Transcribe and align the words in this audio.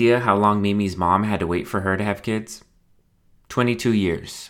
Idea 0.00 0.20
how 0.20 0.34
long 0.34 0.62
Mimi's 0.62 0.96
mom 0.96 1.24
had 1.24 1.40
to 1.40 1.46
wait 1.46 1.68
for 1.68 1.80
her 1.80 1.94
to 1.98 2.02
have 2.02 2.22
kids? 2.22 2.64
22 3.50 3.92
years. 3.92 4.48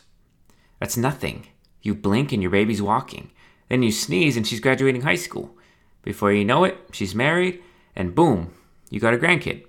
That's 0.78 0.96
nothing. 0.96 1.48
You 1.82 1.92
blink 1.92 2.30
and 2.30 2.40
your 2.40 2.52
baby's 2.52 2.80
walking. 2.80 3.32
Then 3.68 3.82
you 3.82 3.90
sneeze 3.90 4.36
and 4.36 4.46
she's 4.46 4.60
graduating 4.60 5.00
high 5.00 5.16
school. 5.16 5.58
Before 6.02 6.30
you 6.30 6.44
know 6.44 6.62
it, 6.62 6.78
she's 6.92 7.16
married, 7.16 7.60
and 7.96 8.14
boom, 8.14 8.54
you 8.90 9.00
got 9.00 9.12
a 9.12 9.18
grandkid. 9.18 9.64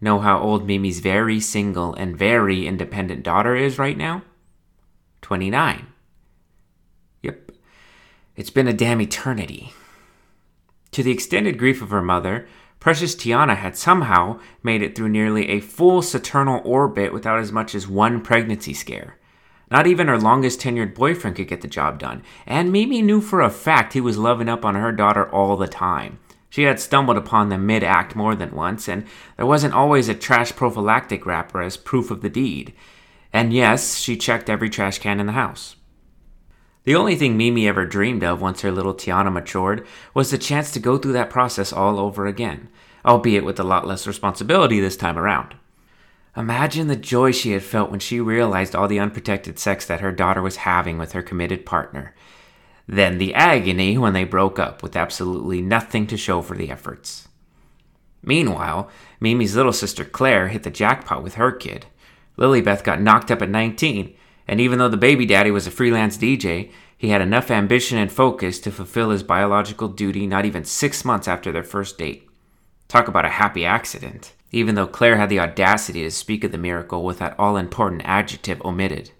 Know 0.00 0.18
how 0.18 0.40
old 0.40 0.66
Mimi's 0.66 0.98
very 0.98 1.38
single 1.38 1.94
and 1.94 2.18
very 2.18 2.66
independent 2.66 3.22
daughter 3.22 3.54
is 3.54 3.78
right 3.78 3.96
now? 3.96 4.24
29. 5.22 5.86
Yep. 7.22 7.52
It's 8.34 8.50
been 8.50 8.66
a 8.66 8.72
damn 8.72 9.00
eternity. 9.00 9.72
To 10.90 11.04
the 11.04 11.12
extended 11.12 11.56
grief 11.56 11.80
of 11.80 11.90
her 11.90 12.02
mother, 12.02 12.48
precious 12.80 13.14
Tiana 13.14 13.56
had 13.56 13.76
somehow 13.76 14.40
made 14.62 14.82
it 14.82 14.96
through 14.96 15.10
nearly 15.10 15.50
a 15.50 15.60
full 15.60 16.02
Saturnal 16.02 16.62
orbit 16.64 17.12
without 17.12 17.38
as 17.38 17.52
much 17.52 17.74
as 17.74 17.86
one 17.86 18.20
pregnancy 18.22 18.74
scare. 18.74 19.16
Not 19.70 19.86
even 19.86 20.08
her 20.08 20.18
longest 20.18 20.60
tenured 20.60 20.96
boyfriend 20.96 21.36
could 21.36 21.46
get 21.46 21.60
the 21.60 21.68
job 21.68 22.00
done, 22.00 22.24
and 22.44 22.72
Mimi 22.72 23.02
knew 23.02 23.20
for 23.20 23.40
a 23.40 23.50
fact 23.50 23.92
he 23.92 24.00
was 24.00 24.18
loving 24.18 24.48
up 24.48 24.64
on 24.64 24.74
her 24.74 24.90
daughter 24.90 25.30
all 25.30 25.56
the 25.56 25.68
time. 25.68 26.18
She 26.48 26.64
had 26.64 26.80
stumbled 26.80 27.16
upon 27.16 27.48
them 27.48 27.66
mid 27.66 27.84
act 27.84 28.16
more 28.16 28.34
than 28.34 28.50
once, 28.50 28.88
and 28.88 29.06
there 29.36 29.46
wasn't 29.46 29.74
always 29.74 30.08
a 30.08 30.14
trash 30.14 30.56
prophylactic 30.56 31.24
wrapper 31.24 31.62
as 31.62 31.76
proof 31.76 32.10
of 32.10 32.22
the 32.22 32.28
deed. 32.28 32.74
And 33.32 33.52
yes, 33.52 33.98
she 33.98 34.16
checked 34.16 34.50
every 34.50 34.68
trash 34.68 34.98
can 34.98 35.20
in 35.20 35.26
the 35.26 35.32
house. 35.32 35.76
The 36.84 36.94
only 36.94 37.14
thing 37.14 37.36
Mimi 37.36 37.68
ever 37.68 37.84
dreamed 37.84 38.24
of 38.24 38.40
once 38.40 38.62
her 38.62 38.72
little 38.72 38.94
Tiana 38.94 39.32
matured 39.32 39.86
was 40.14 40.30
the 40.30 40.38
chance 40.38 40.70
to 40.72 40.80
go 40.80 40.96
through 40.96 41.12
that 41.12 41.30
process 41.30 41.72
all 41.72 41.98
over 41.98 42.26
again, 42.26 42.68
albeit 43.04 43.44
with 43.44 43.60
a 43.60 43.64
lot 43.64 43.86
less 43.86 44.06
responsibility 44.06 44.80
this 44.80 44.96
time 44.96 45.18
around. 45.18 45.54
Imagine 46.36 46.86
the 46.86 46.96
joy 46.96 47.32
she 47.32 47.52
had 47.52 47.62
felt 47.62 47.90
when 47.90 48.00
she 48.00 48.20
realized 48.20 48.74
all 48.74 48.88
the 48.88 49.00
unprotected 49.00 49.58
sex 49.58 49.84
that 49.86 50.00
her 50.00 50.12
daughter 50.12 50.40
was 50.40 50.56
having 50.56 50.96
with 50.96 51.12
her 51.12 51.22
committed 51.22 51.66
partner. 51.66 52.14
Then 52.86 53.18
the 53.18 53.34
agony 53.34 53.98
when 53.98 54.14
they 54.14 54.24
broke 54.24 54.58
up 54.58 54.82
with 54.82 54.96
absolutely 54.96 55.60
nothing 55.60 56.06
to 56.06 56.16
show 56.16 56.40
for 56.40 56.56
the 56.56 56.70
efforts. 56.70 57.28
Meanwhile, 58.22 58.90
Mimi's 59.20 59.56
little 59.56 59.72
sister 59.72 60.04
Claire 60.04 60.48
hit 60.48 60.62
the 60.62 60.70
jackpot 60.70 61.22
with 61.22 61.34
her 61.34 61.52
kid. 61.52 61.86
Lilybeth 62.38 62.84
got 62.84 63.00
knocked 63.00 63.30
up 63.30 63.42
at 63.42 63.50
19, 63.50 64.14
and 64.50 64.60
even 64.60 64.80
though 64.80 64.88
the 64.88 64.96
baby 64.96 65.24
daddy 65.24 65.52
was 65.52 65.68
a 65.68 65.70
freelance 65.70 66.18
DJ, 66.18 66.72
he 66.98 67.10
had 67.10 67.20
enough 67.20 67.52
ambition 67.52 67.96
and 67.98 68.10
focus 68.10 68.58
to 68.58 68.72
fulfill 68.72 69.10
his 69.10 69.22
biological 69.22 69.86
duty 69.86 70.26
not 70.26 70.44
even 70.44 70.64
six 70.64 71.04
months 71.04 71.28
after 71.28 71.52
their 71.52 71.62
first 71.62 71.96
date. 71.96 72.28
Talk 72.88 73.06
about 73.06 73.24
a 73.24 73.28
happy 73.28 73.64
accident, 73.64 74.32
even 74.50 74.74
though 74.74 74.88
Claire 74.88 75.18
had 75.18 75.28
the 75.28 75.38
audacity 75.38 76.02
to 76.02 76.10
speak 76.10 76.42
of 76.42 76.50
the 76.50 76.58
miracle 76.58 77.04
with 77.04 77.20
that 77.20 77.38
all 77.38 77.56
important 77.56 78.02
adjective 78.04 78.60
omitted. 78.64 79.12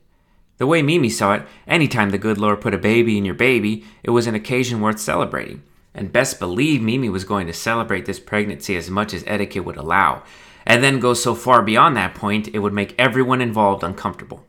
The 0.59 0.67
way 0.67 0.83
Mimi 0.83 1.09
saw 1.09 1.35
it, 1.35 1.43
anytime 1.65 2.11
the 2.11 2.19
good 2.19 2.37
Lord 2.37 2.61
put 2.61 2.75
a 2.75 2.79
baby 2.79 3.17
in 3.17 3.25
your 3.25 3.37
baby, 3.37 3.85
it 4.03 4.11
was 4.11 4.27
an 4.27 4.35
occasion 4.35 4.81
worth 4.81 4.99
celebrating. 4.99 5.63
And 5.95 6.13
best 6.13 6.41
believe 6.41 6.83
Mimi 6.83 7.09
was 7.09 7.23
going 7.23 7.47
to 7.47 7.53
celebrate 7.53 8.05
this 8.05 8.19
pregnancy 8.19 8.77
as 8.77 8.91
much 8.91 9.15
as 9.15 9.23
etiquette 9.29 9.65
would 9.65 9.77
allow, 9.77 10.25
and 10.67 10.83
then 10.83 10.99
go 10.99 11.15
so 11.15 11.37
far 11.37 11.63
beyond 11.63 11.97
that 11.97 12.17
point 12.17 12.49
it 12.49 12.59
would 12.59 12.73
make 12.73 12.97
everyone 12.99 13.41
involved 13.41 13.85
uncomfortable. 13.85 14.45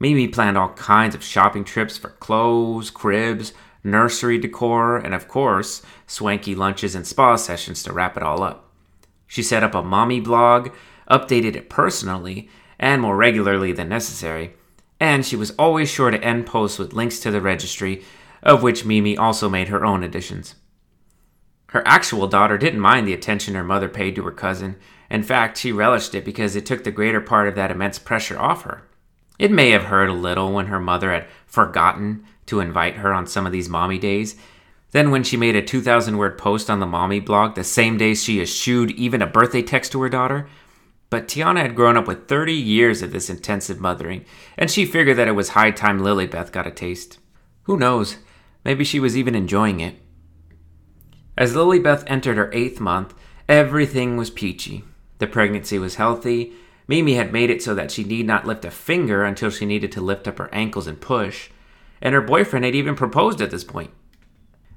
Mimi 0.00 0.28
planned 0.28 0.56
all 0.56 0.70
kinds 0.70 1.14
of 1.14 1.24
shopping 1.24 1.64
trips 1.64 1.98
for 1.98 2.10
clothes, 2.10 2.90
cribs, 2.90 3.52
nursery 3.82 4.38
decor, 4.38 4.96
and 4.96 5.14
of 5.14 5.28
course, 5.28 5.82
swanky 6.06 6.54
lunches 6.54 6.94
and 6.94 7.06
spa 7.06 7.36
sessions 7.36 7.82
to 7.82 7.92
wrap 7.92 8.16
it 8.16 8.22
all 8.22 8.42
up. 8.42 8.70
She 9.26 9.42
set 9.42 9.64
up 9.64 9.74
a 9.74 9.82
mommy 9.82 10.20
blog, 10.20 10.70
updated 11.10 11.56
it 11.56 11.68
personally, 11.68 12.48
and 12.78 13.02
more 13.02 13.16
regularly 13.16 13.72
than 13.72 13.88
necessary, 13.88 14.54
and 15.00 15.24
she 15.26 15.36
was 15.36 15.50
always 15.52 15.90
sure 15.90 16.10
to 16.10 16.22
end 16.22 16.46
posts 16.46 16.78
with 16.78 16.92
links 16.92 17.20
to 17.20 17.30
the 17.30 17.40
registry, 17.40 18.04
of 18.42 18.62
which 18.62 18.84
Mimi 18.84 19.16
also 19.16 19.48
made 19.48 19.68
her 19.68 19.84
own 19.84 20.02
additions. 20.02 20.54
Her 21.68 21.82
actual 21.86 22.26
daughter 22.26 22.56
didn't 22.56 22.80
mind 22.80 23.06
the 23.06 23.12
attention 23.12 23.54
her 23.54 23.64
mother 23.64 23.88
paid 23.88 24.16
to 24.16 24.22
her 24.22 24.30
cousin. 24.30 24.76
In 25.10 25.22
fact, 25.22 25.58
she 25.58 25.70
relished 25.70 26.14
it 26.14 26.24
because 26.24 26.56
it 26.56 26.64
took 26.64 26.84
the 26.84 26.90
greater 26.90 27.20
part 27.20 27.46
of 27.46 27.54
that 27.56 27.70
immense 27.70 27.98
pressure 27.98 28.38
off 28.38 28.62
her. 28.62 28.87
It 29.38 29.52
may 29.52 29.70
have 29.70 29.84
hurt 29.84 30.10
a 30.10 30.14
little 30.14 30.52
when 30.52 30.66
her 30.66 30.80
mother 30.80 31.12
had 31.12 31.26
forgotten 31.46 32.24
to 32.46 32.60
invite 32.60 32.96
her 32.96 33.12
on 33.12 33.26
some 33.26 33.46
of 33.46 33.52
these 33.52 33.68
mommy 33.68 33.98
days. 33.98 34.36
Then, 34.90 35.10
when 35.10 35.22
she 35.22 35.36
made 35.36 35.54
a 35.54 35.62
2,000 35.62 36.16
word 36.16 36.38
post 36.38 36.70
on 36.70 36.80
the 36.80 36.86
mommy 36.86 37.20
blog 37.20 37.54
the 37.54 37.64
same 37.64 37.98
day 37.98 38.14
she 38.14 38.40
eschewed 38.40 38.90
even 38.92 39.20
a 39.20 39.26
birthday 39.26 39.62
text 39.62 39.92
to 39.92 40.02
her 40.02 40.08
daughter, 40.08 40.48
but 41.10 41.28
Tiana 41.28 41.62
had 41.62 41.74
grown 41.74 41.96
up 41.96 42.06
with 42.06 42.28
30 42.28 42.52
years 42.52 43.02
of 43.02 43.12
this 43.12 43.30
intensive 43.30 43.80
mothering, 43.80 44.24
and 44.56 44.70
she 44.70 44.84
figured 44.84 45.16
that 45.16 45.28
it 45.28 45.32
was 45.32 45.50
high 45.50 45.70
time 45.70 46.00
Lilybeth 46.00 46.52
got 46.52 46.66
a 46.66 46.70
taste. 46.70 47.18
Who 47.64 47.76
knows? 47.76 48.16
Maybe 48.64 48.84
she 48.84 49.00
was 49.00 49.16
even 49.16 49.34
enjoying 49.34 49.80
it. 49.80 49.96
As 51.36 51.54
Lilybeth 51.54 52.04
entered 52.06 52.36
her 52.36 52.50
eighth 52.52 52.80
month, 52.80 53.14
everything 53.48 54.16
was 54.16 54.30
peachy. 54.30 54.84
The 55.18 55.26
pregnancy 55.26 55.78
was 55.78 55.94
healthy. 55.94 56.52
Mimi 56.88 57.14
had 57.14 57.32
made 57.32 57.50
it 57.50 57.62
so 57.62 57.74
that 57.74 57.90
she 57.90 58.02
need 58.02 58.26
not 58.26 58.46
lift 58.46 58.64
a 58.64 58.70
finger 58.70 59.22
until 59.22 59.50
she 59.50 59.66
needed 59.66 59.92
to 59.92 60.00
lift 60.00 60.26
up 60.26 60.38
her 60.38 60.52
ankles 60.52 60.86
and 60.86 61.00
push, 61.00 61.50
and 62.00 62.14
her 62.14 62.22
boyfriend 62.22 62.64
had 62.64 62.74
even 62.74 62.96
proposed 62.96 63.42
at 63.42 63.50
this 63.50 63.64
point. 63.64 63.90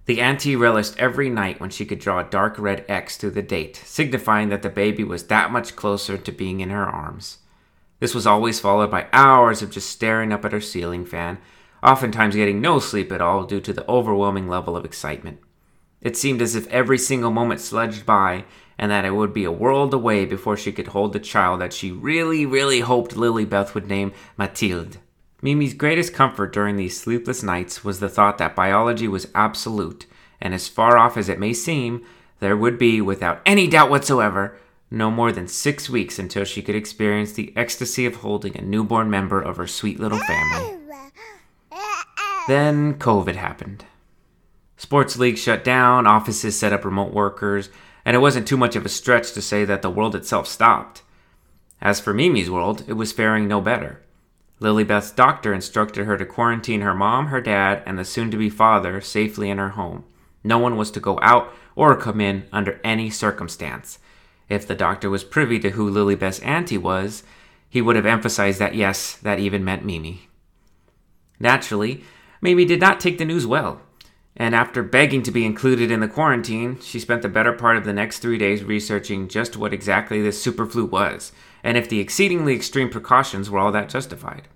The 0.05 0.19
auntie 0.19 0.55
relished 0.57 0.97
every 0.97 1.29
night 1.29 1.61
when 1.61 1.69
she 1.69 1.85
could 1.85 1.99
draw 1.99 2.19
a 2.19 2.29
dark 2.29 2.59
red 2.59 2.83
X 2.89 3.15
through 3.15 3.31
the 3.31 3.41
date, 3.41 3.81
signifying 3.85 4.49
that 4.49 4.61
the 4.61 4.69
baby 4.69 5.03
was 5.05 5.27
that 5.27 5.51
much 5.51 5.75
closer 5.75 6.17
to 6.17 6.31
being 6.31 6.59
in 6.59 6.69
her 6.69 6.85
arms. 6.85 7.37
This 7.99 8.13
was 8.13 8.27
always 8.27 8.59
followed 8.59 8.91
by 8.91 9.07
hours 9.13 9.61
of 9.61 9.71
just 9.71 9.89
staring 9.89 10.33
up 10.33 10.43
at 10.43 10.51
her 10.51 10.59
ceiling 10.59 11.05
fan, 11.05 11.37
oftentimes 11.81 12.35
getting 12.35 12.59
no 12.59 12.79
sleep 12.79 13.11
at 13.11 13.21
all 13.21 13.45
due 13.45 13.61
to 13.61 13.71
the 13.71 13.89
overwhelming 13.89 14.49
level 14.49 14.75
of 14.75 14.83
excitement. 14.83 15.39
It 16.01 16.17
seemed 16.17 16.41
as 16.41 16.55
if 16.55 16.67
every 16.67 16.97
single 16.97 17.31
moment 17.31 17.61
sludged 17.61 18.05
by, 18.05 18.45
and 18.81 18.89
that 18.89 19.05
it 19.05 19.11
would 19.11 19.31
be 19.31 19.43
a 19.43 19.51
world 19.51 19.93
away 19.93 20.25
before 20.25 20.57
she 20.57 20.71
could 20.71 20.87
hold 20.87 21.13
the 21.13 21.19
child 21.19 21.61
that 21.61 21.71
she 21.71 21.91
really, 21.91 22.47
really 22.47 22.79
hoped 22.79 23.15
Lilybeth 23.15 23.75
would 23.75 23.87
name 23.87 24.11
Mathilde. 24.37 24.97
Mimi's 25.39 25.75
greatest 25.75 26.15
comfort 26.15 26.51
during 26.51 26.77
these 26.77 26.99
sleepless 26.99 27.43
nights 27.43 27.83
was 27.83 27.99
the 27.99 28.09
thought 28.09 28.39
that 28.39 28.55
biology 28.55 29.07
was 29.07 29.27
absolute, 29.35 30.07
and 30.41 30.55
as 30.55 30.67
far 30.67 30.97
off 30.97 31.15
as 31.15 31.29
it 31.29 31.39
may 31.39 31.53
seem, 31.53 32.03
there 32.39 32.57
would 32.57 32.79
be, 32.79 32.99
without 33.01 33.39
any 33.45 33.67
doubt 33.67 33.91
whatsoever, 33.91 34.57
no 34.89 35.11
more 35.11 35.31
than 35.31 35.47
six 35.47 35.87
weeks 35.87 36.17
until 36.17 36.43
she 36.43 36.63
could 36.63 36.75
experience 36.75 37.33
the 37.33 37.53
ecstasy 37.55 38.07
of 38.07 38.17
holding 38.17 38.57
a 38.57 38.61
newborn 38.63 39.11
member 39.11 39.39
of 39.39 39.57
her 39.57 39.67
sweet 39.67 39.99
little 39.99 40.17
family. 40.17 40.79
Then 42.47 42.95
COVID 42.95 43.35
happened. 43.35 43.85
Sports 44.75 45.17
leagues 45.17 45.39
shut 45.39 45.63
down, 45.63 46.07
offices 46.07 46.57
set 46.57 46.73
up 46.73 46.83
remote 46.83 47.13
workers, 47.13 47.69
and 48.05 48.15
it 48.15 48.19
wasn't 48.19 48.47
too 48.47 48.57
much 48.57 48.75
of 48.75 48.85
a 48.85 48.89
stretch 48.89 49.33
to 49.33 49.41
say 49.41 49.65
that 49.65 49.81
the 49.81 49.89
world 49.89 50.15
itself 50.15 50.47
stopped. 50.47 51.01
As 51.81 51.99
for 51.99 52.13
Mimi's 52.13 52.49
world, 52.49 52.83
it 52.87 52.93
was 52.93 53.11
faring 53.11 53.47
no 53.47 53.61
better. 53.61 54.01
Lilybeth's 54.59 55.11
doctor 55.11 55.53
instructed 55.53 56.05
her 56.05 56.17
to 56.17 56.25
quarantine 56.25 56.81
her 56.81 56.93
mom, 56.93 57.27
her 57.27 57.41
dad, 57.41 57.81
and 57.85 57.97
the 57.97 58.05
soon 58.05 58.29
to 58.29 58.37
be 58.37 58.49
father 58.49 59.01
safely 59.01 59.49
in 59.49 59.57
her 59.57 59.69
home. 59.69 60.03
No 60.43 60.59
one 60.59 60.77
was 60.77 60.91
to 60.91 60.99
go 60.99 61.19
out 61.21 61.51
or 61.75 61.95
come 61.95 62.21
in 62.21 62.47
under 62.51 62.79
any 62.83 63.09
circumstance. 63.09 63.97
If 64.49 64.67
the 64.67 64.75
doctor 64.75 65.09
was 65.09 65.23
privy 65.23 65.57
to 65.59 65.71
who 65.71 65.89
Lilybeth's 65.89 66.39
auntie 66.39 66.77
was, 66.77 67.23
he 67.69 67.81
would 67.81 67.95
have 67.95 68.05
emphasized 68.05 68.59
that 68.59 68.75
yes, 68.75 69.15
that 69.15 69.39
even 69.39 69.63
meant 69.63 69.85
Mimi. 69.85 70.27
Naturally, 71.39 72.03
Mimi 72.41 72.65
did 72.65 72.79
not 72.79 72.99
take 72.99 73.17
the 73.17 73.25
news 73.25 73.47
well, 73.47 73.81
and 74.35 74.55
after 74.55 74.81
begging 74.81 75.23
to 75.23 75.31
be 75.31 75.45
included 75.45 75.91
in 75.91 75.99
the 75.99 76.07
quarantine, 76.07 76.79
she 76.79 76.99
spent 76.99 77.21
the 77.21 77.29
better 77.29 77.53
part 77.53 77.77
of 77.77 77.83
the 77.83 77.93
next 77.93 78.19
three 78.19 78.37
days 78.37 78.63
researching 78.63 79.27
just 79.27 79.57
what 79.57 79.73
exactly 79.73 80.21
this 80.21 80.43
superflu 80.43 80.89
was 80.89 81.31
and 81.63 81.77
if 81.77 81.89
the 81.89 81.99
exceedingly 81.99 82.55
extreme 82.55 82.89
precautions 82.89 83.49
were 83.49 83.59
all 83.59 83.71
that 83.71 83.89
justified. 83.89 84.47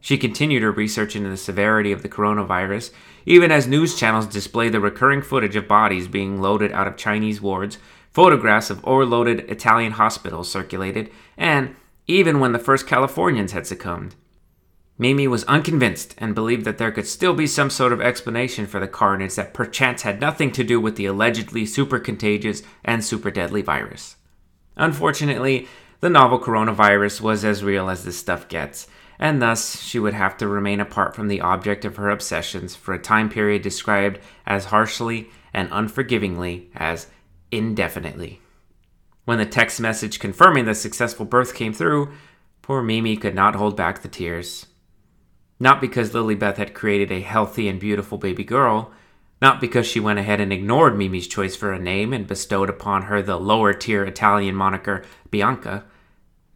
She 0.00 0.16
continued 0.16 0.62
her 0.62 0.70
research 0.70 1.16
into 1.16 1.28
the 1.28 1.36
severity 1.36 1.92
of 1.92 2.02
the 2.02 2.08
coronavirus, 2.08 2.92
even 3.26 3.50
as 3.50 3.66
news 3.66 3.98
channels 3.98 4.26
displayed 4.26 4.72
the 4.72 4.80
recurring 4.80 5.22
footage 5.22 5.56
of 5.56 5.68
bodies 5.68 6.08
being 6.08 6.40
loaded 6.40 6.72
out 6.72 6.86
of 6.86 6.96
Chinese 6.96 7.40
wards, 7.40 7.78
photographs 8.10 8.70
of 8.70 8.84
overloaded 8.84 9.40
Italian 9.50 9.92
hospitals 9.92 10.50
circulated, 10.50 11.10
and 11.36 11.74
even 12.06 12.40
when 12.40 12.52
the 12.52 12.58
first 12.58 12.86
Californians 12.86 13.52
had 13.52 13.66
succumbed. 13.66 14.14
Mimi 15.00 15.28
was 15.28 15.44
unconvinced 15.44 16.16
and 16.18 16.34
believed 16.34 16.64
that 16.64 16.78
there 16.78 16.90
could 16.90 17.06
still 17.06 17.32
be 17.32 17.46
some 17.46 17.70
sort 17.70 17.92
of 17.92 18.00
explanation 18.00 18.66
for 18.66 18.80
the 18.80 18.88
carnage 18.88 19.36
that 19.36 19.54
perchance 19.54 20.02
had 20.02 20.20
nothing 20.20 20.50
to 20.50 20.64
do 20.64 20.80
with 20.80 20.96
the 20.96 21.06
allegedly 21.06 21.64
super 21.64 22.00
contagious 22.00 22.64
and 22.84 23.04
super 23.04 23.30
deadly 23.30 23.62
virus. 23.62 24.16
Unfortunately, 24.76 25.68
the 26.00 26.10
novel 26.10 26.40
coronavirus 26.40 27.20
was 27.20 27.44
as 27.44 27.62
real 27.62 27.88
as 27.88 28.04
this 28.04 28.18
stuff 28.18 28.48
gets, 28.48 28.88
and 29.20 29.40
thus 29.40 29.80
she 29.80 30.00
would 30.00 30.14
have 30.14 30.36
to 30.36 30.48
remain 30.48 30.80
apart 30.80 31.14
from 31.14 31.28
the 31.28 31.40
object 31.40 31.84
of 31.84 31.96
her 31.96 32.10
obsessions 32.10 32.74
for 32.74 32.92
a 32.92 32.98
time 32.98 33.28
period 33.28 33.62
described 33.62 34.18
as 34.46 34.66
harshly 34.66 35.30
and 35.54 35.68
unforgivingly 35.70 36.70
as 36.74 37.06
indefinitely. 37.52 38.40
When 39.24 39.38
the 39.38 39.46
text 39.46 39.80
message 39.80 40.18
confirming 40.18 40.64
the 40.64 40.74
successful 40.74 41.24
birth 41.24 41.54
came 41.54 41.72
through, 41.72 42.12
poor 42.62 42.82
Mimi 42.82 43.16
could 43.16 43.34
not 43.34 43.54
hold 43.54 43.76
back 43.76 44.02
the 44.02 44.08
tears. 44.08 44.66
Not 45.60 45.80
because 45.80 46.12
Lilybeth 46.12 46.56
had 46.56 46.74
created 46.74 47.10
a 47.10 47.20
healthy 47.20 47.68
and 47.68 47.80
beautiful 47.80 48.18
baby 48.18 48.44
girl, 48.44 48.92
not 49.40 49.60
because 49.60 49.86
she 49.86 50.00
went 50.00 50.18
ahead 50.18 50.40
and 50.40 50.52
ignored 50.52 50.96
Mimi's 50.96 51.26
choice 51.26 51.56
for 51.56 51.72
a 51.72 51.78
name 51.78 52.12
and 52.12 52.26
bestowed 52.26 52.68
upon 52.68 53.02
her 53.02 53.22
the 53.22 53.38
lower 53.38 53.72
tier 53.72 54.04
Italian 54.04 54.54
moniker 54.54 55.04
Bianca. 55.30 55.84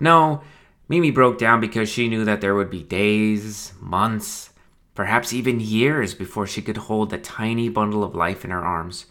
No, 0.00 0.42
Mimi 0.88 1.10
broke 1.10 1.38
down 1.38 1.60
because 1.60 1.88
she 1.88 2.08
knew 2.08 2.24
that 2.24 2.40
there 2.40 2.54
would 2.54 2.70
be 2.70 2.82
days, 2.82 3.72
months, 3.80 4.50
perhaps 4.94 5.32
even 5.32 5.60
years 5.60 6.12
before 6.14 6.46
she 6.46 6.60
could 6.60 6.76
hold 6.76 7.10
the 7.10 7.18
tiny 7.18 7.68
bundle 7.68 8.04
of 8.04 8.14
life 8.14 8.44
in 8.44 8.50
her 8.50 8.64
arms. 8.64 9.06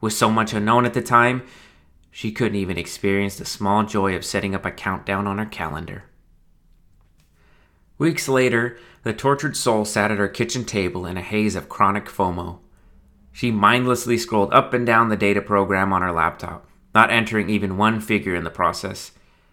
With 0.00 0.12
so 0.12 0.30
much 0.30 0.52
unknown 0.52 0.84
at 0.84 0.94
the 0.94 1.02
time, 1.02 1.42
she 2.10 2.32
couldn't 2.32 2.58
even 2.58 2.78
experience 2.78 3.36
the 3.36 3.44
small 3.44 3.84
joy 3.84 4.14
of 4.14 4.24
setting 4.24 4.54
up 4.54 4.64
a 4.64 4.70
countdown 4.70 5.26
on 5.26 5.38
her 5.38 5.46
calendar. 5.46 6.04
Weeks 7.98 8.28
later, 8.28 8.78
the 9.02 9.12
tortured 9.12 9.56
soul 9.56 9.84
sat 9.84 10.12
at 10.12 10.18
her 10.18 10.28
kitchen 10.28 10.64
table 10.64 11.04
in 11.04 11.16
a 11.16 11.22
haze 11.22 11.56
of 11.56 11.68
chronic 11.68 12.06
FOMO. 12.06 12.60
She 13.32 13.50
mindlessly 13.50 14.16
scrolled 14.16 14.52
up 14.52 14.72
and 14.72 14.86
down 14.86 15.08
the 15.08 15.16
data 15.16 15.42
program 15.42 15.92
on 15.92 16.02
her 16.02 16.12
laptop, 16.12 16.68
not 16.94 17.10
entering 17.10 17.50
even 17.50 17.76
one 17.76 18.00
figure 18.00 18.36
in 18.36 18.44
the 18.44 18.50
process. 18.50 19.12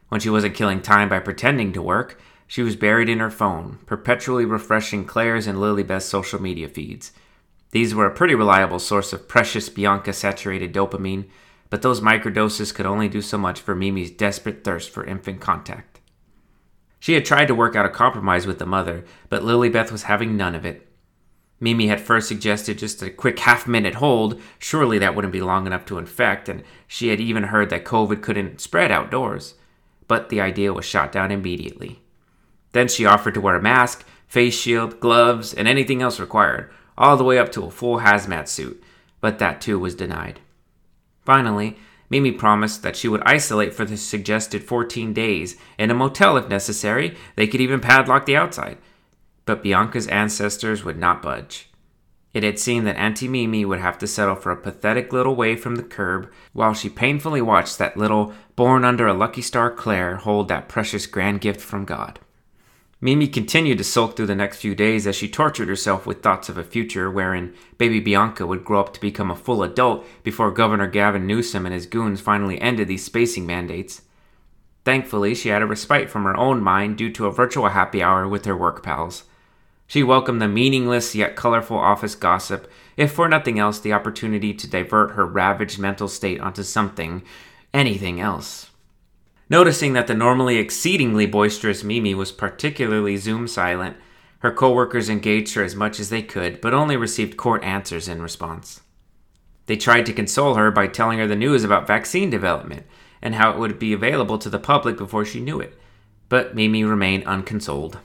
When 0.10 0.22
she 0.22 0.30
wasn't 0.30 0.56
killing 0.56 0.82
time 0.82 1.10
by 1.10 1.20
pretending 1.20 1.74
to 1.74 1.82
work, 1.82 2.20
she 2.46 2.62
was 2.62 2.76
buried 2.76 3.10
in 3.10 3.20
her 3.20 3.32
phone, 3.32 3.80
perpetually 3.88 4.46
refreshing 4.46 5.06
Claire's 5.06 5.48
and 5.48 5.58
Lilybeth's 5.58 6.06
social 6.06 6.40
media 6.40 6.70
feeds. 6.70 7.12
These 7.72 7.96
were 7.96 8.06
a 8.06 8.14
pretty 8.14 8.36
reliable 8.36 8.80
source 8.80 9.12
of 9.12 9.28
precious 9.28 9.70
Bianca 9.70 10.14
saturated 10.14 10.72
dopamine, 10.72 11.26
but 11.72 11.82
those 11.82 12.00
microdoses 12.00 12.74
could 12.74 12.86
only 12.86 13.10
do 13.10 13.22
so 13.22 13.40
much 13.40 13.60
for 13.60 13.74
Mimi's 13.74 14.12
desperate 14.12 14.64
thirst 14.64 14.92
for 14.92 15.04
infant 15.04 15.42
contact. 15.42 15.95
She 17.06 17.14
had 17.14 17.24
tried 17.24 17.50
to 17.50 17.54
work 17.54 17.76
out 17.76 17.86
a 17.86 17.90
compromise 17.90 18.48
with 18.48 18.58
the 18.58 18.66
mother, 18.66 19.06
but 19.30 19.44
Lilybeth 19.44 19.92
was 19.92 20.02
having 20.10 20.36
none 20.36 20.56
of 20.56 20.66
it. 20.66 20.88
Mimi 21.60 21.86
had 21.86 22.02
first 22.02 22.28
suggested 22.28 22.80
just 22.80 23.04
a 23.04 23.12
quick 23.12 23.38
half 23.38 23.68
minute 23.68 23.94
hold, 23.94 24.42
surely 24.58 24.98
that 24.98 25.14
wouldn't 25.14 25.32
be 25.32 25.40
long 25.40 25.68
enough 25.68 25.86
to 25.86 26.00
infect, 26.00 26.50
and 26.50 26.64
she 26.88 27.10
had 27.10 27.20
even 27.20 27.44
heard 27.44 27.70
that 27.70 27.86
COVID 27.86 28.24
couldn't 28.24 28.60
spread 28.60 28.92
outdoors. 28.92 29.54
But 30.08 30.30
the 30.30 30.42
idea 30.42 30.74
was 30.74 30.84
shot 30.84 31.12
down 31.12 31.30
immediately. 31.30 32.02
Then 32.72 32.88
she 32.88 33.06
offered 33.06 33.36
to 33.36 33.42
wear 33.42 33.58
a 33.58 33.62
mask, 33.62 34.04
face 34.26 34.60
shield, 34.60 35.00
gloves, 35.00 35.54
and 35.54 35.68
anything 35.68 36.02
else 36.02 36.20
required, 36.20 36.72
all 36.98 37.18
the 37.18 37.24
way 37.24 37.38
up 37.38 37.52
to 37.52 37.66
a 37.66 37.70
full 37.70 38.00
hazmat 38.00 38.48
suit, 38.48 38.84
but 39.22 39.38
that 39.38 39.62
too 39.62 39.78
was 39.78 39.94
denied. 39.94 40.40
Finally, 41.22 41.78
Mimi 42.16 42.32
promised 42.32 42.82
that 42.82 42.96
she 42.96 43.10
would 43.10 43.22
isolate 43.26 43.74
for 43.74 43.84
the 43.84 43.98
suggested 43.98 44.64
14 44.64 45.12
days 45.12 45.58
in 45.78 45.92
a 45.92 45.94
motel 45.94 46.38
if 46.38 46.48
necessary. 46.48 47.18
They 47.36 47.46
could 47.46 47.60
even 47.60 47.82
padlock 47.82 48.26
the 48.26 48.38
outside. 48.38 48.78
But 49.44 49.62
Bianca's 49.62 50.08
ancestors 50.08 50.86
would 50.86 50.98
not 50.98 51.22
budge. 51.22 51.70
It 52.34 52.44
had 52.44 52.58
seemed 52.58 52.88
that 52.88 52.96
Auntie 52.96 53.28
Mimi 53.28 53.66
would 53.66 53.80
have 53.80 53.98
to 53.98 54.08
settle 54.08 54.36
for 54.36 54.54
a 54.54 54.58
pathetic 54.58 55.12
little 55.12 55.36
way 55.36 55.58
from 55.58 55.76
the 55.76 55.84
curb 55.84 56.32
while 56.54 56.74
she 56.74 56.88
painfully 56.88 57.42
watched 57.42 57.80
that 57.80 57.98
little, 57.98 58.34
born 58.56 58.86
under 58.86 59.08
a 59.08 59.14
lucky 59.14 59.42
star 59.42 59.70
Claire, 59.70 60.16
hold 60.16 60.48
that 60.48 60.70
precious 60.70 61.08
grand 61.08 61.42
gift 61.42 61.60
from 61.60 61.84
God. 61.84 62.22
Mimi 63.06 63.28
continued 63.28 63.78
to 63.78 63.84
sulk 63.84 64.18
through 64.18 64.26
the 64.26 64.34
next 64.34 64.58
few 64.58 64.74
days 64.74 65.06
as 65.06 65.16
she 65.16 65.30
tortured 65.30 65.68
herself 65.68 66.08
with 66.08 66.24
thoughts 66.24 66.50
of 66.50 66.58
a 66.58 66.64
future 66.64 67.12
wherein 67.12 67.54
baby 67.78 68.00
Bianca 68.00 68.48
would 68.48 68.66
grow 68.66 68.80
up 68.80 68.96
to 68.96 69.00
become 69.00 69.30
a 69.30 69.36
full 69.36 69.62
adult 69.62 70.04
before 70.24 70.50
Governor 70.50 70.88
Gavin 70.88 71.28
Newsom 71.28 71.68
and 71.68 71.76
his 71.76 71.86
goons 71.86 72.20
finally 72.20 72.60
ended 72.60 72.88
these 72.88 73.06
spacing 73.06 73.46
mandates. 73.46 74.02
Thankfully, 74.86 75.36
she 75.36 75.50
had 75.50 75.62
a 75.62 75.68
respite 75.68 76.10
from 76.10 76.24
her 76.24 76.36
own 76.36 76.64
mind 76.64 76.98
due 76.98 77.12
to 77.12 77.28
a 77.28 77.32
virtual 77.32 77.70
happy 77.70 78.02
hour 78.02 78.28
with 78.28 78.46
her 78.46 78.58
work 78.58 78.82
pals. 78.82 79.26
She 79.86 80.02
welcomed 80.02 80.42
the 80.42 80.48
meaningless 80.48 81.14
yet 81.14 81.36
colorful 81.36 81.78
office 81.78 82.16
gossip, 82.16 82.68
if 82.98 83.12
for 83.12 83.30
nothing 83.30 83.60
else, 83.60 83.80
the 83.80 83.94
opportunity 83.94 84.52
to 84.56 84.68
divert 84.68 85.12
her 85.12 85.28
ravaged 85.28 85.78
mental 85.78 86.08
state 86.08 86.42
onto 86.42 86.64
something, 86.64 87.22
anything 87.72 88.20
else. 88.20 88.72
Noticing 89.50 89.94
that 89.94 90.08
the 90.08 90.16
normally 90.16 90.58
exceedingly 90.58 91.26
boisterous 91.26 91.84
Mimi 91.84 92.16
was 92.16 92.32
particularly 92.32 93.18
Zoom 93.18 93.48
silent, 93.48 93.98
her 94.40 94.52
coworkers 94.52 95.10
engaged 95.10 95.56
her 95.56 95.64
as 95.64 95.76
much 95.76 96.00
as 96.00 96.10
they 96.10 96.22
could, 96.22 96.62
but 96.62 96.74
only 96.74 96.98
received 96.98 97.38
court 97.38 97.64
answers 97.64 98.08
in 98.08 98.22
response. 98.22 98.82
They 99.68 99.76
tried 99.76 100.06
to 100.08 100.14
console 100.14 100.56
her 100.56 100.72
by 100.72 100.88
telling 100.88 101.20
her 101.20 101.28
the 101.28 101.36
news 101.36 101.64
about 101.64 101.88
vaccine 101.88 102.30
development 102.30 102.86
and 103.22 103.36
how 103.36 103.52
it 103.52 103.58
would 103.58 103.80
be 103.80 103.94
available 103.94 104.38
to 104.40 104.50
the 104.50 104.60
public 104.60 104.98
before 104.98 105.26
she 105.26 105.40
knew 105.40 105.60
it, 105.60 105.78
but 106.30 106.56
Mimi 106.56 106.84
remained 106.84 107.24
unconsoled. 107.26 108.00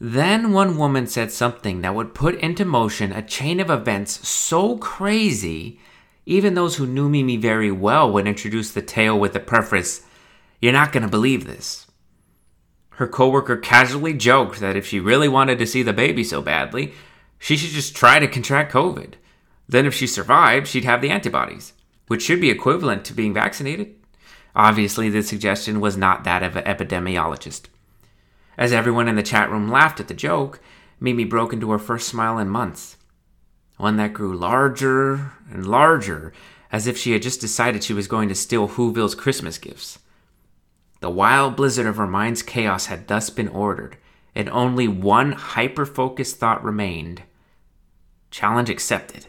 Then 0.00 0.52
one 0.52 0.76
woman 0.76 1.06
said 1.06 1.32
something 1.32 1.80
that 1.80 1.94
would 1.94 2.14
put 2.14 2.34
into 2.36 2.64
motion 2.64 3.12
a 3.12 3.22
chain 3.22 3.60
of 3.60 3.70
events 3.70 4.28
so 4.28 4.76
crazy, 4.76 5.80
even 6.26 6.54
those 6.54 6.76
who 6.76 6.86
knew 6.86 7.08
Mimi 7.08 7.36
very 7.36 7.72
well 7.72 8.12
would 8.12 8.28
introduce 8.28 8.72
the 8.72 8.82
tale 8.82 9.18
with 9.18 9.32
the 9.32 9.40
preface, 9.40 10.05
you're 10.60 10.72
not 10.72 10.92
going 10.92 11.02
to 11.02 11.08
believe 11.08 11.46
this. 11.46 11.86
Her 12.90 13.06
coworker 13.06 13.56
casually 13.56 14.14
joked 14.14 14.60
that 14.60 14.76
if 14.76 14.86
she 14.86 15.00
really 15.00 15.28
wanted 15.28 15.58
to 15.58 15.66
see 15.66 15.82
the 15.82 15.92
baby 15.92 16.24
so 16.24 16.40
badly, 16.40 16.94
she 17.38 17.56
should 17.56 17.70
just 17.70 17.94
try 17.94 18.18
to 18.18 18.26
contract 18.26 18.72
COVID. 18.72 19.14
Then, 19.68 19.84
if 19.84 19.94
she 19.94 20.06
survived, 20.06 20.66
she'd 20.66 20.84
have 20.84 21.02
the 21.02 21.10
antibodies, 21.10 21.72
which 22.06 22.22
should 22.22 22.40
be 22.40 22.50
equivalent 22.50 23.04
to 23.04 23.12
being 23.12 23.34
vaccinated. 23.34 23.94
Obviously, 24.54 25.10
the 25.10 25.22
suggestion 25.22 25.80
was 25.80 25.96
not 25.96 26.24
that 26.24 26.42
of 26.42 26.56
an 26.56 26.64
epidemiologist. 26.64 27.66
As 28.56 28.72
everyone 28.72 29.08
in 29.08 29.16
the 29.16 29.22
chat 29.22 29.50
room 29.50 29.70
laughed 29.70 30.00
at 30.00 30.08
the 30.08 30.14
joke, 30.14 30.60
Mimi 30.98 31.24
broke 31.24 31.52
into 31.52 31.70
her 31.72 31.78
first 31.78 32.08
smile 32.08 32.38
in 32.38 32.48
months. 32.48 32.96
One 33.76 33.96
that 33.98 34.14
grew 34.14 34.34
larger 34.34 35.32
and 35.50 35.66
larger, 35.66 36.32
as 36.72 36.86
if 36.86 36.96
she 36.96 37.12
had 37.12 37.20
just 37.20 37.42
decided 37.42 37.84
she 37.84 37.92
was 37.92 38.08
going 38.08 38.30
to 38.30 38.34
steal 38.34 38.68
Whoville's 38.68 39.14
Christmas 39.14 39.58
gifts. 39.58 39.98
The 41.00 41.10
wild 41.10 41.56
blizzard 41.56 41.86
of 41.86 41.98
her 41.98 42.06
mind's 42.06 42.42
chaos 42.42 42.86
had 42.86 43.06
thus 43.06 43.28
been 43.28 43.48
ordered, 43.48 43.98
and 44.34 44.48
only 44.48 44.88
one 44.88 45.32
hyper 45.32 45.84
focused 45.84 46.36
thought 46.36 46.64
remained. 46.64 47.22
Challenge 48.30 48.70
accepted. 48.70 49.26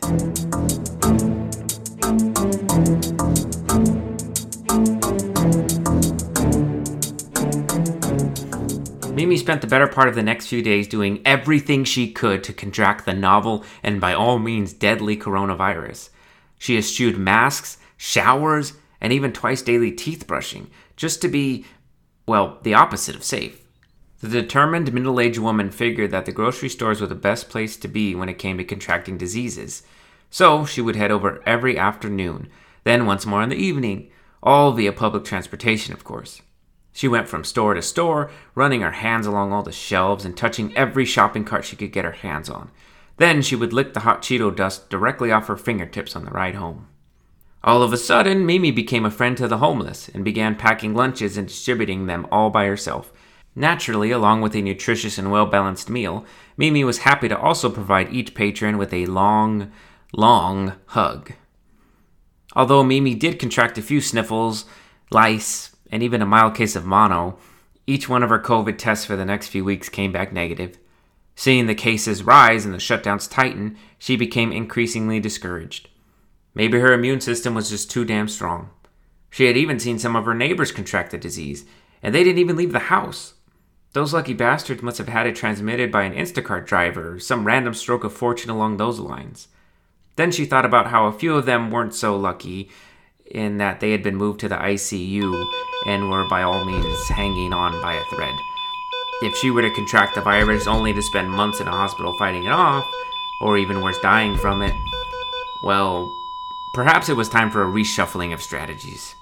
Mimi 9.14 9.36
spent 9.36 9.62
the 9.62 9.68
better 9.68 9.88
part 9.88 10.08
of 10.08 10.16
the 10.16 10.24
next 10.24 10.48
few 10.48 10.62
days 10.62 10.88
doing 10.88 11.22
everything 11.26 11.84
she 11.84 12.12
could 12.12 12.46
to 12.46 12.54
contract 12.54 13.06
the 13.06 13.14
novel 13.14 13.66
and 13.84 14.00
by 14.00 14.14
all 14.14 14.40
means 14.40 14.72
deadly 14.72 15.18
coronavirus. 15.18 16.12
She 16.58 16.78
eschewed 16.78 17.18
masks, 17.18 17.78
showers, 17.98 18.74
and 19.02 19.12
even 19.12 19.34
twice 19.34 19.62
daily 19.62 19.92
teeth 19.92 20.28
brushing, 20.28 20.70
just 20.98 21.22
to 21.22 21.30
be, 21.30 21.66
well, 22.28 22.58
the 22.64 22.74
opposite 22.74 23.16
of 23.16 23.24
safe. 23.24 23.64
The 24.20 24.28
determined 24.28 24.92
middle 24.92 25.20
aged 25.20 25.38
woman 25.38 25.70
figured 25.70 26.12
that 26.12 26.26
the 26.26 26.32
grocery 26.32 26.70
stores 26.70 27.00
were 27.00 27.08
the 27.08 27.16
best 27.16 27.50
place 27.50 27.78
to 27.78 27.88
be 27.88 28.16
when 28.16 28.30
it 28.30 28.40
came 28.40 28.58
to 28.58 28.64
contracting 28.64 29.18
diseases. 29.18 29.84
So 30.30 30.66
she 30.66 30.82
would 30.82 30.96
head 30.96 31.12
over 31.12 31.42
every 31.46 31.78
afternoon, 31.78 32.50
then 32.84 33.06
once 33.06 33.26
more 33.26 33.44
in 33.44 33.50
the 33.50 33.56
evening, 33.56 34.10
all 34.42 34.72
via 34.72 34.92
public 34.92 35.24
transportation, 35.24 35.94
of 35.94 36.04
course. 36.04 36.42
She 36.92 37.08
went 37.08 37.30
from 37.30 37.44
store 37.44 37.76
to 37.76 37.82
store, 37.84 38.32
running 38.56 38.82
her 38.82 38.92
hands 38.92 39.28
along 39.28 39.54
all 39.54 39.62
the 39.62 39.72
shelves 39.72 40.26
and 40.26 40.36
touching 40.36 40.76
every 40.76 41.06
shopping 41.06 41.46
cart 41.46 41.64
she 41.64 41.76
could 41.76 41.92
get 41.92 42.06
her 42.06 42.12
hands 42.12 42.50
on. 42.50 42.72
Then 43.18 43.44
she 43.44 43.56
would 43.56 43.72
lick 43.72 43.94
the 43.94 44.00
hot 44.00 44.24
Cheeto 44.24 44.56
dust 44.56 44.90
directly 44.90 45.32
off 45.32 45.48
her 45.48 45.58
fingertips 45.58 46.16
on 46.16 46.26
the 46.26 46.32
ride 46.32 46.56
home. 46.56 46.88
All 47.64 47.82
of 47.84 47.92
a 47.92 47.98
sudden, 47.98 48.46
Mimi 48.46 48.72
became 48.72 49.06
a 49.06 49.12
friend 49.12 49.36
to 49.38 49.48
the 49.48 49.58
homeless 49.58 50.10
and 50.10 50.24
began 50.24 50.56
packing 50.56 50.94
lunches 50.94 51.38
and 51.38 51.48
distributing 51.48 52.06
them 52.06 52.28
all 52.32 52.50
by 52.50 52.66
herself. 52.66 53.12
Naturally, 53.56 54.12
along 54.12 54.42
with 54.42 54.56
a 54.56 54.62
nutritious 54.62 55.18
and 55.18 55.32
well 55.32 55.48
balanced 55.48 55.90
meal, 55.90 56.26
Mimi 56.56 56.84
was 56.84 57.00
happy 57.00 57.28
to 57.28 57.38
also 57.38 57.70
provide 57.70 58.14
each 58.14 58.36
patron 58.36 58.78
with 58.78 58.94
a 58.94 59.08
long, 59.08 59.72
long 60.14 60.74
hug. 60.88 61.34
Although 62.56 62.84
Mimi 62.84 63.16
did 63.16 63.40
contract 63.40 63.78
a 63.78 63.82
few 63.82 64.00
sniffles, 64.00 64.66
lice, 65.12 65.76
and 65.92 66.04
even 66.04 66.22
a 66.22 66.26
mild 66.26 66.56
case 66.56 66.76
of 66.76 66.86
mono, 66.86 67.38
each 67.88 68.08
one 68.08 68.22
of 68.22 68.30
her 68.30 68.40
COVID 68.40 68.78
tests 68.78 69.06
for 69.06 69.16
the 69.16 69.26
next 69.26 69.48
few 69.48 69.66
weeks 69.66 69.90
came 69.90 70.12
back 70.12 70.32
negative. 70.32 70.78
Seeing 71.36 71.68
the 71.68 71.76
cases 71.76 72.24
rise 72.24 72.66
and 72.66 72.74
the 72.74 72.80
shutdowns 72.80 73.30
tighten, 73.30 73.78
she 73.98 74.16
became 74.16 74.52
increasingly 74.52 75.20
discouraged. 75.20 75.90
Maybe 76.58 76.80
her 76.80 76.92
immune 76.92 77.22
system 77.22 77.54
was 77.54 77.70
just 77.70 77.92
too 77.92 78.04
damn 78.04 78.28
strong. 78.28 78.72
She 79.30 79.46
had 79.46 79.56
even 79.56 79.80
seen 79.80 80.00
some 80.00 80.16
of 80.16 80.26
her 80.26 80.34
neighbors 80.34 80.72
contract 80.72 81.12
the 81.12 81.18
disease, 81.20 81.66
and 82.02 82.16
they 82.16 82.24
didn't 82.24 82.40
even 82.40 82.56
leave 82.56 82.72
the 82.72 82.80
house. 82.80 83.36
Those 83.94 84.12
lucky 84.12 84.34
bastards 84.34 84.82
must 84.82 84.98
have 84.98 85.08
had 85.08 85.28
it 85.28 85.36
transmitted 85.36 85.92
by 85.92 86.02
an 86.02 86.16
Instacart 86.16 86.66
driver 86.66 87.14
or 87.14 87.20
some 87.20 87.46
random 87.46 87.76
stroke 87.76 88.04
of 88.04 88.12
fortune 88.12 88.50
along 88.50 88.78
those 88.78 88.98
lines. 88.98 89.50
Then 90.16 90.32
she 90.32 90.46
thought 90.46 90.66
about 90.66 90.88
how 90.88 91.06
a 91.06 91.14
few 91.14 91.36
of 91.36 91.46
them 91.46 91.70
weren't 91.70 91.94
so 91.94 92.18
lucky, 92.18 92.72
in 93.30 93.60
that 93.60 93.80
they 93.80 93.92
had 93.92 94.02
been 94.02 94.16
moved 94.16 94.40
to 94.40 94.50
the 94.50 94.56
ICU 94.56 95.46
and 95.86 96.10
were 96.10 96.28
by 96.28 96.42
all 96.42 96.66
means 96.66 97.08
hanging 97.10 97.54
on 97.54 97.80
by 97.84 97.94
a 97.94 98.16
thread. 98.16 98.34
If 99.22 99.38
she 99.38 99.52
were 99.52 99.62
to 99.62 99.70
contract 99.76 100.16
the 100.16 100.22
virus 100.22 100.66
only 100.66 100.92
to 100.92 101.04
spend 101.04 101.30
months 101.30 101.60
in 101.60 101.68
a 101.68 101.72
hospital 101.72 102.18
fighting 102.18 102.46
it 102.46 102.52
off, 102.52 102.84
or 103.42 103.60
even 103.60 103.84
worse, 103.84 104.00
dying 104.00 104.36
from 104.38 104.64
it, 104.64 104.74
well, 105.64 106.12
perhaps 106.74 107.10
it 107.10 107.16
was 107.16 107.30
time 107.30 107.52
for 107.52 107.64
a 107.64 107.68
reshuffling 107.68 108.34
of 108.34 108.42
strategies. 108.42 109.14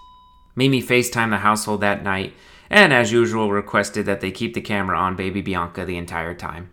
Mimi 0.55 0.81
FaceTimed 0.81 1.31
the 1.31 1.37
household 1.37 1.81
that 1.81 2.03
night 2.03 2.33
and, 2.69 2.93
as 2.93 3.11
usual, 3.11 3.51
requested 3.51 4.05
that 4.05 4.21
they 4.21 4.31
keep 4.31 4.53
the 4.53 4.61
camera 4.61 4.97
on 4.97 5.15
baby 5.15 5.41
Bianca 5.41 5.85
the 5.85 5.97
entire 5.97 6.33
time. 6.33 6.71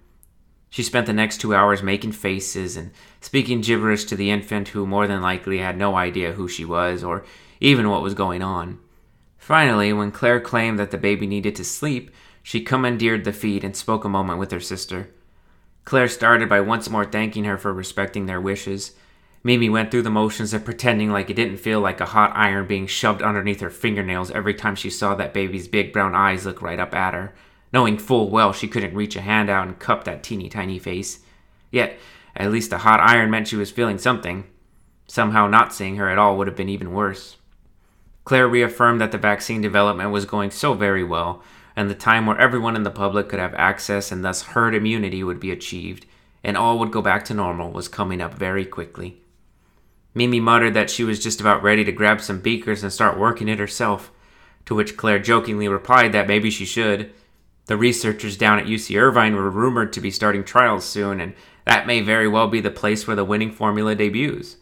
She 0.70 0.82
spent 0.82 1.06
the 1.06 1.12
next 1.12 1.38
two 1.38 1.54
hours 1.54 1.82
making 1.82 2.12
faces 2.12 2.78
and 2.78 2.92
speaking 3.20 3.60
gibberish 3.60 4.04
to 4.04 4.16
the 4.16 4.30
infant, 4.30 4.68
who 4.68 4.86
more 4.86 5.06
than 5.06 5.20
likely 5.20 5.58
had 5.58 5.76
no 5.76 5.96
idea 5.96 6.32
who 6.32 6.48
she 6.48 6.64
was 6.64 7.04
or 7.04 7.24
even 7.60 7.90
what 7.90 8.02
was 8.02 8.14
going 8.14 8.42
on. 8.42 8.78
Finally, 9.36 9.92
when 9.92 10.10
Claire 10.10 10.40
claimed 10.40 10.78
that 10.78 10.90
the 10.90 10.96
baby 10.96 11.26
needed 11.26 11.54
to 11.56 11.64
sleep, 11.64 12.10
she 12.42 12.62
commandeered 12.62 13.24
the 13.24 13.32
feed 13.32 13.64
and 13.64 13.76
spoke 13.76 14.04
a 14.04 14.08
moment 14.08 14.38
with 14.38 14.50
her 14.50 14.60
sister. 14.60 15.10
Claire 15.84 16.08
started 16.08 16.48
by 16.48 16.60
once 16.60 16.88
more 16.88 17.04
thanking 17.04 17.44
her 17.44 17.58
for 17.58 17.72
respecting 17.72 18.26
their 18.26 18.40
wishes. 18.40 18.92
Mimi 19.44 19.68
went 19.68 19.90
through 19.90 20.02
the 20.02 20.10
motions 20.10 20.54
of 20.54 20.64
pretending 20.64 21.10
like 21.10 21.28
it 21.28 21.34
didn't 21.34 21.56
feel 21.56 21.80
like 21.80 22.00
a 22.00 22.06
hot 22.06 22.32
iron 22.34 22.66
being 22.66 22.86
shoved 22.86 23.22
underneath 23.22 23.60
her 23.60 23.70
fingernails 23.70 24.30
every 24.30 24.54
time 24.54 24.76
she 24.76 24.90
saw 24.90 25.14
that 25.14 25.34
baby's 25.34 25.66
big 25.66 25.92
brown 25.92 26.14
eyes 26.14 26.46
look 26.46 26.62
right 26.62 26.78
up 26.78 26.94
at 26.94 27.14
her 27.14 27.34
knowing 27.72 27.96
full 27.96 28.28
well 28.28 28.52
she 28.52 28.68
couldn't 28.68 28.94
reach 28.94 29.16
a 29.16 29.22
hand 29.22 29.48
out 29.48 29.66
and 29.66 29.78
cup 29.78 30.04
that 30.04 30.22
teeny 30.22 30.48
tiny 30.48 30.78
face. 30.78 31.20
Yet, 31.70 31.98
at 32.36 32.50
least 32.50 32.70
the 32.70 32.78
hot 32.78 33.00
iron 33.00 33.30
meant 33.30 33.48
she 33.48 33.56
was 33.56 33.70
feeling 33.70 33.98
something. 33.98 34.44
Somehow, 35.06 35.46
not 35.46 35.72
seeing 35.72 35.96
her 35.96 36.08
at 36.08 36.18
all 36.18 36.36
would 36.36 36.46
have 36.46 36.56
been 36.56 36.68
even 36.68 36.92
worse. 36.92 37.36
Claire 38.24 38.48
reaffirmed 38.48 39.00
that 39.00 39.10
the 39.12 39.18
vaccine 39.18 39.60
development 39.60 40.10
was 40.10 40.26
going 40.26 40.50
so 40.50 40.74
very 40.74 41.02
well, 41.02 41.42
and 41.74 41.90
the 41.90 41.94
time 41.94 42.26
where 42.26 42.38
everyone 42.38 42.76
in 42.76 42.82
the 42.82 42.90
public 42.90 43.28
could 43.28 43.40
have 43.40 43.54
access 43.54 44.12
and 44.12 44.24
thus 44.24 44.42
herd 44.42 44.74
immunity 44.74 45.24
would 45.24 45.40
be 45.40 45.50
achieved, 45.50 46.06
and 46.44 46.56
all 46.56 46.78
would 46.78 46.92
go 46.92 47.02
back 47.02 47.24
to 47.24 47.34
normal 47.34 47.70
was 47.70 47.88
coming 47.88 48.20
up 48.20 48.34
very 48.34 48.64
quickly. 48.64 49.21
Mimi 50.14 50.40
muttered 50.40 50.74
that 50.74 50.90
she 50.90 51.04
was 51.04 51.22
just 51.22 51.40
about 51.40 51.62
ready 51.62 51.84
to 51.84 51.92
grab 51.92 52.20
some 52.20 52.40
beakers 52.40 52.82
and 52.82 52.92
start 52.92 53.18
working 53.18 53.48
it 53.48 53.58
herself, 53.58 54.10
to 54.66 54.74
which 54.74 54.96
Claire 54.96 55.18
jokingly 55.18 55.68
replied 55.68 56.12
that 56.12 56.28
maybe 56.28 56.50
she 56.50 56.64
should, 56.64 57.12
the 57.66 57.76
researchers 57.76 58.36
down 58.36 58.58
at 58.58 58.66
UC 58.66 59.00
Irvine 59.00 59.36
were 59.36 59.50
rumored 59.50 59.92
to 59.92 60.00
be 60.00 60.10
starting 60.10 60.44
trials 60.44 60.84
soon, 60.84 61.20
and 61.20 61.34
that 61.64 61.86
may 61.86 62.00
very 62.00 62.26
well 62.26 62.48
be 62.48 62.60
the 62.60 62.70
place 62.70 63.06
where 63.06 63.16
the 63.16 63.24
winning 63.24 63.52
formula 63.52 63.94
debuts. 63.94 64.56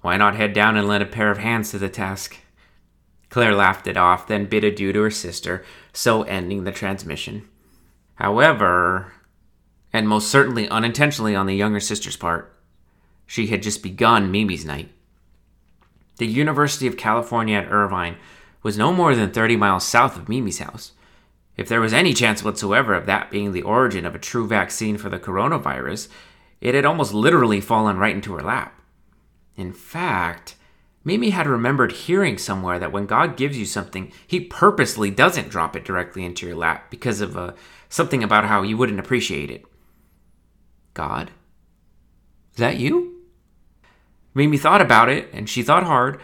Why 0.00 0.16
not 0.16 0.34
head 0.34 0.52
down 0.52 0.76
and 0.76 0.88
lend 0.88 1.02
a 1.02 1.06
pair 1.06 1.30
of 1.30 1.38
hands 1.38 1.70
to 1.70 1.78
the 1.78 1.88
task? 1.88 2.38
Claire 3.28 3.54
laughed 3.54 3.86
it 3.86 3.96
off, 3.96 4.26
then 4.26 4.46
bid 4.46 4.64
adieu 4.64 4.92
to 4.92 5.02
her 5.02 5.10
sister, 5.10 5.64
so 5.92 6.22
ending 6.24 6.64
the 6.64 6.72
transmission. 6.72 7.48
However, 8.16 9.12
and 9.92 10.08
most 10.08 10.28
certainly 10.28 10.68
unintentionally 10.68 11.36
on 11.36 11.46
the 11.46 11.54
younger 11.54 11.80
sister's 11.80 12.16
part, 12.16 12.52
she 13.30 13.46
had 13.46 13.62
just 13.62 13.80
begun 13.80 14.32
Mimi's 14.32 14.64
night. 14.64 14.88
The 16.16 16.26
University 16.26 16.88
of 16.88 16.96
California 16.96 17.58
at 17.58 17.70
Irvine 17.70 18.16
was 18.64 18.76
no 18.76 18.92
more 18.92 19.14
than 19.14 19.30
30 19.30 19.54
miles 19.54 19.86
south 19.86 20.16
of 20.16 20.28
Mimi's 20.28 20.58
house. 20.58 20.90
If 21.56 21.68
there 21.68 21.80
was 21.80 21.92
any 21.92 22.12
chance 22.12 22.42
whatsoever 22.42 22.92
of 22.92 23.06
that 23.06 23.30
being 23.30 23.52
the 23.52 23.62
origin 23.62 24.04
of 24.04 24.16
a 24.16 24.18
true 24.18 24.48
vaccine 24.48 24.98
for 24.98 25.08
the 25.08 25.20
coronavirus, 25.20 26.08
it 26.60 26.74
had 26.74 26.84
almost 26.84 27.14
literally 27.14 27.60
fallen 27.60 27.98
right 27.98 28.16
into 28.16 28.32
her 28.34 28.42
lap. 28.42 28.82
In 29.54 29.72
fact, 29.72 30.56
Mimi 31.04 31.30
had 31.30 31.46
remembered 31.46 31.92
hearing 31.92 32.36
somewhere 32.36 32.80
that 32.80 32.90
when 32.90 33.06
God 33.06 33.36
gives 33.36 33.56
you 33.56 33.64
something, 33.64 34.10
he 34.26 34.40
purposely 34.40 35.08
doesn't 35.08 35.50
drop 35.50 35.76
it 35.76 35.84
directly 35.84 36.24
into 36.24 36.48
your 36.48 36.56
lap 36.56 36.90
because 36.90 37.20
of 37.20 37.36
uh, 37.36 37.52
something 37.88 38.24
about 38.24 38.46
how 38.46 38.62
you 38.62 38.76
wouldn't 38.76 38.98
appreciate 38.98 39.52
it. 39.52 39.64
God? 40.94 41.30
Is 42.54 42.58
that 42.58 42.78
you? 42.78 43.09
Mimi 44.34 44.56
thought 44.56 44.80
about 44.80 45.08
it, 45.08 45.28
and 45.32 45.48
she 45.48 45.62
thought 45.62 45.84
hard. 45.84 46.20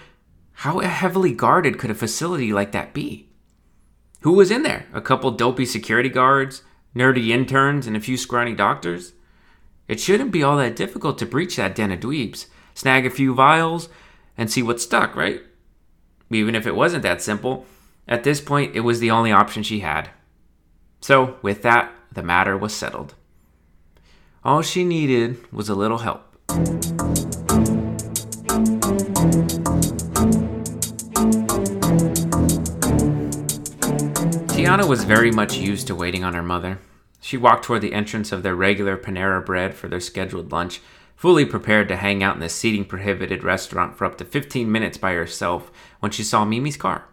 How 0.52 0.78
heavily 0.78 1.32
guarded 1.32 1.78
could 1.78 1.90
a 1.90 1.94
facility 1.94 2.52
like 2.52 2.72
that 2.72 2.94
be? 2.94 3.28
Who 4.20 4.32
was 4.32 4.50
in 4.50 4.62
there? 4.62 4.86
A 4.92 5.00
couple 5.00 5.30
dopey 5.30 5.66
security 5.66 6.08
guards, 6.08 6.62
nerdy 6.94 7.28
interns, 7.28 7.86
and 7.86 7.96
a 7.96 8.00
few 8.00 8.16
scrawny 8.16 8.54
doctors? 8.54 9.12
It 9.88 10.00
shouldn't 10.00 10.32
be 10.32 10.42
all 10.42 10.56
that 10.56 10.76
difficult 10.76 11.18
to 11.18 11.26
breach 11.26 11.56
that 11.56 11.74
den 11.74 11.92
of 11.92 12.00
dweebs, 12.00 12.46
snag 12.74 13.06
a 13.06 13.10
few 13.10 13.34
vials, 13.34 13.88
and 14.36 14.50
see 14.50 14.62
what 14.62 14.80
stuck, 14.80 15.14
right? 15.14 15.42
Even 16.30 16.54
if 16.54 16.66
it 16.66 16.74
wasn't 16.74 17.02
that 17.02 17.22
simple, 17.22 17.66
at 18.08 18.24
this 18.24 18.40
point 18.40 18.74
it 18.74 18.80
was 18.80 19.00
the 19.00 19.10
only 19.10 19.32
option 19.32 19.62
she 19.62 19.80
had. 19.80 20.10
So, 21.00 21.36
with 21.42 21.62
that, 21.62 21.92
the 22.10 22.22
matter 22.22 22.56
was 22.56 22.74
settled. 22.74 23.14
All 24.44 24.62
she 24.62 24.84
needed 24.84 25.52
was 25.52 25.68
a 25.68 25.74
little 25.74 25.98
help. 25.98 26.22
Tiana 34.66 34.88
was 34.88 35.04
very 35.04 35.30
much 35.30 35.56
used 35.56 35.86
to 35.86 35.94
waiting 35.94 36.24
on 36.24 36.34
her 36.34 36.42
mother. 36.42 36.80
She 37.20 37.36
walked 37.36 37.64
toward 37.64 37.82
the 37.82 37.92
entrance 37.92 38.32
of 38.32 38.42
their 38.42 38.56
regular 38.56 38.96
Panera 38.96 39.46
Bread 39.46 39.74
for 39.76 39.86
their 39.86 40.00
scheduled 40.00 40.50
lunch, 40.50 40.80
fully 41.14 41.44
prepared 41.44 41.86
to 41.86 41.94
hang 41.94 42.20
out 42.20 42.34
in 42.34 42.40
the 42.40 42.48
seating 42.48 42.84
prohibited 42.84 43.44
restaurant 43.44 43.96
for 43.96 44.04
up 44.04 44.18
to 44.18 44.24
15 44.24 44.72
minutes 44.72 44.98
by 44.98 45.12
herself 45.12 45.70
when 46.00 46.10
she 46.10 46.24
saw 46.24 46.44
Mimi's 46.44 46.76
car. 46.76 47.04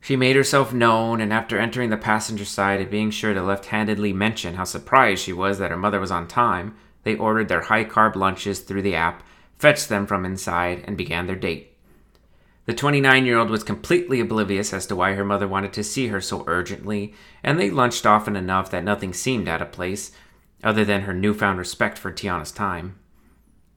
She 0.00 0.16
made 0.16 0.36
herself 0.36 0.72
known, 0.72 1.20
and 1.20 1.34
after 1.34 1.58
entering 1.58 1.90
the 1.90 1.98
passenger 1.98 2.46
side 2.46 2.80
and 2.80 2.90
being 2.90 3.10
sure 3.10 3.34
to 3.34 3.42
left 3.42 3.66
handedly 3.66 4.14
mention 4.14 4.54
how 4.54 4.64
surprised 4.64 5.22
she 5.22 5.34
was 5.34 5.58
that 5.58 5.70
her 5.70 5.76
mother 5.76 6.00
was 6.00 6.10
on 6.10 6.26
time, 6.26 6.74
they 7.02 7.14
ordered 7.14 7.48
their 7.48 7.60
high 7.60 7.84
carb 7.84 8.16
lunches 8.16 8.60
through 8.60 8.80
the 8.80 8.94
app, 8.94 9.22
fetched 9.58 9.90
them 9.90 10.06
from 10.06 10.24
inside, 10.24 10.82
and 10.86 10.96
began 10.96 11.26
their 11.26 11.36
date. 11.36 11.71
The 12.64 12.74
29 12.74 13.26
year 13.26 13.38
old 13.38 13.50
was 13.50 13.64
completely 13.64 14.20
oblivious 14.20 14.72
as 14.72 14.86
to 14.86 14.96
why 14.96 15.14
her 15.14 15.24
mother 15.24 15.48
wanted 15.48 15.72
to 15.72 15.82
see 15.82 16.08
her 16.08 16.20
so 16.20 16.44
urgently, 16.46 17.12
and 17.42 17.58
they 17.58 17.70
lunched 17.70 18.06
often 18.06 18.36
enough 18.36 18.70
that 18.70 18.84
nothing 18.84 19.12
seemed 19.12 19.48
out 19.48 19.60
of 19.60 19.72
place, 19.72 20.12
other 20.62 20.84
than 20.84 21.02
her 21.02 21.12
newfound 21.12 21.58
respect 21.58 21.98
for 21.98 22.12
Tiana's 22.12 22.52
time. 22.52 22.96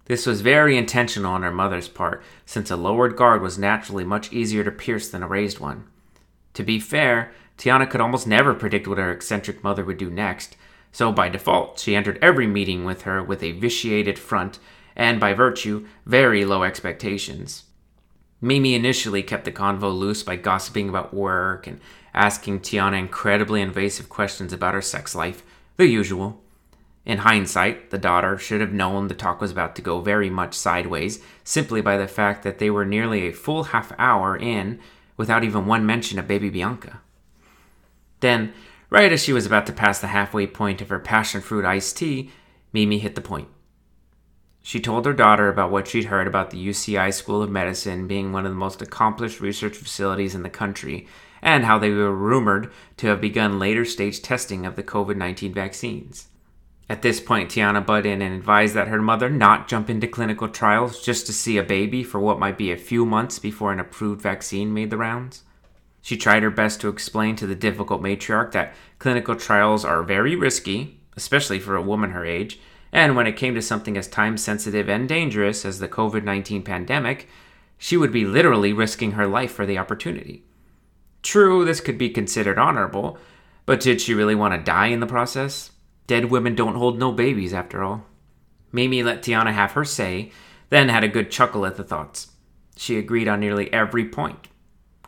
This 0.06 0.28
was 0.28 0.42
very 0.42 0.78
intentional 0.78 1.32
on 1.32 1.42
her 1.42 1.52
mother's 1.52 1.88
part, 1.88 2.22
since 2.46 2.70
a 2.70 2.76
lowered 2.76 3.16
guard 3.16 3.42
was 3.42 3.58
naturally 3.58 4.04
much 4.04 4.32
easier 4.32 4.64
to 4.64 4.72
pierce 4.72 5.10
than 5.10 5.24
a 5.24 5.28
raised 5.28 5.60
one. 5.60 5.88
To 6.54 6.62
be 6.62 6.80
fair, 6.80 7.32
Tiana 7.58 7.90
could 7.90 8.02
almost 8.02 8.28
never 8.28 8.54
predict 8.54 8.88
what 8.88 9.00
her 9.00 9.12
eccentric 9.12 9.64
mother 9.64 9.84
would 9.84 9.98
do 9.98 10.12
next, 10.12 10.58
so 10.92 11.12
by 11.12 11.28
default, 11.28 11.80
she 11.80 11.96
entered 11.96 12.20
every 12.22 12.46
meeting 12.46 12.86
with 12.86 13.02
her 13.02 13.24
with 13.24 13.42
a 13.42 13.54
vitiated 13.54 14.20
front 14.20 14.60
and, 14.96 15.20
by 15.20 15.34
virtue, 15.34 15.88
very 16.06 16.46
low 16.46 16.64
expectations. 16.64 17.65
Mimi 18.42 18.76
initially 18.76 19.24
kept 19.24 19.46
the 19.46 19.52
convo 19.52 19.96
loose 19.96 20.24
by 20.24 20.36
gossiping 20.36 20.90
about 20.90 21.14
work 21.14 21.68
and 21.68 21.80
asking 22.14 22.60
Tiana 22.60 23.00
incredibly 23.00 23.62
invasive 23.62 24.10
questions 24.10 24.54
about 24.54 24.74
her 24.74 24.82
sex 24.82 25.16
life, 25.16 25.44
the 25.78 25.88
usual. 25.88 26.42
In 27.06 27.20
hindsight, 27.20 27.92
the 27.92 27.98
daughter 27.98 28.38
should 28.38 28.62
have 28.62 28.74
known 28.74 29.08
the 29.08 29.14
talk 29.14 29.40
was 29.40 29.52
about 29.52 29.76
to 29.76 29.82
go 29.82 30.02
very 30.02 30.30
much 30.30 30.56
sideways 30.56 31.22
simply 31.44 31.82
by 31.82 31.98
the 31.98 32.08
fact 32.08 32.44
that 32.44 32.58
they 32.58 32.70
were 32.70 32.86
nearly 32.86 33.28
a 33.28 33.34
full 33.34 33.66
half 33.66 33.92
hour 34.00 34.36
in 34.36 34.80
without 35.16 35.44
even 35.44 35.68
one 35.68 35.86
mention 35.86 36.18
of 36.18 36.28
baby 36.28 36.50
Bianca. 36.50 37.02
Then, 38.22 38.54
right 38.90 39.12
as 39.12 39.24
she 39.24 39.34
was 39.34 39.46
about 39.46 39.68
to 39.68 39.74
pass 39.74 40.00
the 40.00 40.08
halfway 40.08 40.48
point 40.48 40.82
of 40.82 40.90
her 40.90 41.00
passion 41.00 41.42
fruit 41.42 41.64
iced 41.64 41.98
tea, 41.98 42.32
Mimi 42.74 42.98
hit 42.98 43.16
the 43.16 43.22
point. 43.22 43.48
She 44.68 44.80
told 44.80 45.06
her 45.06 45.14
daughter 45.14 45.48
about 45.48 45.70
what 45.70 45.88
she'd 45.88 46.06
heard 46.06 46.26
about 46.26 46.50
the 46.50 46.58
UCI 46.58 47.14
School 47.14 47.44
of 47.44 47.52
Medicine 47.52 48.08
being 48.08 48.32
one 48.32 48.48
of 48.48 48.52
the 48.52 48.58
most 48.58 48.82
accomplished 48.82 49.40
research 49.40 49.78
facilities 49.78 50.34
in 50.34 50.42
the 50.42 50.50
country, 50.50 51.08
and 51.40 51.66
how 51.66 51.78
they 51.78 51.92
were 51.92 52.12
rumored 52.12 52.72
to 52.98 53.06
have 53.06 53.22
begun 53.22 53.60
later 53.60 53.86
stage 53.86 54.24
testing 54.24 54.66
of 54.66 54.76
the 54.76 54.82
COVID 54.82 55.18
19 55.18 55.54
vaccines. 55.54 56.30
At 56.90 57.04
this 57.04 57.20
point, 57.20 57.52
Tiana 57.52 57.86
butted 57.86 58.08
in 58.08 58.24
and 58.24 58.34
advised 58.34 58.74
that 58.74 58.88
her 58.88 59.04
mother 59.04 59.30
not 59.30 59.68
jump 59.68 59.88
into 59.88 60.08
clinical 60.08 60.50
trials 60.50 61.06
just 61.06 61.28
to 61.28 61.32
see 61.32 61.60
a 61.60 61.64
baby 61.64 62.02
for 62.02 62.20
what 62.20 62.40
might 62.40 62.58
be 62.58 62.72
a 62.72 62.76
few 62.76 63.06
months 63.06 63.38
before 63.38 63.72
an 63.72 63.80
approved 63.80 64.20
vaccine 64.20 64.74
made 64.74 64.90
the 64.90 64.98
rounds. 64.98 65.44
She 66.02 66.18
tried 66.18 66.42
her 66.42 66.50
best 66.50 66.82
to 66.82 66.90
explain 66.90 67.36
to 67.36 67.46
the 67.46 67.54
difficult 67.54 68.02
matriarch 68.02 68.52
that 68.54 68.74
clinical 68.98 69.36
trials 69.36 69.86
are 69.86 70.02
very 70.02 70.36
risky, 70.36 71.00
especially 71.16 71.60
for 71.60 71.76
a 71.76 71.84
woman 71.84 72.10
her 72.10 72.26
age, 72.26 72.60
and 72.96 73.14
when 73.14 73.28
it 73.28 73.36
came 73.36 73.54
to 73.54 73.62
something 73.62 73.98
as 73.98 74.08
time 74.08 74.38
sensitive 74.38 74.88
and 74.88 75.10
dangerous 75.10 75.66
as 75.66 75.80
the 75.80 75.88
COVID 75.88 76.24
19 76.24 76.64
pandemic, 76.64 77.28
she 77.78 77.98
would 77.98 78.14
be 78.14 78.24
literally 78.24 78.72
risking 78.72 79.12
her 79.12 79.28
life 79.28 79.52
for 79.52 79.66
the 79.66 79.78
opportunity. 79.78 80.46
True, 81.22 81.66
this 81.66 81.82
could 81.82 81.98
be 81.98 82.10
considered 82.10 82.58
honorable, 82.58 83.18
but 83.66 83.82
did 83.82 84.00
she 84.00 84.14
really 84.14 84.34
want 84.34 84.54
to 84.54 84.64
die 84.64 84.88
in 84.88 85.02
the 85.02 85.08
process? 85.08 85.72
Dead 86.08 86.32
women 86.32 86.56
don't 86.56 86.76
hold 86.76 86.98
no 86.98 87.12
babies, 87.12 87.54
after 87.54 87.84
all. 87.84 88.06
Mimi 88.72 89.04
let 89.04 89.22
Tiana 89.22 89.52
have 89.52 89.74
her 89.74 89.84
say, 89.84 90.32
then 90.70 90.88
had 90.88 91.04
a 91.04 91.10
good 91.10 91.30
chuckle 91.30 91.66
at 91.66 91.76
the 91.76 91.84
thoughts. 91.84 92.30
She 92.78 92.98
agreed 92.98 93.28
on 93.28 93.42
nearly 93.42 93.72
every 93.74 94.06
point, 94.06 94.48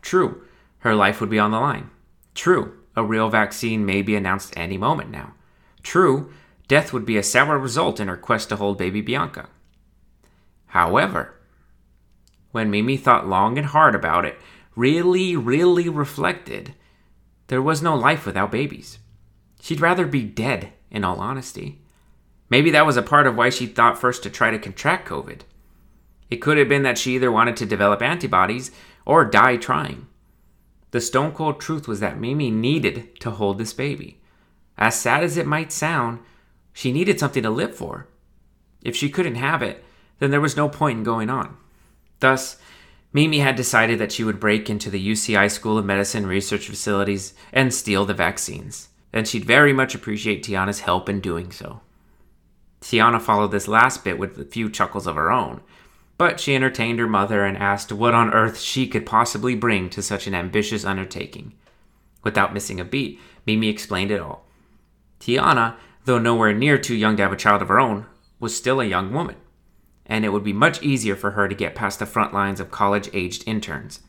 True, 0.01 0.44
her 0.79 0.94
life 0.94 1.22
would 1.22 1.29
be 1.29 1.39
on 1.39 1.51
the 1.51 1.60
line. 1.60 1.89
True, 2.36 2.74
a 2.98 3.03
real 3.03 3.29
vaccine 3.29 3.86
may 3.86 4.01
be 4.01 4.17
announced 4.17 4.53
any 4.58 4.77
moment 4.77 5.10
now. 5.10 5.36
True, 5.84 6.34
death 6.67 6.93
would 6.93 7.05
be 7.05 7.17
a 7.17 7.24
sour 7.24 7.57
result 7.57 8.00
in 8.00 8.07
her 8.07 8.17
quest 8.17 8.50
to 8.50 8.55
hold 8.55 8.77
baby 8.77 9.01
Bianca. 9.01 9.50
However, 10.67 11.36
when 12.51 12.69
Mimi 12.69 12.97
thought 12.97 13.27
long 13.27 13.57
and 13.57 13.67
hard 13.67 13.95
about 13.95 14.25
it, 14.25 14.38
really, 14.75 15.36
really 15.36 15.89
reflected, 15.89 16.74
there 17.47 17.62
was 17.62 17.81
no 17.81 17.95
life 17.95 18.25
without 18.25 18.51
babies. 18.51 19.00
She'd 19.62 19.81
rather 19.81 20.05
be 20.05 20.24
dead, 20.24 20.74
in 20.89 21.03
all 21.03 21.19
honesty. 21.19 21.81
Maybe 22.50 22.71
that 22.71 22.86
was 22.86 22.97
a 22.97 23.01
part 23.01 23.27
of 23.27 23.36
why 23.36 23.50
she 23.50 23.65
thought 23.65 24.00
first 24.00 24.24
to 24.24 24.29
try 24.29 24.51
to 24.51 24.59
contract 24.59 25.07
COVID. 25.07 25.41
It 26.29 26.38
could 26.38 26.57
have 26.57 26.69
been 26.69 26.83
that 26.83 26.97
she 26.97 27.15
either 27.15 27.31
wanted 27.31 27.57
to 27.57 27.65
develop 27.65 28.01
antibodies 28.01 28.71
or 29.05 29.25
die 29.25 29.57
trying. 29.57 30.07
The 30.91 31.01
stone 31.01 31.31
cold 31.31 31.59
truth 31.59 31.88
was 31.88 32.00
that 32.00 32.19
Mimi 32.19 32.50
needed 32.50 33.19
to 33.19 33.31
hold 33.31 33.57
this 33.57 33.74
baby. 33.74 34.21
As 34.77 35.00
sad 35.00 35.24
as 35.24 35.38
it 35.38 35.45
might 35.45 35.71
sound, 35.71 36.19
she 36.77 36.91
needed 36.91 37.19
something 37.19 37.41
to 37.41 37.50
live 37.50 37.74
for. 37.74 38.07
If 38.84 38.96
she 38.96 39.10
couldn't 39.10 39.34
have 39.34 39.63
it, 39.63 39.84
then 40.19 40.29
there 40.29 40.39
was 40.39 40.55
no 40.55 40.69
point 40.69 41.00
in 41.00 41.03
going 41.03 41.27
on. 41.27 41.57
Thus, 42.19 42.57
Mimi 43.12 43.39
had 43.39 43.55
decided 43.55 43.98
that 43.98 44.12
she 44.12 44.24
would 44.24 44.39
break 44.39 44.69
into 44.69 44.91
the 44.91 45.03
UCI 45.03 45.50
School 45.50 45.79
of 45.79 45.86
Medicine 45.86 46.27
research 46.27 46.67
facilities 46.67 47.34
and 47.51 47.74
steal 47.74 48.05
the 48.05 48.13
vaccines, 48.13 48.89
and 49.12 49.27
she'd 49.27 49.43
very 49.43 49.74
much 49.74 49.96
appreciate 49.96 50.43
Tiana's 50.43 50.81
help 50.81 51.10
in 51.10 51.19
doing 51.19 51.51
so. 51.51 51.81
Tiana 52.81 53.19
followed 53.19 53.51
this 53.51 53.67
last 53.67 54.03
bit 54.03 54.19
with 54.19 54.38
a 54.38 54.46
few 54.46 54.69
chuckles 54.69 55.07
of 55.07 55.15
her 55.15 55.31
own, 55.31 55.62
but 56.19 56.39
she 56.39 56.53
entertained 56.53 57.00
her 57.00 57.07
mother 57.07 57.43
and 57.43 57.57
asked 57.57 57.91
what 57.91 58.13
on 58.13 58.31
earth 58.36 58.60
she 58.60 58.88
could 58.88 59.03
possibly 59.03 59.55
bring 59.55 59.89
to 59.89 60.03
such 60.03 60.27
an 60.27 60.36
ambitious 60.36 60.86
undertaking. 60.86 61.53
Without 62.24 62.53
missing 62.53 62.79
a 62.79 62.86
beat, 62.86 63.19
Mimi 63.48 63.67
explained 63.67 64.12
it 64.12 64.22
all. 64.22 64.46
Tiana, 65.19 65.75
though 66.07 66.17
nowhere 66.17 66.53
near 66.53 66.77
too 66.77 66.95
young 66.95 67.17
to 67.17 67.23
have 67.23 67.33
a 67.33 67.37
child 67.37 67.61
of 67.61 67.67
her 67.67 67.79
own, 67.79 68.05
was 68.39 68.55
still 68.55 68.79
a 68.79 68.85
young 68.85 69.11
woman, 69.13 69.35
and 70.05 70.23
it 70.23 70.29
would 70.29 70.43
be 70.43 70.53
much 70.53 70.81
easier 70.81 71.17
for 71.17 71.31
her 71.31 71.49
to 71.49 71.53
get 71.53 71.75
past 71.75 71.99
the 71.99 72.05
front 72.05 72.33
lines 72.33 72.61
of 72.61 72.71
college 72.71 73.09
aged 73.13 73.43
interns. 73.45 73.99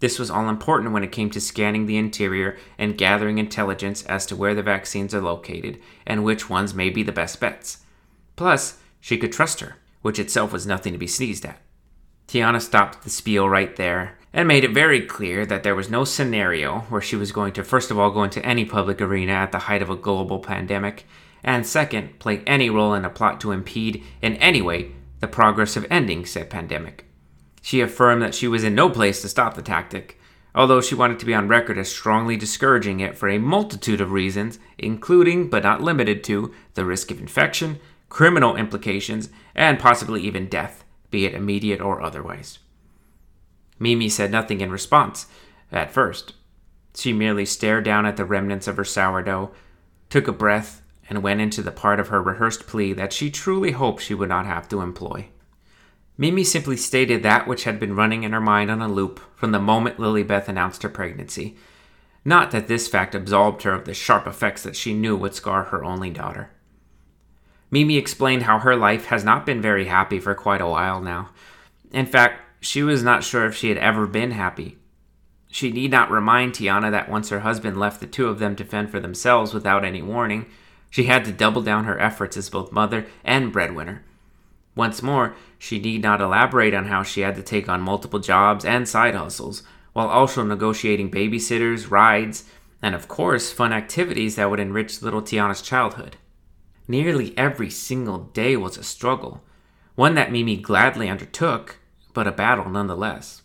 This 0.00 0.18
was 0.18 0.28
all 0.28 0.48
important 0.48 0.92
when 0.92 1.04
it 1.04 1.12
came 1.12 1.30
to 1.30 1.40
scanning 1.40 1.86
the 1.86 1.98
interior 1.98 2.56
and 2.78 2.98
gathering 2.98 3.38
intelligence 3.38 4.02
as 4.06 4.26
to 4.26 4.34
where 4.34 4.54
the 4.56 4.62
vaccines 4.62 5.14
are 5.14 5.20
located 5.20 5.78
and 6.04 6.24
which 6.24 6.50
ones 6.50 6.74
may 6.74 6.90
be 6.90 7.04
the 7.04 7.12
best 7.12 7.38
bets. 7.38 7.78
Plus, 8.34 8.78
she 8.98 9.16
could 9.16 9.32
trust 9.32 9.60
her 9.60 9.76
which 10.02 10.18
itself 10.18 10.52
was 10.52 10.66
nothing 10.66 10.92
to 10.92 10.98
be 10.98 11.06
sneezed 11.06 11.44
at. 11.44 11.60
Tiana 12.26 12.60
stopped 12.60 13.02
the 13.02 13.10
spiel 13.10 13.48
right 13.48 13.76
there 13.76 14.16
and 14.32 14.46
made 14.46 14.64
it 14.64 14.70
very 14.70 15.00
clear 15.04 15.44
that 15.44 15.62
there 15.62 15.74
was 15.74 15.90
no 15.90 16.04
scenario 16.04 16.80
where 16.88 17.00
she 17.00 17.16
was 17.16 17.32
going 17.32 17.52
to, 17.52 17.64
first 17.64 17.90
of 17.90 17.98
all, 17.98 18.10
go 18.10 18.22
into 18.22 18.44
any 18.44 18.64
public 18.64 19.00
arena 19.00 19.32
at 19.32 19.52
the 19.52 19.58
height 19.58 19.82
of 19.82 19.90
a 19.90 19.96
global 19.96 20.38
pandemic, 20.38 21.04
and 21.42 21.66
second, 21.66 22.18
play 22.18 22.42
any 22.46 22.70
role 22.70 22.94
in 22.94 23.04
a 23.04 23.10
plot 23.10 23.40
to 23.40 23.52
impede 23.52 24.02
in 24.20 24.36
any 24.36 24.62
way 24.62 24.92
the 25.20 25.28
progress 25.28 25.76
of 25.76 25.86
ending 25.90 26.24
said 26.24 26.50
pandemic. 26.50 27.06
She 27.62 27.80
affirmed 27.80 28.22
that 28.22 28.34
she 28.34 28.48
was 28.48 28.64
in 28.64 28.74
no 28.74 28.88
place 28.88 29.20
to 29.22 29.28
stop 29.28 29.54
the 29.54 29.62
tactic, 29.62 30.18
although 30.54 30.80
she 30.80 30.94
wanted 30.94 31.18
to 31.20 31.26
be 31.26 31.34
on 31.34 31.48
record 31.48 31.78
as 31.78 31.90
strongly 31.90 32.36
discouraging 32.36 33.00
it 33.00 33.16
for 33.16 33.28
a 33.28 33.38
multitude 33.38 34.00
of 34.00 34.12
reasons, 34.12 34.58
including 34.78 35.48
but 35.48 35.62
not 35.62 35.82
limited 35.82 36.24
to 36.24 36.52
the 36.74 36.84
risk 36.84 37.10
of 37.10 37.20
infection, 37.20 37.78
criminal 38.08 38.56
implications, 38.56 39.28
and 39.54 39.78
possibly 39.78 40.22
even 40.22 40.48
death, 40.48 40.84
be 41.10 41.26
it 41.26 41.34
immediate 41.34 41.80
or 41.80 42.02
otherwise. 42.02 42.58
Mimi 43.78 44.08
said 44.08 44.30
nothing 44.30 44.60
in 44.60 44.70
response, 44.70 45.26
at 45.70 45.92
first. 45.92 46.34
She 46.94 47.12
merely 47.12 47.46
stared 47.46 47.84
down 47.84 48.04
at 48.04 48.16
the 48.16 48.24
remnants 48.24 48.66
of 48.66 48.76
her 48.76 48.84
sourdough, 48.84 49.52
took 50.08 50.26
a 50.26 50.32
breath, 50.32 50.79
and 51.10 51.22
went 51.22 51.40
into 51.40 51.60
the 51.60 51.72
part 51.72 51.98
of 51.98 52.08
her 52.08 52.22
rehearsed 52.22 52.68
plea 52.68 52.92
that 52.92 53.12
she 53.12 53.30
truly 53.30 53.72
hoped 53.72 54.00
she 54.02 54.14
would 54.14 54.28
not 54.28 54.46
have 54.46 54.68
to 54.68 54.80
employ. 54.80 55.28
Mimi 56.16 56.44
simply 56.44 56.76
stated 56.76 57.22
that 57.22 57.48
which 57.48 57.64
had 57.64 57.80
been 57.80 57.96
running 57.96 58.22
in 58.22 58.32
her 58.32 58.40
mind 58.40 58.70
on 58.70 58.80
a 58.80 58.88
loop 58.88 59.20
from 59.34 59.50
the 59.50 59.58
moment 59.58 59.98
Lilybeth 59.98 60.48
announced 60.48 60.82
her 60.84 60.88
pregnancy. 60.88 61.56
Not 62.24 62.52
that 62.52 62.68
this 62.68 62.86
fact 62.86 63.14
absolved 63.14 63.62
her 63.62 63.72
of 63.72 63.86
the 63.86 63.94
sharp 63.94 64.26
effects 64.26 64.62
that 64.62 64.76
she 64.76 64.94
knew 64.94 65.16
would 65.16 65.34
scar 65.34 65.64
her 65.64 65.84
only 65.84 66.10
daughter. 66.10 66.50
Mimi 67.70 67.96
explained 67.96 68.44
how 68.44 68.58
her 68.58 68.76
life 68.76 69.06
has 69.06 69.24
not 69.24 69.46
been 69.46 69.62
very 69.62 69.86
happy 69.86 70.20
for 70.20 70.34
quite 70.34 70.60
a 70.60 70.68
while 70.68 71.00
now. 71.00 71.30
In 71.90 72.06
fact, 72.06 72.42
she 72.60 72.82
was 72.82 73.02
not 73.02 73.24
sure 73.24 73.46
if 73.46 73.54
she 73.54 73.68
had 73.68 73.78
ever 73.78 74.06
been 74.06 74.32
happy. 74.32 74.76
She 75.48 75.72
need 75.72 75.90
not 75.90 76.10
remind 76.10 76.52
Tiana 76.52 76.90
that 76.90 77.08
once 77.08 77.30
her 77.30 77.40
husband 77.40 77.80
left 77.80 78.00
the 78.00 78.06
two 78.06 78.28
of 78.28 78.38
them 78.38 78.54
to 78.56 78.64
fend 78.64 78.90
for 78.90 79.00
themselves 79.00 79.52
without 79.52 79.84
any 79.84 80.02
warning, 80.02 80.46
she 80.90 81.04
had 81.04 81.24
to 81.24 81.32
double 81.32 81.62
down 81.62 81.84
her 81.84 81.98
efforts 82.00 82.36
as 82.36 82.50
both 82.50 82.72
mother 82.72 83.06
and 83.24 83.52
breadwinner. 83.52 84.04
Once 84.74 85.02
more, 85.02 85.34
she 85.58 85.78
need 85.78 86.02
not 86.02 86.20
elaborate 86.20 86.74
on 86.74 86.86
how 86.86 87.02
she 87.02 87.20
had 87.20 87.36
to 87.36 87.42
take 87.42 87.68
on 87.68 87.80
multiple 87.80 88.18
jobs 88.18 88.64
and 88.64 88.88
side 88.88 89.14
hustles, 89.14 89.62
while 89.92 90.08
also 90.08 90.44
negotiating 90.44 91.10
babysitters, 91.10 91.90
rides, 91.90 92.44
and 92.82 92.94
of 92.94 93.08
course, 93.08 93.52
fun 93.52 93.72
activities 93.72 94.36
that 94.36 94.50
would 94.50 94.60
enrich 94.60 95.02
little 95.02 95.22
Tiana's 95.22 95.62
childhood. 95.62 96.16
Nearly 96.88 97.36
every 97.36 97.70
single 97.70 98.18
day 98.18 98.56
was 98.56 98.76
a 98.76 98.82
struggle, 98.82 99.42
one 99.94 100.14
that 100.14 100.32
Mimi 100.32 100.56
gladly 100.56 101.08
undertook, 101.08 101.78
but 102.14 102.26
a 102.26 102.32
battle 102.32 102.68
nonetheless. 102.68 103.42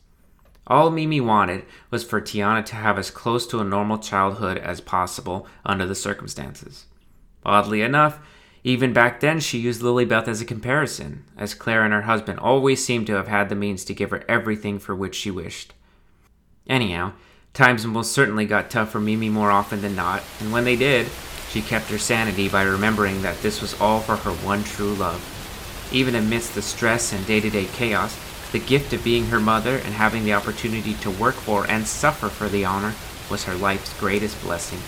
All 0.68 0.90
Mimi 0.90 1.22
wanted 1.22 1.66
was 1.92 2.04
for 2.04 2.22
Tiana 2.22 2.66
to 2.66 2.76
have 2.76 2.98
as 2.98 3.12
close 3.12 3.46
to 3.48 3.60
a 3.60 3.64
normal 3.64 4.00
childhood 4.00 4.58
as 4.58 4.82
possible 4.82 5.48
under 5.64 5.86
the 5.86 5.94
circumstances. 5.94 6.86
Oddly 7.46 7.82
enough, 7.82 8.20
even 8.64 8.94
back 8.94 9.20
then 9.20 9.40
she 9.40 9.60
used 9.60 9.84
Lilybeth 9.84 10.28
as 10.28 10.42
a 10.42 10.46
comparison, 10.46 11.24
as 11.38 11.54
Claire 11.54 11.84
and 11.84 11.94
her 11.94 12.02
husband 12.02 12.40
always 12.40 12.84
seemed 12.84 13.06
to 13.08 13.14
have 13.14 13.28
had 13.28 13.50
the 13.50 13.56
means 13.56 13.86
to 13.86 13.94
give 13.94 14.10
her 14.10 14.24
everything 14.28 14.80
for 14.80 14.96
which 14.96 15.14
she 15.14 15.30
wished. 15.30 15.74
Anyhow, 16.68 17.14
times 17.54 17.86
most 17.86 18.12
certainly 18.12 18.48
got 18.48 18.72
tough 18.72 18.90
for 18.90 19.00
Mimi 19.00 19.30
more 19.30 19.52
often 19.52 19.82
than 19.82 19.96
not, 19.96 20.24
and 20.40 20.52
when 20.52 20.64
they 20.64 20.76
did, 20.76 21.08
she 21.52 21.62
kept 21.62 21.92
her 21.92 22.00
sanity 22.00 22.50
by 22.50 22.64
remembering 22.64 23.22
that 23.22 23.40
this 23.44 23.62
was 23.62 23.80
all 23.80 24.00
for 24.00 24.16
her 24.16 24.32
one 24.32 24.64
true 24.64 24.96
love. 24.96 25.22
Even 25.92 26.16
amidst 26.16 26.56
the 26.56 26.62
stress 26.64 27.14
and 27.14 27.26
day 27.28 27.40
to 27.40 27.52
day 27.52 27.66
chaos, 27.66 28.20
the 28.52 28.60
gift 28.60 28.94
of 28.94 29.04
being 29.04 29.28
her 29.28 29.40
mother 29.40 29.78
and 29.78 29.94
having 29.94 30.26
the 30.26 30.34
opportunity 30.34 30.96
to 30.96 31.12
work 31.12 31.36
for 31.36 31.70
and 31.70 31.86
suffer 31.86 32.30
for 32.30 32.50
the 32.50 32.66
honor 32.66 32.96
was 33.30 33.44
her 33.44 33.54
life's 33.56 33.98
greatest 34.00 34.42
blessing. 34.42 34.80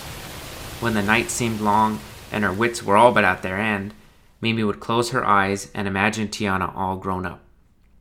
When 0.80 0.94
the 0.94 1.02
night 1.02 1.30
seemed 1.30 1.60
long 1.60 2.00
and 2.32 2.44
her 2.44 2.52
wits 2.52 2.82
were 2.82 2.96
all 2.96 3.12
but 3.12 3.24
at 3.24 3.42
their 3.42 3.58
end, 3.58 3.94
Mimi 4.40 4.62
would 4.62 4.80
close 4.80 5.10
her 5.10 5.24
eyes 5.24 5.70
and 5.74 5.88
imagine 5.88 6.28
Tiana 6.28 6.74
all 6.76 6.96
grown 6.96 7.26
up. 7.26 7.42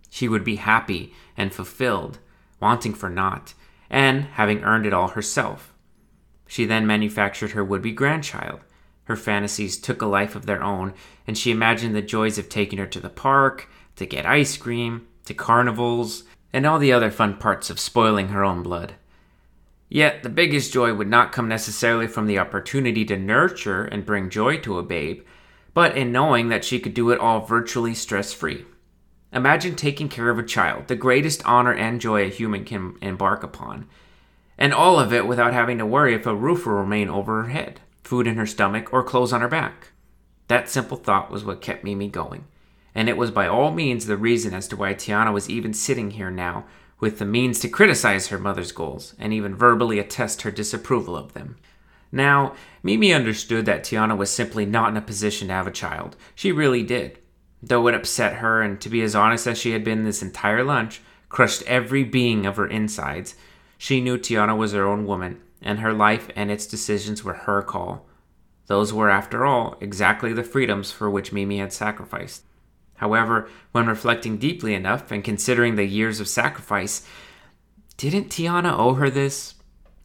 She 0.10 0.28
would 0.28 0.44
be 0.44 0.58
happy 0.58 1.13
and 1.36 1.54
fulfilled, 1.54 2.20
wanting 2.60 2.94
for 2.94 3.10
naught, 3.10 3.54
and 3.90 4.24
having 4.24 4.63
earned 4.63 4.86
it 4.86 4.94
all 4.94 5.10
herself. 5.10 5.74
She 6.48 6.66
then 6.66 6.88
manufactured 6.88 7.52
her 7.52 7.63
would 7.63 7.82
be 7.82 7.92
grandchild. 7.92 8.62
Her 9.06 9.16
fantasies 9.16 9.78
took 9.78 10.02
a 10.02 10.06
life 10.06 10.36
of 10.36 10.46
their 10.46 10.63
own, 10.63 10.94
and 11.26 11.38
she 11.38 11.52
imagined 11.52 11.96
the 11.96 12.02
joys 12.02 12.38
of 12.38 12.50
taking 12.50 12.80
her 12.80 12.88
to 12.88 13.00
the 13.00 13.10
park, 13.10 13.70
to 13.96 14.06
get 14.06 14.26
ice 14.26 14.58
cream, 14.58 15.08
to 15.26 15.34
carnivals, 15.34 16.24
and 16.54 16.66
all 16.66 16.80
the 16.80 16.94
other 16.94 17.12
fun 17.12 17.38
parts 17.38 17.70
of 17.70 17.80
spoiling 17.80 18.30
her 18.30 18.44
own 18.44 18.63
blood. 18.63 18.96
Yet 19.89 20.23
the 20.23 20.30
biggest 20.30 20.73
joy 20.73 20.93
would 20.93 21.08
not 21.08 21.32
come 21.32 21.47
necessarily 21.47 22.08
from 22.08 22.28
the 22.28 22.39
opportunity 22.39 23.06
to 23.06 23.17
nurture 23.17 23.86
and 23.86 24.06
bring 24.06 24.30
joy 24.30 24.58
to 24.58 24.80
a 24.80 24.84
babe, 24.84 25.23
but 25.73 25.95
in 25.95 26.12
knowing 26.12 26.50
that 26.50 26.65
she 26.65 26.80
could 26.80 26.93
do 26.93 27.10
it 27.12 27.19
all 27.19 27.45
virtually 27.45 27.93
stress 27.93 28.34
free. 28.34 28.65
Imagine 29.32 29.76
taking 29.76 30.10
care 30.10 30.30
of 30.30 30.39
a 30.39 30.43
child, 30.43 30.88
the 30.88 30.95
greatest 30.95 31.45
honor 31.45 31.73
and 31.73 32.02
joy 32.02 32.23
a 32.23 32.30
human 32.30 32.65
can 32.65 32.97
embark 33.02 33.43
upon 33.43 33.88
and 34.58 34.73
all 34.73 35.00
of 35.00 35.13
it 35.13 35.28
without 35.28 35.54
having 35.54 35.78
to 35.78 35.86
worry 35.86 36.13
if 36.15 36.26
a 36.26 36.36
roof 36.36 36.65
will 36.65 36.73
remain 36.73 37.10
over 37.10 37.43
her 37.43 37.50
head, 37.50 37.82
food 38.04 38.26
in 38.26 38.36
her 38.36 38.45
stomach, 38.45 38.91
or 38.91 39.04
clothes 39.04 39.32
on 39.32 39.41
her 39.41 39.47
back. 39.47 39.89
That 40.47 40.69
simple 40.69 40.97
thought 40.97 41.30
was 41.30 41.43
what 41.43 41.62
kept 41.62 41.84
Mimi 41.84 42.08
going, 42.08 42.45
and 42.95 43.08
it 43.08 43.17
was 43.17 43.32
by 43.32 43.47
all 43.47 43.71
means 43.71 44.06
the 44.06 44.17
reason 44.17 44.54
as 44.54 44.67
to 44.69 44.76
why 44.76 44.93
Tiana 44.93 45.32
was 45.32 45.50
even 45.50 45.73
sitting 45.73 46.12
here 46.12 46.32
now, 46.32 46.65
with 47.00 47.20
the 47.20 47.26
means 47.26 47.60
to 47.60 47.70
criticize 47.70 48.28
her 48.28 48.40
mother's 48.40 48.72
goals 48.72 49.14
and 49.20 49.34
even 49.34 49.56
verbally 49.56 50.00
attest 50.00 50.42
her 50.42 50.52
disapproval 50.52 51.16
of 51.16 51.34
them. 51.34 51.58
Now, 52.12 52.56
Mimi 52.84 53.14
understood 53.14 53.66
that 53.66 53.84
Tiana 53.84 54.18
was 54.18 54.32
simply 54.32 54.66
not 54.66 54.90
in 54.90 54.98
a 54.98 55.02
position 55.02 55.50
to 55.50 55.54
have 55.54 55.68
a 55.68 55.72
child. 55.72 56.16
She 56.34 56.52
really 56.52 56.84
did. 56.84 57.20
Though 57.62 57.88
it 57.88 57.96
upset 57.96 58.36
her, 58.36 58.62
and 58.62 58.80
to 58.82 58.90
be 58.90 59.02
as 59.02 59.16
honest 59.16 59.48
as 59.48 59.58
she 59.58 59.72
had 59.72 59.84
been 59.84 60.04
this 60.04 60.22
entire 60.22 60.64
lunch, 60.64 61.02
crushed 61.30 61.64
every 61.64 62.04
being 62.04 62.46
of 62.46 62.56
her 62.56 62.68
insides, 62.68 63.36
she 63.78 64.00
knew 64.02 64.18
Tiana 64.18 64.56
was 64.56 64.74
her 64.74 64.88
own 64.88 65.06
woman, 65.06 65.42
and 65.62 65.80
her 65.80 65.94
life 65.94 66.30
and 66.36 66.50
its 66.50 66.66
decisions 66.66 67.24
were 67.24 67.34
her 67.34 67.62
call. 67.62 68.06
Those 68.68 68.94
were, 68.94 69.10
after 69.10 69.46
all, 69.46 69.78
exactly 69.82 70.34
the 70.34 70.44
freedoms 70.44 70.92
for 70.92 71.10
which 71.10 71.34
Mimi 71.34 71.60
had 71.60 71.74
sacrificed. 71.74 72.44
However, 72.98 73.50
when 73.72 73.88
reflecting 73.88 74.38
deeply 74.38 74.74
enough 74.74 75.12
and 75.12 75.24
considering 75.24 75.76
the 75.76 75.86
years 75.86 76.20
of 76.20 76.28
sacrifice, 76.28 77.08
Didn't 77.96 78.30
Tiana 78.30 78.78
owe 78.78 78.96
her 78.96 79.10
this? 79.10 79.56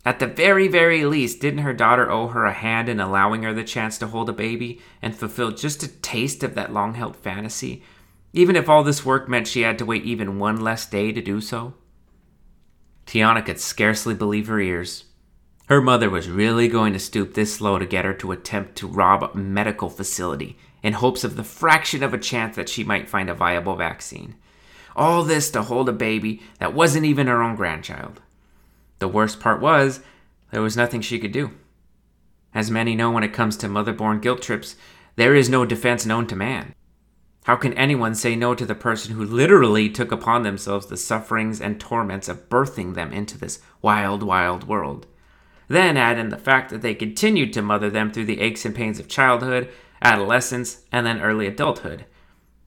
At 0.05 0.19
the 0.19 0.27
very, 0.27 0.69
very 0.69 1.05
least, 1.05 1.41
didn't 1.41 1.61
her 1.61 1.73
daughter 1.73 2.11
owe 2.11 2.29
her 2.29 2.45
a 2.45 2.53
hand 2.53 2.89
in 2.89 3.01
allowing 3.01 3.45
her 3.45 3.55
the 3.55 3.65
chance 3.65 3.99
to 3.99 4.09
hold 4.09 4.29
a 4.29 4.33
baby 4.33 4.81
and 5.01 5.15
fulfill 5.15 5.53
just 5.53 5.83
a 5.83 5.89
taste 5.89 6.43
of 6.43 6.55
that 6.55 6.73
long 6.73 6.95
held 6.95 7.17
fantasy, 7.17 7.83
even 8.33 8.57
if 8.57 8.69
all 8.69 8.83
this 8.83 9.05
work 9.05 9.29
meant 9.29 9.47
she 9.47 9.63
had 9.63 9.79
to 9.79 9.87
wait 9.87 10.05
even 10.05 10.39
one 10.39 10.61
less 10.61 10.87
day 10.87 11.13
to 11.13 11.23
do 11.23 11.41
so? 11.41 11.75
Tiana 13.07 13.45
could 13.45 13.61
scarcely 13.61 14.15
believe 14.15 14.49
her 14.49 14.61
ears. 14.61 15.05
Her 15.67 15.81
mother 15.81 16.11
was 16.11 16.29
really 16.29 16.69
going 16.69 16.93
to 16.93 16.99
stoop 16.99 17.35
this 17.35 17.61
low 17.61 17.79
to 17.79 17.87
get 17.87 18.05
her 18.05 18.15
to 18.15 18.33
attempt 18.33 18.77
to 18.77 18.89
rob 18.89 19.23
a 19.23 19.37
medical 19.37 19.89
facility 19.89 20.59
in 20.83 20.95
hopes 20.95 21.25
of 21.25 21.37
the 21.37 21.45
fraction 21.45 22.03
of 22.03 22.12
a 22.12 22.18
chance 22.18 22.57
that 22.57 22.68
she 22.68 22.85
might 22.85 23.09
find 23.09 23.31
a 23.31 23.35
viable 23.35 23.77
vaccine. 23.77 24.35
All 24.97 25.23
this 25.23 25.51
to 25.53 25.62
hold 25.62 25.88
a 25.88 25.92
baby 25.92 26.42
that 26.59 26.75
wasn't 26.75 27.07
even 27.07 27.27
her 27.27 27.42
own 27.42 27.57
grandchild. 27.57 28.21
The 28.99 29.09
worst 29.09 29.40
part 29.40 29.61
was, 29.61 30.01
there 30.51 30.62
was 30.62 30.77
nothing 30.77 31.01
she 31.01 31.18
could 31.18 31.33
do. 31.33 31.53
As 32.55 32.71
many 32.71 32.95
know 32.95 33.11
when 33.11 33.25
it 33.25 33.33
comes 33.33 33.57
to 33.59 33.68
mother 33.68 33.92
born 33.92 34.21
guilt 34.21 34.42
trips, 34.42 34.77
there 35.16 35.35
is 35.35 35.49
no 35.49 35.64
defense 35.64 36.05
known 36.05 36.27
to 36.27 36.37
man. 36.37 36.75
How 37.45 37.57
can 37.57 37.73
anyone 37.73 38.14
say 38.14 38.37
no 38.37 38.55
to 38.55 38.64
the 38.64 38.75
person 38.75 39.14
who 39.14 39.25
literally 39.25 39.88
took 39.88 40.12
upon 40.12 40.42
themselves 40.42 40.87
the 40.87 40.97
sufferings 40.97 41.61
and 41.61 41.81
torments 41.81 42.29
of 42.29 42.49
birthing 42.49 42.95
them 42.95 43.12
into 43.12 43.37
this 43.37 43.61
wild, 43.81 44.23
wild 44.23 44.68
world? 44.68 45.07
Then 45.66 45.97
add 45.97 46.18
in 46.18 46.29
the 46.29 46.38
fact 46.38 46.71
that 46.71 46.83
they 46.83 46.95
continued 46.95 47.53
to 47.55 47.62
mother 47.62 47.90
them 47.90 48.12
through 48.12 48.27
the 48.27 48.40
aches 48.40 48.64
and 48.64 48.75
pains 48.75 49.01
of 49.01 49.09
childhood, 49.09 49.71
adolescence, 50.03 50.85
and 50.93 51.07
then 51.07 51.21
early 51.21 51.47
adulthood. 51.47 52.05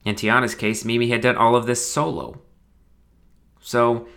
In 0.04 0.14
Tiana's 0.14 0.54
case, 0.54 0.84
Mimi 0.84 1.10
had 1.10 1.20
done 1.20 1.36
all 1.36 1.56
of 1.56 1.66
this 1.66 1.90
solo. 1.90 2.40
So, 3.60 4.08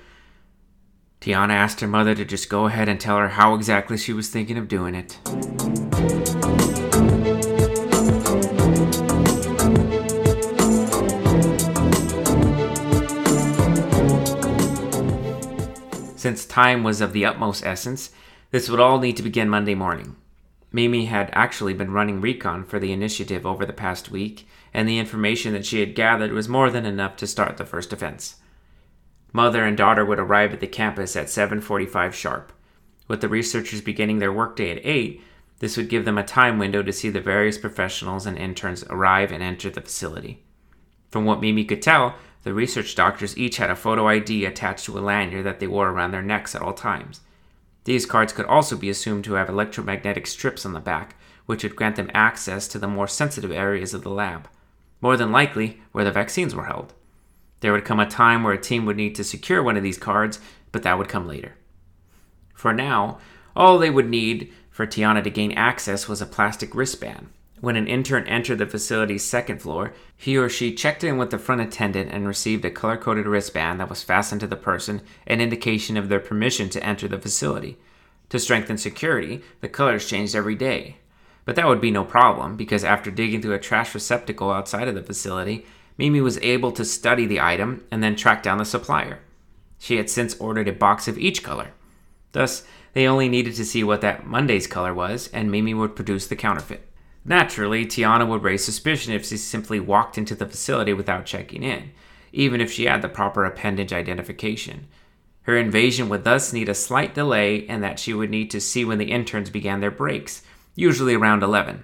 Tiana 1.22 1.52
asked 1.52 1.82
her 1.82 1.88
mother 1.88 2.16
to 2.16 2.24
just 2.24 2.50
go 2.50 2.68
ahead 2.68 2.88
and 2.88 3.00
tell 3.00 3.18
her 3.18 3.30
how 3.30 3.56
exactly 3.56 3.98
she 3.98 4.14
was 4.14 4.30
thinking 4.30 4.58
of 4.58 4.68
doing 4.68 4.96
it. 4.96 5.20
Since 16.16 16.46
time 16.46 16.84
was 16.84 17.02
of 17.02 17.14
the 17.14 17.26
utmost 17.26 17.66
essence, 17.66 18.12
this 18.52 18.70
would 18.70 18.80
all 18.80 19.00
need 19.00 19.18
to 19.18 19.24
begin 19.24 19.50
Monday 19.50 19.74
morning. 19.74 20.16
Mimi 20.72 21.06
had 21.06 21.30
actually 21.34 21.74
been 21.74 21.92
running 21.92 22.22
recon 22.22 22.64
for 22.64 22.80
the 22.80 22.92
initiative 22.92 23.46
over 23.46 23.66
the 23.66 23.74
past 23.74 24.12
week, 24.12 24.48
and 24.74 24.88
the 24.88 25.00
information 25.00 25.54
that 25.54 25.66
she 25.66 25.80
had 25.80 25.96
gathered 25.96 26.32
was 26.32 26.48
more 26.48 26.70
than 26.70 26.86
enough 26.86 27.16
to 27.18 27.28
start 27.28 27.58
the 27.58 27.66
first 27.66 27.92
offense. 27.92 28.36
Mother 29.34 29.64
and 29.64 29.76
daughter 29.76 30.06
would 30.06 30.20
arrive 30.20 30.54
at 30.54 30.60
the 30.60 30.68
campus 30.68 31.16
at 31.16 31.30
7:45 31.30 32.14
sharp. 32.14 32.54
With 33.08 33.22
the 33.22 33.30
researchers 33.30 33.82
beginning 33.82 34.20
their 34.20 34.34
workday 34.34 34.72
at 34.72 34.86
8, 34.86 35.22
this 35.58 35.76
would 35.76 35.90
give 35.90 36.06
them 36.06 36.18
a 36.18 36.24
time 36.24 36.60
window 36.60 36.84
to 36.84 36.94
see 36.94 37.10
the 37.10 37.20
various 37.20 37.58
professionals 37.58 38.26
and 38.26 38.38
interns 38.38 38.84
arrive 38.90 39.32
and 39.32 39.42
enter 39.44 39.70
the 39.70 39.82
facility. 39.82 40.44
From 41.10 41.26
what 41.26 41.42
Mimi 41.42 41.66
could 41.66 41.82
tell, 41.82 42.16
the 42.44 42.54
research 42.54 42.96
doctors 42.96 43.38
each 43.38 43.58
had 43.58 43.70
a 43.70 43.76
photo 43.76 44.08
ID 44.08 44.46
attached 44.46 44.86
to 44.86 44.98
a 44.98 45.02
lanyard 45.02 45.46
that 45.46 45.60
they 45.60 45.68
wore 45.68 45.90
around 45.90 46.12
their 46.12 46.22
necks 46.22 46.56
at 46.56 46.62
all 46.62 46.74
times. 46.74 47.22
These 47.86 48.06
cards 48.06 48.34
could 48.34 48.46
also 48.46 48.76
be 48.76 48.90
assumed 48.90 49.24
to 49.26 49.34
have 49.34 49.50
electromagnetic 49.50 50.28
strips 50.28 50.66
on 50.66 50.74
the 50.74 50.80
back, 50.80 51.16
which 51.46 51.64
would 51.64 51.76
grant 51.76 51.96
them 51.96 52.12
access 52.14 52.68
to 52.68 52.80
the 52.80 52.88
more 52.88 53.08
sensitive 53.08 53.52
areas 53.52 53.94
of 53.94 54.04
the 54.04 54.10
lab, 54.10 54.48
more 55.02 55.18
than 55.18 55.32
likely 55.32 55.82
where 55.92 56.04
the 56.04 56.12
vaccines 56.12 56.54
were 56.54 56.66
held. 56.66 56.94
There 57.62 57.72
would 57.72 57.86
come 57.86 58.00
a 58.00 58.06
time 58.06 58.44
where 58.44 58.54
a 58.54 58.62
team 58.62 58.86
would 58.86 58.98
need 58.98 59.16
to 59.16 59.24
secure 59.24 59.64
one 59.64 59.78
of 59.78 59.84
these 59.84 59.98
cards, 59.98 60.40
but 60.72 60.84
that 60.84 60.98
would 60.98 61.10
come 61.10 61.28
later. 61.28 61.56
For 62.54 62.74
now, 62.74 63.20
all 63.56 63.78
they 63.78 63.90
would 63.90 64.10
need 64.10 64.54
for 64.70 64.86
Tiana 64.86 65.24
to 65.24 65.30
gain 65.30 65.52
access 65.54 66.08
was 66.08 66.22
a 66.22 66.26
plastic 66.26 66.76
wristband. 66.76 67.30
When 67.62 67.76
an 67.76 67.88
intern 67.88 68.26
entered 68.28 68.60
the 68.60 68.66
facility's 68.66 69.26
second 69.26 69.62
floor, 69.62 69.94
he 70.16 70.38
or 70.38 70.48
she 70.48 70.74
checked 70.74 71.04
in 71.04 71.18
with 71.18 71.30
the 71.30 71.38
front 71.38 71.62
attendant 71.62 72.10
and 72.12 72.28
received 72.28 72.64
a 72.64 72.72
color 72.72 72.96
coded 72.96 73.26
wristband 73.26 73.80
that 73.80 73.90
was 73.90 74.02
fastened 74.02 74.40
to 74.42 74.48
the 74.48 74.56
person, 74.56 75.02
an 75.28 75.42
indication 75.42 75.98
of 75.98 76.08
their 76.08 76.22
permission 76.22 76.70
to 76.70 76.84
enter 76.84 77.08
the 77.08 77.20
facility. 77.20 77.78
To 78.30 78.40
strengthen 78.40 78.78
security, 78.78 79.42
the 79.60 79.68
colors 79.68 80.08
changed 80.08 80.36
every 80.36 80.56
day. 80.56 80.98
But 81.44 81.56
that 81.56 81.68
would 81.68 81.82
be 81.82 81.92
no 81.92 82.06
problem 82.06 82.56
because 82.56 82.84
after 82.84 83.12
digging 83.12 83.42
through 83.42 83.56
a 83.56 83.60
trash 83.60 83.94
receptacle 83.94 84.52
outside 84.52 84.88
of 84.88 84.96
the 84.96 85.04
facility, 85.04 85.66
Mimi 85.98 86.22
was 86.22 86.38
able 86.38 86.72
to 86.74 86.86
study 86.86 87.26
the 87.26 87.42
item 87.42 87.84
and 87.92 88.02
then 88.02 88.16
track 88.16 88.42
down 88.42 88.60
the 88.60 88.66
supplier. 88.66 89.20
She 89.80 89.98
had 89.98 90.10
since 90.10 90.40
ordered 90.40 90.68
a 90.68 90.74
box 90.74 91.08
of 91.08 91.18
each 91.18 91.44
color. 91.44 91.72
Thus, 92.32 92.64
they 92.94 93.08
only 93.08 93.28
needed 93.28 93.56
to 93.56 93.66
see 93.66 93.84
what 93.84 94.02
that 94.02 94.26
Monday's 94.26 94.68
color 94.68 94.94
was, 94.94 95.30
and 95.34 95.52
Mimi 95.52 95.74
would 95.74 95.96
produce 95.96 96.28
the 96.28 96.36
counterfeit. 96.36 96.89
Naturally, 97.26 97.86
Tiana 97.86 98.28
would 98.28 98.44
raise 98.44 98.64
suspicion 98.64 99.14
if 99.14 99.26
she 99.26 99.38
simply 99.38 99.80
walked 99.80 100.18
into 100.18 100.36
the 100.36 100.46
facility 100.46 100.94
without 100.94 101.26
checking 101.26 101.64
in, 101.64 101.92
even 102.32 102.62
if 102.62 102.72
she 102.72 102.86
had 102.86 103.02
the 103.02 103.10
proper 103.10 103.46
appendage 103.46 103.94
identification. 103.94 104.88
Her 105.44 105.58
invasion 105.58 106.10
would 106.10 106.24
thus 106.24 106.54
need 106.54 106.70
a 106.70 106.76
slight 106.76 107.14
delay, 107.14 107.68
and 107.68 107.84
that 107.84 108.00
she 108.00 108.14
would 108.14 108.30
need 108.30 108.52
to 108.52 108.62
see 108.62 108.86
when 108.86 108.98
the 108.98 109.12
interns 109.12 109.50
began 109.50 109.80
their 109.80 109.92
breaks, 109.92 110.44
usually 110.76 111.16
around 111.16 111.44
11. 111.44 111.84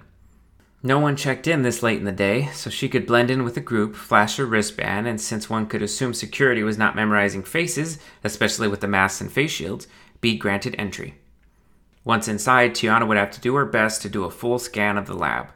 No 0.82 1.00
one 1.00 1.16
checked 1.16 1.48
in 1.48 1.62
this 1.62 1.82
late 1.82 1.98
in 1.98 2.04
the 2.04 2.12
day, 2.12 2.48
so 2.52 2.70
she 2.70 2.88
could 2.88 3.06
blend 3.06 3.30
in 3.30 3.42
with 3.42 3.54
the 3.54 3.60
group, 3.60 3.96
flash 3.96 4.36
her 4.36 4.46
wristband, 4.46 5.08
and 5.08 5.20
since 5.20 5.50
one 5.50 5.66
could 5.66 5.82
assume 5.82 6.14
security 6.14 6.62
was 6.62 6.78
not 6.78 6.94
memorizing 6.94 7.42
faces, 7.42 7.98
especially 8.22 8.68
with 8.68 8.80
the 8.80 8.86
masks 8.86 9.20
and 9.20 9.32
face 9.32 9.50
shields, 9.50 9.88
be 10.20 10.36
granted 10.36 10.76
entry. 10.78 11.16
Once 12.06 12.28
inside, 12.28 12.72
Tiana 12.72 13.04
would 13.04 13.16
have 13.16 13.32
to 13.32 13.40
do 13.40 13.56
her 13.56 13.66
best 13.66 14.00
to 14.00 14.08
do 14.08 14.22
a 14.22 14.30
full 14.30 14.60
scan 14.60 14.96
of 14.96 15.08
the 15.08 15.12
lab. 15.12 15.48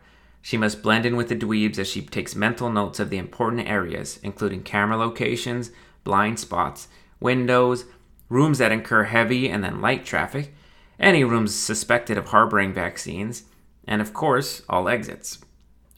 She 0.42 0.56
must 0.56 0.82
blend 0.82 1.06
in 1.06 1.14
with 1.14 1.28
the 1.28 1.36
dweebs 1.36 1.78
as 1.78 1.86
she 1.88 2.02
takes 2.02 2.34
mental 2.34 2.68
notes 2.68 2.98
of 2.98 3.08
the 3.08 3.18
important 3.18 3.68
areas, 3.68 4.18
including 4.24 4.64
camera 4.64 4.96
locations, 4.96 5.70
blind 6.02 6.40
spots, 6.40 6.88
windows, 7.20 7.84
rooms 8.28 8.58
that 8.58 8.72
incur 8.72 9.04
heavy 9.04 9.48
and 9.48 9.62
then 9.62 9.80
light 9.80 10.04
traffic, 10.04 10.52
any 10.98 11.22
rooms 11.22 11.54
suspected 11.54 12.18
of 12.18 12.26
harboring 12.26 12.74
vaccines, 12.74 13.44
and 13.86 14.02
of 14.02 14.12
course, 14.12 14.62
all 14.68 14.88
exits. 14.88 15.38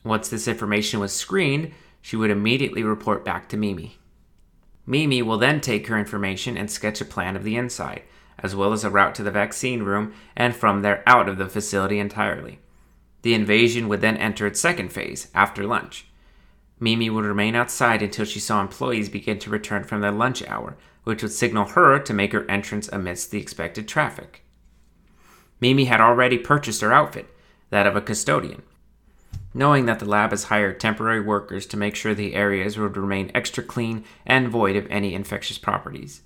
Once 0.05 0.29
this 0.29 0.47
information 0.47 1.01
was 1.01 1.15
screened, 1.15 1.73
she 2.03 2.15
would 2.15 2.31
immediately 2.31 2.83
report 2.83 3.25
back 3.25 3.49
to 3.49 3.57
Mimi. 3.57 3.97
Mimi 4.85 5.23
will 5.23 5.39
then 5.39 5.63
take 5.63 5.87
her 5.87 5.99
information 5.99 6.59
and 6.59 6.71
sketch 6.71 7.01
a 7.01 7.07
plan 7.07 7.37
of 7.37 7.45
the 7.45 7.57
inside, 7.57 8.03
as 8.39 8.55
well 8.55 8.73
as 8.73 8.85
a 8.85 8.91
route 8.91 9.15
to 9.15 9.23
the 9.23 9.31
vaccine 9.31 9.83
room 9.83 10.13
and 10.37 10.55
from 10.55 10.83
there 10.83 11.03
out 11.07 11.29
of 11.29 11.39
the 11.39 11.49
facility 11.49 11.99
entirely. 11.99 12.59
The 13.23 13.35
invasion 13.35 13.89
would 13.89 14.01
then 14.01 14.17
enter 14.17 14.47
its 14.47 14.61
second 14.61 14.93
phase, 14.93 15.29
after 15.35 15.65
lunch. 15.65 16.07
Mimi 16.81 17.09
would 17.09 17.25
remain 17.25 17.55
outside 17.55 18.03
until 18.03 18.25
she 18.25 18.41
saw 18.41 18.61
employees 18.61 19.09
begin 19.09 19.39
to 19.39 19.51
return 19.51 19.85
from 19.85 20.01
their 20.01 20.11
lunch 20.11 20.45
hour, 20.49 20.77
which 21.05 21.23
would 21.23 21.33
signal 21.33 21.67
her 21.67 21.99
to 22.01 22.13
make 22.13 22.33
her 22.33 22.49
entrance 22.51 22.89
amidst 22.89 23.31
the 23.31 23.41
expected 23.41 23.87
traffic. 23.87 24.43
Mimi 25.61 25.85
had 25.85 26.01
already 26.01 26.39
purchased 26.39 26.81
her 26.81 26.93
outfit, 26.93 27.29
that 27.71 27.87
of 27.87 27.95
a 27.95 28.01
custodian. 28.01 28.63
Knowing 29.55 29.87
that 29.87 30.01
the 30.01 30.09
lab 30.09 30.31
has 30.31 30.45
hired 30.45 30.81
temporary 30.81 31.21
workers 31.21 31.67
to 31.67 31.77
make 31.77 31.95
sure 31.95 32.15
the 32.15 32.35
areas 32.35 32.77
would 32.77 32.97
remain 32.97 33.31
extra 33.35 33.63
clean 33.63 34.05
and 34.27 34.49
void 34.49 34.75
of 34.75 34.87
any 34.91 35.15
infectious 35.15 35.59
properties. 35.59 36.23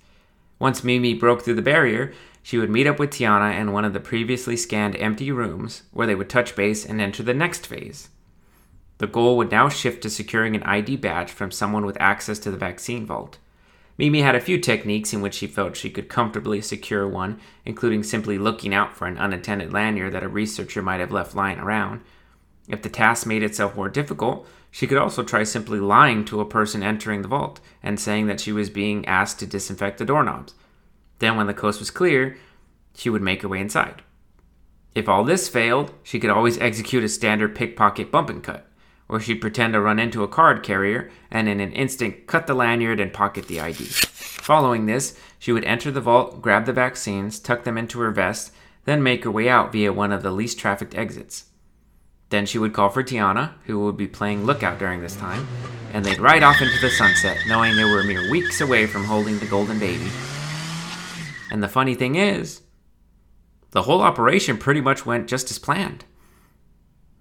Once 0.59 0.83
Mimi 0.83 1.13
broke 1.13 1.43
through 1.43 1.53
the 1.53 1.61
barrier, 1.61 2.13
she 2.41 2.57
would 2.57 2.69
meet 2.69 2.87
up 2.87 2.99
with 2.99 3.11
Tiana 3.11 3.59
in 3.59 3.71
one 3.71 3.85
of 3.85 3.93
the 3.93 3.99
previously 3.99 4.55
scanned 4.55 4.95
empty 4.95 5.31
rooms 5.31 5.83
where 5.91 6.07
they 6.07 6.15
would 6.15 6.29
touch 6.29 6.55
base 6.55 6.85
and 6.85 7.01
enter 7.01 7.21
the 7.21 7.33
next 7.33 7.67
phase. 7.67 8.09
The 8.99 9.07
goal 9.07 9.37
would 9.37 9.51
now 9.51 9.69
shift 9.69 10.01
to 10.03 10.09
securing 10.09 10.55
an 10.55 10.63
ID 10.63 10.97
badge 10.97 11.29
from 11.29 11.51
someone 11.51 11.85
with 11.85 11.99
access 11.99 12.39
to 12.39 12.51
the 12.51 12.57
vaccine 12.57 13.05
vault. 13.05 13.37
Mimi 13.97 14.21
had 14.21 14.35
a 14.35 14.41
few 14.41 14.59
techniques 14.59 15.11
in 15.11 15.21
which 15.21 15.33
she 15.33 15.47
felt 15.47 15.75
she 15.75 15.89
could 15.89 16.07
comfortably 16.07 16.61
secure 16.61 17.07
one, 17.07 17.39
including 17.65 18.03
simply 18.03 18.37
looking 18.37 18.73
out 18.73 18.95
for 18.95 19.07
an 19.07 19.17
unattended 19.17 19.73
lanyard 19.73 20.13
that 20.13 20.23
a 20.23 20.29
researcher 20.29 20.81
might 20.81 20.99
have 20.99 21.11
left 21.11 21.35
lying 21.35 21.59
around. 21.59 22.01
If 22.67 22.81
the 22.81 22.89
task 22.89 23.25
made 23.25 23.43
itself 23.43 23.75
more 23.75 23.89
difficult, 23.89 24.47
she 24.77 24.85
could 24.85 24.99
also 24.99 25.23
try 25.23 25.41
simply 25.41 25.79
lying 25.79 26.23
to 26.25 26.39
a 26.39 26.45
person 26.45 26.83
entering 26.83 27.23
the 27.23 27.27
vault 27.27 27.59
and 27.81 27.99
saying 27.99 28.27
that 28.27 28.39
she 28.39 28.51
was 28.51 28.69
being 28.69 29.03
asked 29.07 29.39
to 29.39 29.47
disinfect 29.47 29.97
the 29.97 30.05
doorknobs. 30.05 30.53
Then, 31.17 31.35
when 31.35 31.47
the 31.47 31.53
coast 31.55 31.79
was 31.79 31.89
clear, 31.89 32.37
she 32.93 33.09
would 33.09 33.23
make 33.23 33.41
her 33.41 33.47
way 33.47 33.59
inside. 33.59 34.03
If 34.93 35.09
all 35.09 35.23
this 35.23 35.49
failed, 35.49 35.93
she 36.03 36.19
could 36.19 36.29
always 36.29 36.59
execute 36.59 37.03
a 37.03 37.09
standard 37.09 37.55
pickpocket 37.55 38.11
bump 38.11 38.29
and 38.29 38.43
cut 38.43 38.67
or 39.09 39.19
she'd 39.19 39.41
pretend 39.41 39.73
to 39.73 39.81
run 39.81 39.99
into 39.99 40.23
a 40.23 40.27
card 40.27 40.63
carrier 40.63 41.09
and 41.31 41.47
in 41.47 41.59
an 41.59 41.71
instant 41.71 42.27
cut 42.27 42.47
the 42.47 42.53
lanyard 42.53 42.99
and 42.99 43.13
pocket 43.13 43.47
the 43.47 43.59
ID. 43.59 43.85
Following 43.85 44.85
this, 44.85 45.17
she 45.39 45.51
would 45.51 45.63
enter 45.65 45.91
the 45.91 46.01
vault, 46.01 46.41
grab 46.41 46.65
the 46.65 46.73
vaccines, 46.73 47.39
tuck 47.39 47.63
them 47.63 47.77
into 47.77 47.99
her 47.99 48.11
vest, 48.11 48.51
then 48.85 49.03
make 49.03 49.23
her 49.23 49.31
way 49.31 49.49
out 49.49 49.71
via 49.71 49.91
one 49.91 50.11
of 50.11 50.23
the 50.23 50.31
least 50.31 50.59
trafficked 50.59 50.95
exits. 50.95 51.45
Then 52.29 52.45
she 52.45 52.59
would 52.59 52.73
call 52.73 52.89
for 52.89 53.03
Tiana, 53.03 53.53
who 53.65 53.79
would 53.85 53.95
be 53.95 54.07
playing 54.07 54.45
lookout 54.45 54.79
during 54.79 55.01
this 55.01 55.15
time, 55.15 55.47
and 55.93 56.03
they'd 56.03 56.19
ride 56.19 56.43
off 56.43 56.61
into 56.61 56.77
the 56.79 56.89
sunset, 56.89 57.37
knowing 57.47 57.75
they 57.75 57.85
were 57.85 58.03
mere 58.03 58.29
weeks 58.29 58.59
away 58.59 58.85
from 58.85 59.05
holding 59.05 59.39
the 59.39 59.45
golden 59.45 59.79
baby. 59.79 60.09
And 61.49 61.63
the 61.63 61.69
funny 61.69 61.95
thing 61.95 62.15
is, 62.15 62.61
the 63.71 63.83
whole 63.83 64.01
operation 64.01 64.57
pretty 64.57 64.81
much 64.81 65.05
went 65.05 65.27
just 65.27 65.49
as 65.51 65.59
planned. 65.59 66.03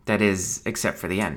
That 0.07 0.21
is, 0.21 0.62
except 0.66 0.99
for 0.99 1.07
the 1.07 1.21
end. 1.21 1.37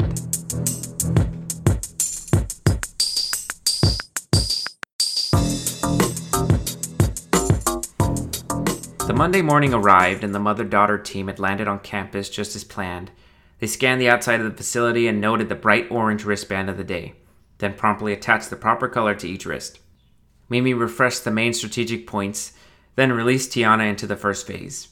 The 9.05 9.15
Monday 9.15 9.41
morning 9.41 9.73
arrived, 9.73 10.23
and 10.23 10.34
the 10.34 10.39
mother 10.39 10.63
daughter 10.63 10.97
team 10.97 11.27
had 11.27 11.39
landed 11.39 11.67
on 11.67 11.79
campus 11.79 12.29
just 12.29 12.55
as 12.55 12.63
planned. 12.63 13.12
They 13.59 13.67
scanned 13.67 14.01
the 14.01 14.09
outside 14.09 14.39
of 14.39 14.49
the 14.49 14.57
facility 14.57 15.07
and 15.07 15.19
noted 15.19 15.49
the 15.49 15.55
bright 15.55 15.91
orange 15.91 16.23
wristband 16.23 16.69
of 16.69 16.77
the 16.77 16.83
day, 16.83 17.15
then 17.59 17.73
promptly 17.73 18.13
attached 18.13 18.49
the 18.49 18.55
proper 18.55 18.87
color 18.87 19.15
to 19.15 19.27
each 19.27 19.45
wrist. 19.45 19.79
Mimi 20.49 20.73
refreshed 20.73 21.25
the 21.25 21.31
main 21.31 21.53
strategic 21.53 22.07
points, 22.07 22.53
then 22.95 23.11
released 23.11 23.51
Tiana 23.51 23.87
into 23.87 24.07
the 24.07 24.15
first 24.15 24.47
phase. 24.47 24.89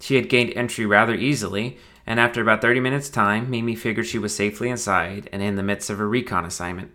She 0.00 0.16
had 0.16 0.28
gained 0.28 0.52
entry 0.54 0.86
rather 0.86 1.14
easily, 1.14 1.78
and 2.06 2.18
after 2.18 2.42
about 2.42 2.60
30 2.60 2.80
minutes' 2.80 3.08
time, 3.08 3.48
Mimi 3.48 3.74
figured 3.74 4.06
she 4.06 4.18
was 4.18 4.34
safely 4.34 4.68
inside 4.68 5.28
and 5.32 5.42
in 5.42 5.56
the 5.56 5.62
midst 5.62 5.90
of 5.90 6.00
a 6.00 6.06
recon 6.06 6.44
assignment. 6.44 6.90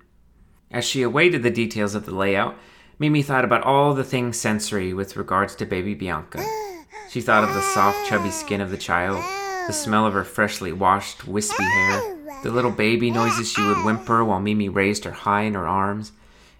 As 0.71 0.84
she 0.84 1.01
awaited 1.01 1.43
the 1.43 1.51
details 1.51 1.95
of 1.95 2.06
the 2.06 2.15
layout, 2.15 2.58
Mimi 2.99 3.21
thought 3.21 3.45
about 3.45 3.63
all 3.63 3.93
the 3.93 4.04
things 4.04 4.39
sensory 4.39 4.93
with 4.93 5.15
regards 5.15 5.56
to 5.56 5.65
baby 5.65 5.93
Bianca. 5.93 6.43
She 7.10 7.21
thought 7.21 7.43
of 7.43 7.54
the 7.54 7.62
soft, 7.62 8.08
chubby 8.08 8.32
skin 8.32 8.62
of 8.62 8.71
the 8.71 8.78
child, 8.78 9.23
the 9.67 9.73
smell 9.73 10.06
of 10.06 10.13
her 10.13 10.23
freshly 10.23 10.71
washed, 10.71 11.28
wispy 11.28 11.63
hair, 11.63 12.17
the 12.43 12.51
little 12.51 12.71
baby 12.71 13.10
noises 13.10 13.51
she 13.51 13.63
would 13.63 13.84
whimper 13.84 14.23
while 14.23 14.39
Mimi 14.39 14.69
raised 14.69 15.04
her 15.06 15.12
high 15.12 15.41
in 15.41 15.54
her 15.54 15.67
arms, 15.67 16.12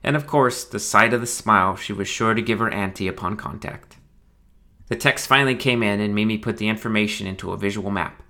and 0.04 0.16
of 0.16 0.28
course, 0.28 0.64
the 0.64 0.80
sight 0.80 1.14
of 1.14 1.22
the 1.22 1.28
smile 1.28 1.76
she 1.76 1.94
was 1.94 2.08
sure 2.08 2.34
to 2.34 2.42
give 2.42 2.60
her 2.60 2.70
auntie 2.70 3.08
upon 3.08 3.38
contact. 3.38 3.98
The 4.88 4.96
text 4.96 5.28
finally 5.28 5.56
came 5.56 5.82
in, 5.82 6.00
and 6.00 6.14
Mimi 6.14 6.38
put 6.38 6.58
the 6.58 6.68
information 6.68 7.26
into 7.26 7.52
a 7.52 7.58
visual 7.58 7.90
map. 7.90 8.22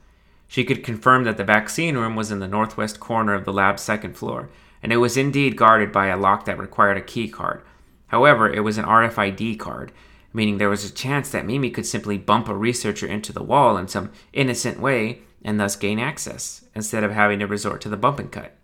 She 0.47 0.63
could 0.63 0.83
confirm 0.83 1.23
that 1.25 1.37
the 1.37 1.43
vaccine 1.43 1.97
room 1.97 2.15
was 2.15 2.31
in 2.31 2.39
the 2.39 2.47
northwest 2.47 2.99
corner 2.99 3.33
of 3.33 3.45
the 3.45 3.53
lab's 3.53 3.81
second 3.81 4.15
floor, 4.15 4.49
and 4.81 4.93
it 4.93 4.97
was 4.97 5.17
indeed 5.17 5.57
guarded 5.57 5.91
by 5.91 6.07
a 6.07 6.17
lock 6.17 6.45
that 6.45 6.59
required 6.59 6.97
a 6.97 7.01
key 7.01 7.27
card. 7.27 7.61
However, 8.07 8.49
it 8.49 8.61
was 8.61 8.77
an 8.77 8.85
RFID 8.85 9.59
card, 9.59 9.91
meaning 10.35 10.57
there 10.57 10.69
was 10.69 10.83
a 10.83 10.93
chance 10.93 11.29
that 11.31 11.45
Mimi 11.45 11.71
could 11.71 11.85
simply 11.85 12.17
bump 12.17 12.49
a 12.49 12.55
researcher 12.55 13.07
into 13.07 13.31
the 13.31 13.41
wall 13.41 13.77
in 13.77 13.87
some 13.87 14.11
innocent 14.33 14.79
way 14.79 15.21
and 15.43 15.59
thus 15.59 15.77
gain 15.77 15.97
access, 15.97 16.65
instead 16.75 17.03
of 17.03 17.11
having 17.11 17.39
to 17.39 17.47
resort 17.47 17.79
to 17.79 17.89
the 17.89 17.95
bump 17.95 18.19
and 18.19 18.31
cut. 18.31 18.57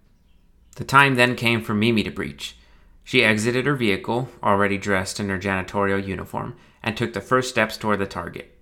The 0.75 0.83
time 0.83 1.15
then 1.15 1.35
came 1.35 1.63
for 1.63 1.73
Mimi 1.73 2.03
to 2.03 2.11
breach. 2.11 2.57
She 3.05 3.23
exited 3.23 3.65
her 3.65 3.75
vehicle, 3.75 4.29
already 4.43 4.77
dressed 4.77 5.19
in 5.19 5.29
her 5.29 5.39
janitorial 5.39 6.05
uniform, 6.05 6.55
and 6.83 6.97
took 6.97 7.13
the 7.13 7.21
first 7.21 7.49
steps 7.49 7.77
toward 7.77 7.99
the 7.99 8.05
target. 8.05 8.57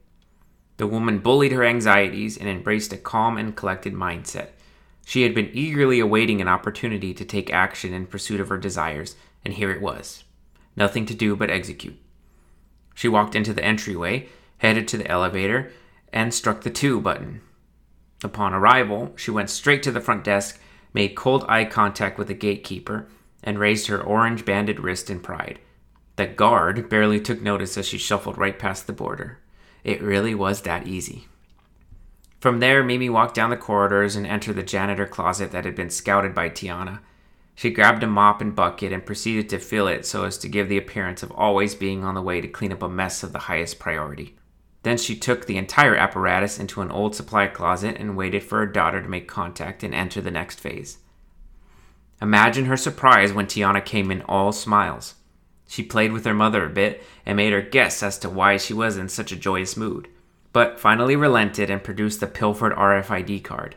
The 0.78 0.88
woman 0.88 1.20
bullied 1.20 1.52
her 1.52 1.64
anxieties 1.64 2.38
and 2.38 2.48
embraced 2.48 2.94
a 2.94 2.98
calm 2.98 3.38
and 3.38 3.56
collected 3.56 3.94
mindset. 3.94 4.50
She 5.06 5.24
had 5.24 5.34
been 5.34 5.50
eagerly 5.54 6.00
awaiting 6.00 6.42
an 6.42 6.48
opportunity 6.48 7.14
to 7.16 7.26
take 7.26 7.52
action 7.52 7.94
in 7.94 8.06
pursuit 8.06 8.40
of 8.40 8.50
her 8.50 8.58
desires, 8.58 9.16
and 9.44 9.56
here 9.56 9.72
it 9.72 9.82
was. 9.82 10.24
Nothing 10.76 11.06
to 11.08 11.16
do 11.16 11.36
but 11.36 11.50
execute. 11.50 11.98
She 13.00 13.08
walked 13.08 13.34
into 13.34 13.54
the 13.54 13.64
entryway, 13.64 14.28
headed 14.58 14.86
to 14.90 14.98
the 14.98 15.08
elevator, 15.08 15.72
and 16.12 16.34
struck 16.34 16.64
the 16.64 16.70
2 16.70 17.00
button. 17.00 17.40
Upon 18.26 18.54
arrival, 18.54 19.14
she 19.16 19.32
went 19.32 19.50
straight 19.50 19.82
to 19.84 19.92
the 19.94 20.02
front 20.02 20.26
desk, 20.26 20.60
made 20.94 21.16
cold 21.16 21.46
eye 21.48 21.64
contact 21.64 22.18
with 22.18 22.28
the 22.28 22.34
gatekeeper, 22.34 23.08
and 23.42 23.58
raised 23.58 23.88
her 23.88 24.04
orange 24.04 24.44
banded 24.44 24.82
wrist 24.82 25.10
in 25.10 25.22
pride. 25.22 25.60
The 26.18 26.28
guard 26.28 26.90
barely 26.90 27.22
took 27.22 27.42
notice 27.42 27.78
as 27.78 27.88
she 27.88 27.98
shuffled 27.98 28.38
right 28.38 28.60
past 28.60 28.86
the 28.86 28.92
border. 28.92 29.40
It 29.86 30.02
really 30.02 30.36
was 30.36 30.64
that 30.64 30.86
easy. 30.86 31.30
From 32.42 32.60
there, 32.60 32.84
Mimi 32.84 33.10
walked 33.10 33.34
down 33.34 33.50
the 33.50 33.56
corridors 33.56 34.18
and 34.18 34.28
entered 34.28 34.58
the 34.58 34.62
janitor 34.62 35.06
closet 35.06 35.52
that 35.52 35.64
had 35.64 35.74
been 35.74 35.90
scouted 35.90 36.36
by 36.36 36.50
Tiana. 36.50 37.00
She 37.60 37.72
grabbed 37.72 38.04
a 38.04 38.08
mop 38.08 38.40
and 38.40 38.56
bucket 38.56 38.94
and 38.94 39.06
proceeded 39.06 39.50
to 39.50 39.60
fill 39.60 39.90
it 39.90 40.06
so 40.06 40.24
as 40.24 40.38
to 40.38 40.48
give 40.48 40.70
the 40.70 40.78
appearance 40.78 41.24
of 41.24 41.32
always 41.34 41.76
being 41.76 42.06
on 42.06 42.16
the 42.16 42.22
way 42.22 42.40
to 42.40 42.48
clean 42.48 42.72
up 42.72 42.82
a 42.82 42.88
mess 42.88 43.22
of 43.22 43.34
the 43.34 43.40
highest 43.50 43.80
priority. 43.80 44.38
Then 44.84 44.98
she 44.98 45.14
took 45.14 45.46
the 45.46 45.58
entire 45.58 45.94
apparatus 45.94 46.58
into 46.58 46.80
an 46.80 46.90
old 46.90 47.18
supply 47.18 47.48
closet 47.48 47.98
and 48.00 48.16
waited 48.16 48.44
for 48.46 48.60
her 48.60 48.66
daughter 48.66 49.02
to 49.02 49.10
make 49.10 49.28
contact 49.28 49.84
and 49.84 49.94
enter 49.94 50.22
the 50.22 50.32
next 50.32 50.62
phase. 50.62 51.00
Imagine 52.22 52.64
her 52.64 52.78
surprise 52.78 53.34
when 53.34 53.46
Tiana 53.46 53.84
came 53.84 54.10
in 54.10 54.22
all 54.22 54.54
smiles. 54.54 55.16
She 55.68 55.84
played 55.84 56.14
with 56.14 56.24
her 56.24 56.34
mother 56.34 56.64
a 56.64 56.70
bit 56.70 57.04
and 57.26 57.36
made 57.36 57.52
her 57.52 57.62
guess 57.62 58.02
as 58.02 58.18
to 58.20 58.30
why 58.30 58.56
she 58.56 58.74
was 58.74 58.96
in 58.96 59.10
such 59.10 59.34
a 59.34 59.36
joyous 59.36 59.76
mood, 59.76 60.08
but 60.54 60.80
finally 60.80 61.18
relented 61.18 61.70
and 61.70 61.84
produced 61.84 62.22
the 62.22 62.28
pilfered 62.28 62.72
RFID 62.72 63.44
card. 63.44 63.76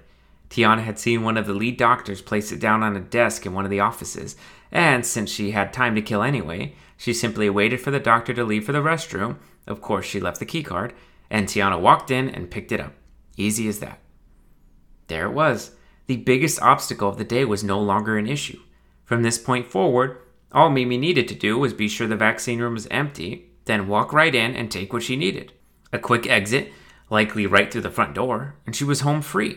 Tiana 0.52 0.82
had 0.82 0.98
seen 0.98 1.22
one 1.22 1.38
of 1.38 1.46
the 1.46 1.54
lead 1.54 1.78
doctors 1.78 2.20
place 2.20 2.52
it 2.52 2.60
down 2.60 2.82
on 2.82 2.94
a 2.94 3.00
desk 3.00 3.46
in 3.46 3.54
one 3.54 3.64
of 3.64 3.70
the 3.70 3.80
offices, 3.80 4.36
and 4.70 5.06
since 5.06 5.30
she 5.30 5.52
had 5.52 5.72
time 5.72 5.94
to 5.94 6.02
kill 6.02 6.22
anyway, 6.22 6.74
she 6.98 7.14
simply 7.14 7.48
waited 7.48 7.80
for 7.80 7.90
the 7.90 7.98
doctor 7.98 8.34
to 8.34 8.44
leave 8.44 8.66
for 8.66 8.72
the 8.72 8.82
restroom. 8.82 9.38
Of 9.66 9.80
course, 9.80 10.04
she 10.04 10.20
left 10.20 10.40
the 10.40 10.44
key 10.44 10.62
card, 10.62 10.92
and 11.30 11.48
Tiana 11.48 11.80
walked 11.80 12.10
in 12.10 12.28
and 12.28 12.50
picked 12.50 12.70
it 12.70 12.80
up. 12.80 12.92
Easy 13.38 13.66
as 13.66 13.78
that. 13.78 14.00
There 15.06 15.24
it 15.24 15.32
was. 15.32 15.70
The 16.06 16.18
biggest 16.18 16.60
obstacle 16.60 17.08
of 17.08 17.16
the 17.16 17.24
day 17.24 17.46
was 17.46 17.64
no 17.64 17.80
longer 17.80 18.18
an 18.18 18.26
issue. 18.26 18.60
From 19.06 19.22
this 19.22 19.38
point 19.38 19.66
forward, 19.66 20.18
all 20.52 20.68
Mimi 20.68 20.98
needed 20.98 21.28
to 21.28 21.34
do 21.34 21.56
was 21.56 21.72
be 21.72 21.88
sure 21.88 22.06
the 22.06 22.14
vaccine 22.14 22.60
room 22.60 22.74
was 22.74 22.86
empty, 22.90 23.52
then 23.64 23.88
walk 23.88 24.12
right 24.12 24.34
in 24.34 24.54
and 24.54 24.70
take 24.70 24.92
what 24.92 25.02
she 25.02 25.16
needed. 25.16 25.54
A 25.94 25.98
quick 25.98 26.26
exit, 26.26 26.70
likely 27.08 27.46
right 27.46 27.72
through 27.72 27.80
the 27.80 27.90
front 27.90 28.14
door, 28.14 28.56
and 28.66 28.76
she 28.76 28.84
was 28.84 29.00
home 29.00 29.22
free. 29.22 29.56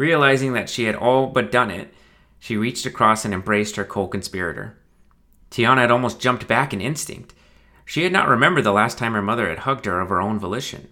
Realizing 0.00 0.54
that 0.54 0.70
she 0.70 0.84
had 0.84 0.94
all 0.94 1.26
but 1.26 1.52
done 1.52 1.70
it, 1.70 1.92
she 2.38 2.56
reached 2.56 2.86
across 2.86 3.26
and 3.26 3.34
embraced 3.34 3.76
her 3.76 3.84
co 3.84 4.06
conspirator. 4.06 4.78
Tiana 5.50 5.82
had 5.82 5.90
almost 5.90 6.20
jumped 6.20 6.48
back 6.48 6.72
in 6.72 6.80
instinct. 6.80 7.34
She 7.84 8.04
had 8.04 8.10
not 8.10 8.26
remembered 8.26 8.64
the 8.64 8.72
last 8.72 8.96
time 8.96 9.12
her 9.12 9.20
mother 9.20 9.50
had 9.50 9.58
hugged 9.58 9.84
her 9.84 10.00
of 10.00 10.08
her 10.08 10.22
own 10.22 10.38
volition. 10.38 10.88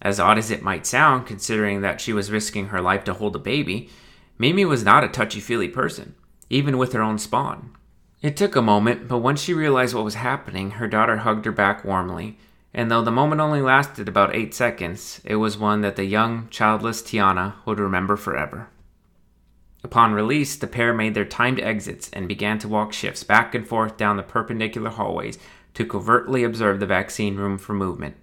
As 0.00 0.20
odd 0.20 0.38
as 0.38 0.48
it 0.48 0.62
might 0.62 0.86
sound, 0.86 1.26
considering 1.26 1.80
that 1.80 2.00
she 2.00 2.12
was 2.12 2.30
risking 2.30 2.66
her 2.66 2.80
life 2.80 3.02
to 3.06 3.14
hold 3.14 3.34
a 3.34 3.40
baby, 3.40 3.90
Mimi 4.38 4.64
was 4.64 4.84
not 4.84 5.02
a 5.02 5.08
touchy 5.08 5.40
feely 5.40 5.66
person, 5.66 6.14
even 6.48 6.78
with 6.78 6.92
her 6.92 7.02
own 7.02 7.18
spawn. 7.18 7.74
It 8.22 8.36
took 8.36 8.54
a 8.54 8.62
moment, 8.62 9.08
but 9.08 9.18
once 9.18 9.42
she 9.42 9.54
realized 9.54 9.92
what 9.92 10.04
was 10.04 10.14
happening, 10.14 10.70
her 10.72 10.86
daughter 10.86 11.16
hugged 11.16 11.46
her 11.46 11.52
back 11.52 11.84
warmly, 11.84 12.38
and 12.72 12.90
though 12.90 13.02
the 13.02 13.10
moment 13.10 13.40
only 13.40 13.60
lasted 13.60 14.08
about 14.08 14.34
eight 14.34 14.54
seconds, 14.54 15.20
it 15.24 15.36
was 15.36 15.58
one 15.58 15.80
that 15.80 15.96
the 15.96 16.04
young, 16.04 16.48
childless 16.50 17.02
Tiana 17.02 17.54
would 17.66 17.80
remember 17.80 18.16
forever. 18.16 18.68
Upon 19.82 20.12
release, 20.12 20.56
the 20.56 20.66
pair 20.66 20.92
made 20.92 21.14
their 21.14 21.24
timed 21.24 21.58
exits 21.60 22.10
and 22.12 22.28
began 22.28 22.58
to 22.58 22.68
walk 22.68 22.92
shifts 22.92 23.24
back 23.24 23.54
and 23.54 23.66
forth 23.66 23.96
down 23.96 24.16
the 24.16 24.22
perpendicular 24.22 24.90
hallways 24.90 25.38
to 25.74 25.86
covertly 25.86 26.44
observe 26.44 26.80
the 26.80 26.86
vaccine 26.86 27.36
room 27.36 27.58
for 27.58 27.72
movement. 27.72 28.16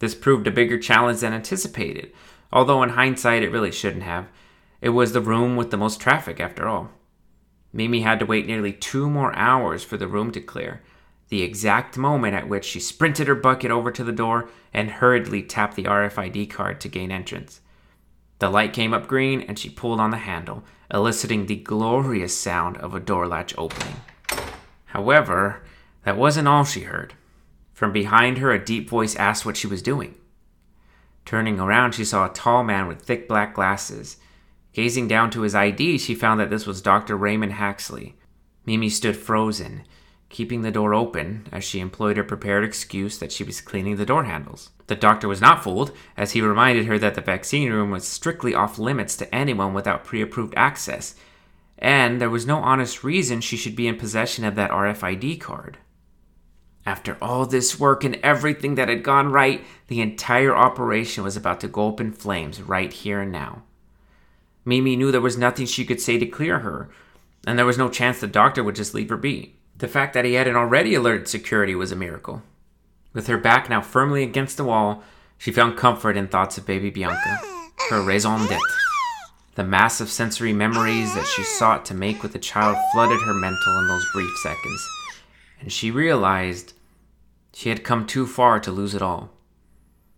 This 0.00 0.14
proved 0.14 0.46
a 0.46 0.50
bigger 0.50 0.78
challenge 0.78 1.20
than 1.20 1.32
anticipated, 1.32 2.12
although 2.52 2.82
in 2.82 2.90
hindsight 2.90 3.42
it 3.42 3.52
really 3.52 3.70
shouldn't 3.70 4.02
have. 4.02 4.26
It 4.80 4.90
was 4.90 5.12
the 5.12 5.20
room 5.20 5.56
with 5.56 5.70
the 5.70 5.76
most 5.76 6.00
traffic, 6.00 6.40
after 6.40 6.66
all. 6.66 6.90
Mimi 7.72 8.00
had 8.00 8.18
to 8.18 8.26
wait 8.26 8.46
nearly 8.46 8.72
two 8.72 9.08
more 9.08 9.34
hours 9.36 9.84
for 9.84 9.96
the 9.96 10.08
room 10.08 10.32
to 10.32 10.40
clear, 10.40 10.82
the 11.32 11.42
exact 11.42 11.96
moment 11.96 12.34
at 12.34 12.46
which 12.46 12.62
she 12.62 12.78
sprinted 12.78 13.26
her 13.26 13.34
bucket 13.34 13.70
over 13.70 13.90
to 13.90 14.04
the 14.04 14.12
door 14.12 14.50
and 14.74 14.90
hurriedly 14.90 15.42
tapped 15.42 15.76
the 15.76 15.84
RFID 15.84 16.50
card 16.50 16.78
to 16.82 16.90
gain 16.90 17.10
entrance. 17.10 17.62
The 18.38 18.50
light 18.50 18.74
came 18.74 18.92
up 18.92 19.08
green 19.08 19.40
and 19.40 19.58
she 19.58 19.70
pulled 19.70 19.98
on 19.98 20.10
the 20.10 20.18
handle, 20.18 20.62
eliciting 20.92 21.46
the 21.46 21.56
glorious 21.56 22.36
sound 22.36 22.76
of 22.76 22.94
a 22.94 23.00
door 23.00 23.26
latch 23.26 23.54
opening. 23.56 23.96
However, 24.84 25.62
that 26.04 26.18
wasn't 26.18 26.48
all 26.48 26.66
she 26.66 26.80
heard. 26.80 27.14
From 27.72 27.94
behind 27.94 28.36
her, 28.36 28.52
a 28.52 28.62
deep 28.62 28.90
voice 28.90 29.16
asked 29.16 29.46
what 29.46 29.56
she 29.56 29.66
was 29.66 29.80
doing. 29.80 30.14
Turning 31.24 31.58
around, 31.58 31.92
she 31.92 32.04
saw 32.04 32.26
a 32.26 32.34
tall 32.34 32.62
man 32.62 32.86
with 32.86 33.00
thick 33.00 33.26
black 33.26 33.54
glasses. 33.54 34.18
Gazing 34.74 35.08
down 35.08 35.30
to 35.30 35.40
his 35.40 35.54
ID, 35.54 35.96
she 35.96 36.14
found 36.14 36.38
that 36.40 36.50
this 36.50 36.66
was 36.66 36.82
Dr. 36.82 37.16
Raymond 37.16 37.54
Haxley. 37.54 38.16
Mimi 38.66 38.90
stood 38.90 39.16
frozen, 39.16 39.84
keeping 40.32 40.62
the 40.62 40.72
door 40.72 40.94
open 40.94 41.46
as 41.52 41.62
she 41.62 41.78
employed 41.78 42.16
her 42.16 42.24
prepared 42.24 42.64
excuse 42.64 43.18
that 43.18 43.30
she 43.30 43.44
was 43.44 43.60
cleaning 43.60 43.96
the 43.96 44.06
door 44.06 44.24
handles. 44.24 44.70
The 44.88 44.96
doctor 44.96 45.28
was 45.28 45.40
not 45.40 45.62
fooled, 45.62 45.92
as 46.16 46.32
he 46.32 46.40
reminded 46.40 46.86
her 46.86 46.98
that 46.98 47.14
the 47.14 47.20
vaccine 47.20 47.70
room 47.70 47.90
was 47.92 48.08
strictly 48.08 48.54
off 48.54 48.78
limits 48.78 49.16
to 49.18 49.32
anyone 49.32 49.74
without 49.74 50.04
pre 50.04 50.20
approved 50.20 50.54
access, 50.56 51.14
and 51.78 52.20
there 52.20 52.30
was 52.30 52.46
no 52.46 52.58
honest 52.58 53.04
reason 53.04 53.40
she 53.40 53.56
should 53.56 53.76
be 53.76 53.86
in 53.86 53.96
possession 53.96 54.44
of 54.44 54.54
that 54.56 54.70
RFID 54.70 55.40
card. 55.40 55.78
After 56.84 57.16
all 57.22 57.46
this 57.46 57.78
work 57.78 58.02
and 58.02 58.16
everything 58.22 58.74
that 58.74 58.88
had 58.88 59.04
gone 59.04 59.30
right, 59.30 59.64
the 59.86 60.00
entire 60.00 60.56
operation 60.56 61.22
was 61.22 61.36
about 61.36 61.60
to 61.60 61.68
go 61.68 61.88
up 61.88 62.00
in 62.00 62.12
flames 62.12 62.60
right 62.60 62.92
here 62.92 63.20
and 63.20 63.30
now. 63.30 63.62
Mimi 64.64 64.96
knew 64.96 65.12
there 65.12 65.20
was 65.20 65.36
nothing 65.36 65.66
she 65.66 65.84
could 65.84 66.00
say 66.00 66.18
to 66.18 66.26
clear 66.26 66.60
her, 66.60 66.88
and 67.46 67.58
there 67.58 67.66
was 67.66 67.78
no 67.78 67.88
chance 67.88 68.20
the 68.20 68.26
doctor 68.26 68.64
would 68.64 68.76
just 68.76 68.94
leave 68.94 69.10
her 69.10 69.16
be. 69.16 69.56
The 69.82 69.88
fact 69.88 70.14
that 70.14 70.24
he 70.24 70.34
hadn't 70.34 70.54
already 70.54 70.94
alerted 70.94 71.26
security 71.26 71.74
was 71.74 71.90
a 71.90 71.96
miracle. 71.96 72.44
With 73.12 73.26
her 73.26 73.36
back 73.36 73.68
now 73.68 73.80
firmly 73.80 74.22
against 74.22 74.56
the 74.56 74.62
wall, 74.62 75.02
she 75.38 75.50
found 75.50 75.76
comfort 75.76 76.16
in 76.16 76.28
thoughts 76.28 76.56
of 76.56 76.64
baby 76.64 76.88
Bianca, 76.88 77.40
her 77.90 78.00
raison 78.00 78.42
d'etre. 78.42 78.60
The 79.56 79.64
massive 79.64 80.08
sensory 80.08 80.52
memories 80.52 81.12
that 81.16 81.26
she 81.26 81.42
sought 81.42 81.84
to 81.86 81.94
make 81.94 82.22
with 82.22 82.32
the 82.32 82.38
child 82.38 82.76
flooded 82.92 83.22
her 83.22 83.34
mental 83.34 83.78
in 83.80 83.88
those 83.88 84.06
brief 84.12 84.30
seconds, 84.40 84.88
and 85.60 85.72
she 85.72 85.90
realized 85.90 86.74
she 87.52 87.68
had 87.68 87.82
come 87.82 88.06
too 88.06 88.24
far 88.24 88.60
to 88.60 88.70
lose 88.70 88.94
it 88.94 89.02
all. 89.02 89.30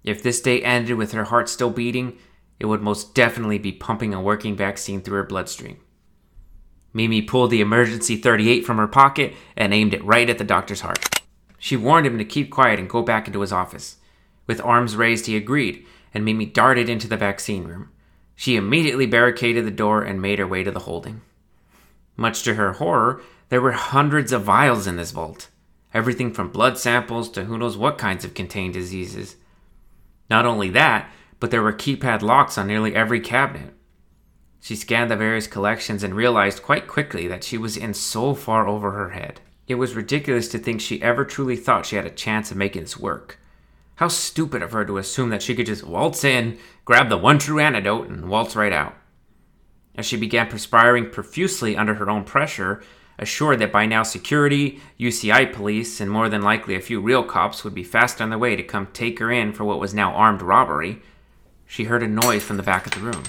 If 0.03 0.23
this 0.23 0.43
day 0.43 0.61
ended 0.61 0.99
with 0.99 1.13
her 1.13 1.25
heart 1.25 1.49
still 1.49 1.71
beating, 1.71 2.19
it 2.61 2.67
would 2.67 2.83
most 2.83 3.15
definitely 3.15 3.57
be 3.57 3.73
pumping 3.73 4.13
a 4.13 4.21
working 4.21 4.57
vaccine 4.57 5.01
through 5.01 5.17
her 5.17 5.25
bloodstream. 5.25 5.79
Mimi 6.95 7.21
pulled 7.21 7.51
the 7.51 7.61
emergency 7.61 8.17
38 8.17 8.65
from 8.65 8.79
her 8.79 8.87
pocket 8.87 9.35
and 9.57 9.75
aimed 9.75 9.93
it 9.93 10.05
right 10.05 10.31
at 10.31 10.39
the 10.39 10.45
doctor's 10.45 10.81
heart. 10.81 11.21
She 11.59 11.77
warned 11.77 12.07
him 12.07 12.19
to 12.19 12.25
keep 12.25 12.51
quiet 12.51 12.79
and 12.79 12.89
go 12.89 13.03
back 13.03 13.27
into 13.27 13.41
his 13.41 13.53
office. 13.53 13.97
With 14.47 14.61
arms 14.61 14.95
raised, 14.95 15.27
he 15.27 15.37
agreed, 15.37 15.85
and 16.15 16.25
Mimi 16.25 16.47
darted 16.47 16.89
into 16.89 17.09
the 17.09 17.17
vaccine 17.17 17.65
room. 17.65 17.91
She 18.37 18.57
immediately 18.57 19.07
barricaded 19.07 19.67
the 19.67 19.71
door 19.71 20.03
and 20.03 20.23
made 20.23 20.39
her 20.39 20.47
way 20.47 20.63
to 20.63 20.71
the 20.71 20.81
holding. 20.81 21.23
Much 22.17 22.43
to 22.45 22.55
her 22.55 22.75
horror, 22.75 23.23
there 23.49 23.61
were 23.61 23.73
hundreds 23.73 24.33
of 24.33 24.43
vials 24.43 24.87
in 24.87 24.97
this 24.97 25.11
vault. 25.11 25.49
Everything 25.93 26.33
from 26.33 26.51
blood 26.51 26.79
samples 26.79 27.29
to 27.31 27.45
who 27.45 27.59
knows 27.59 27.77
what 27.77 27.99
kinds 27.99 28.25
of 28.25 28.35
contained 28.35 28.75
diseases. 28.75 29.37
Not 30.31 30.47
only 30.47 30.71
that, 30.71 31.11
but 31.41 31.51
there 31.51 31.63
were 31.63 31.73
keypad 31.73 32.23
locks 32.23 32.57
on 32.57 32.67
nearly 32.67 32.95
every 32.95 33.21
cabinet. 33.21 33.75
She 34.65 34.77
scanned 34.77 35.11
the 35.11 35.17
various 35.17 35.47
collections 35.47 36.03
and 36.03 36.15
realized 36.15 36.63
quite 36.63 36.89
quickly 36.89 37.29
that 37.29 37.45
she 37.45 37.59
was 37.59 37.77
in 37.77 37.93
so 37.93 38.33
far 38.33 38.67
over 38.67 38.93
her 38.93 39.11
head. 39.11 39.43
It 39.69 39.75
was 39.75 39.95
ridiculous 39.95 40.49
to 40.49 40.59
think 40.59 40.81
she 40.81 41.03
ever 41.03 41.27
truly 41.27 41.55
thought 41.55 41.85
she 41.85 41.97
had 41.97 42.07
a 42.07 42.11
chance 42.11 42.51
of 42.51 42.57
making 42.57 42.81
this 42.81 42.97
work. 42.97 43.39
How 43.97 44.09
stupid 44.09 44.63
of 44.63 44.73
her 44.73 44.87
to 44.87 44.97
assume 44.97 45.29
that 45.29 45.43
she 45.43 45.55
could 45.55 45.67
just 45.67 45.85
waltz 45.85 46.25
in, 46.25 46.57
grab 46.87 47.11
the 47.11 47.19
one 47.19 47.39
true 47.39 47.61
antidote, 47.61 48.09
and 48.09 48.31
waltz 48.31 48.57
right 48.57 48.73
out. 48.73 48.95
As 49.97 50.07
she 50.07 50.17
began 50.17 50.47
perspiring 50.47 51.11
profusely 51.11 51.77
under 51.77 51.97
her 51.97 52.09
own 52.09 52.25
pressure, 52.25 52.83
assured 53.19 53.59
that 53.59 53.71
by 53.71 53.85
now 53.85 54.03
security, 54.03 54.81
UCI 54.99 55.53
police, 55.53 56.01
and 56.01 56.11
more 56.11 56.31
than 56.31 56.41
likely 56.41 56.75
a 56.75 56.81
few 56.81 57.03
real 57.03 57.23
cops 57.23 57.65
would 57.65 57.75
be 57.75 57.85
fast 57.85 58.19
on 58.19 58.31
their 58.31 58.39
way 58.39 58.57
to 58.57 58.63
come 58.63 58.89
take 58.95 59.19
her 59.19 59.31
in 59.31 59.53
for 59.53 59.65
what 59.65 59.79
was 59.79 59.93
now 59.93 60.15
armed 60.15 60.41
robbery, 60.41 61.03
she 61.67 61.85
heard 61.85 62.03
a 62.03 62.09
noise 62.09 62.43
from 62.43 62.57
the 62.57 62.63
back 62.63 62.87
of 62.87 62.95
the 62.95 63.01
room. 63.01 63.25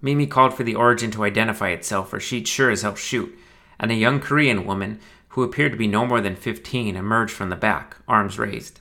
Mimi 0.00 0.26
called 0.26 0.54
for 0.54 0.62
the 0.62 0.74
origin 0.74 1.10
to 1.12 1.24
identify 1.24 1.70
itself, 1.70 2.10
for 2.10 2.20
she'd 2.20 2.46
sure 2.46 2.70
as 2.70 2.82
hell 2.82 2.94
shoot, 2.94 3.36
and 3.80 3.90
a 3.90 3.94
young 3.94 4.20
Korean 4.20 4.64
woman, 4.64 5.00
who 5.28 5.42
appeared 5.42 5.72
to 5.72 5.78
be 5.78 5.86
no 5.86 6.06
more 6.06 6.20
than 6.20 6.36
15, 6.36 6.96
emerged 6.96 7.32
from 7.32 7.48
the 7.48 7.56
back, 7.56 7.96
arms 8.06 8.38
raised. 8.38 8.80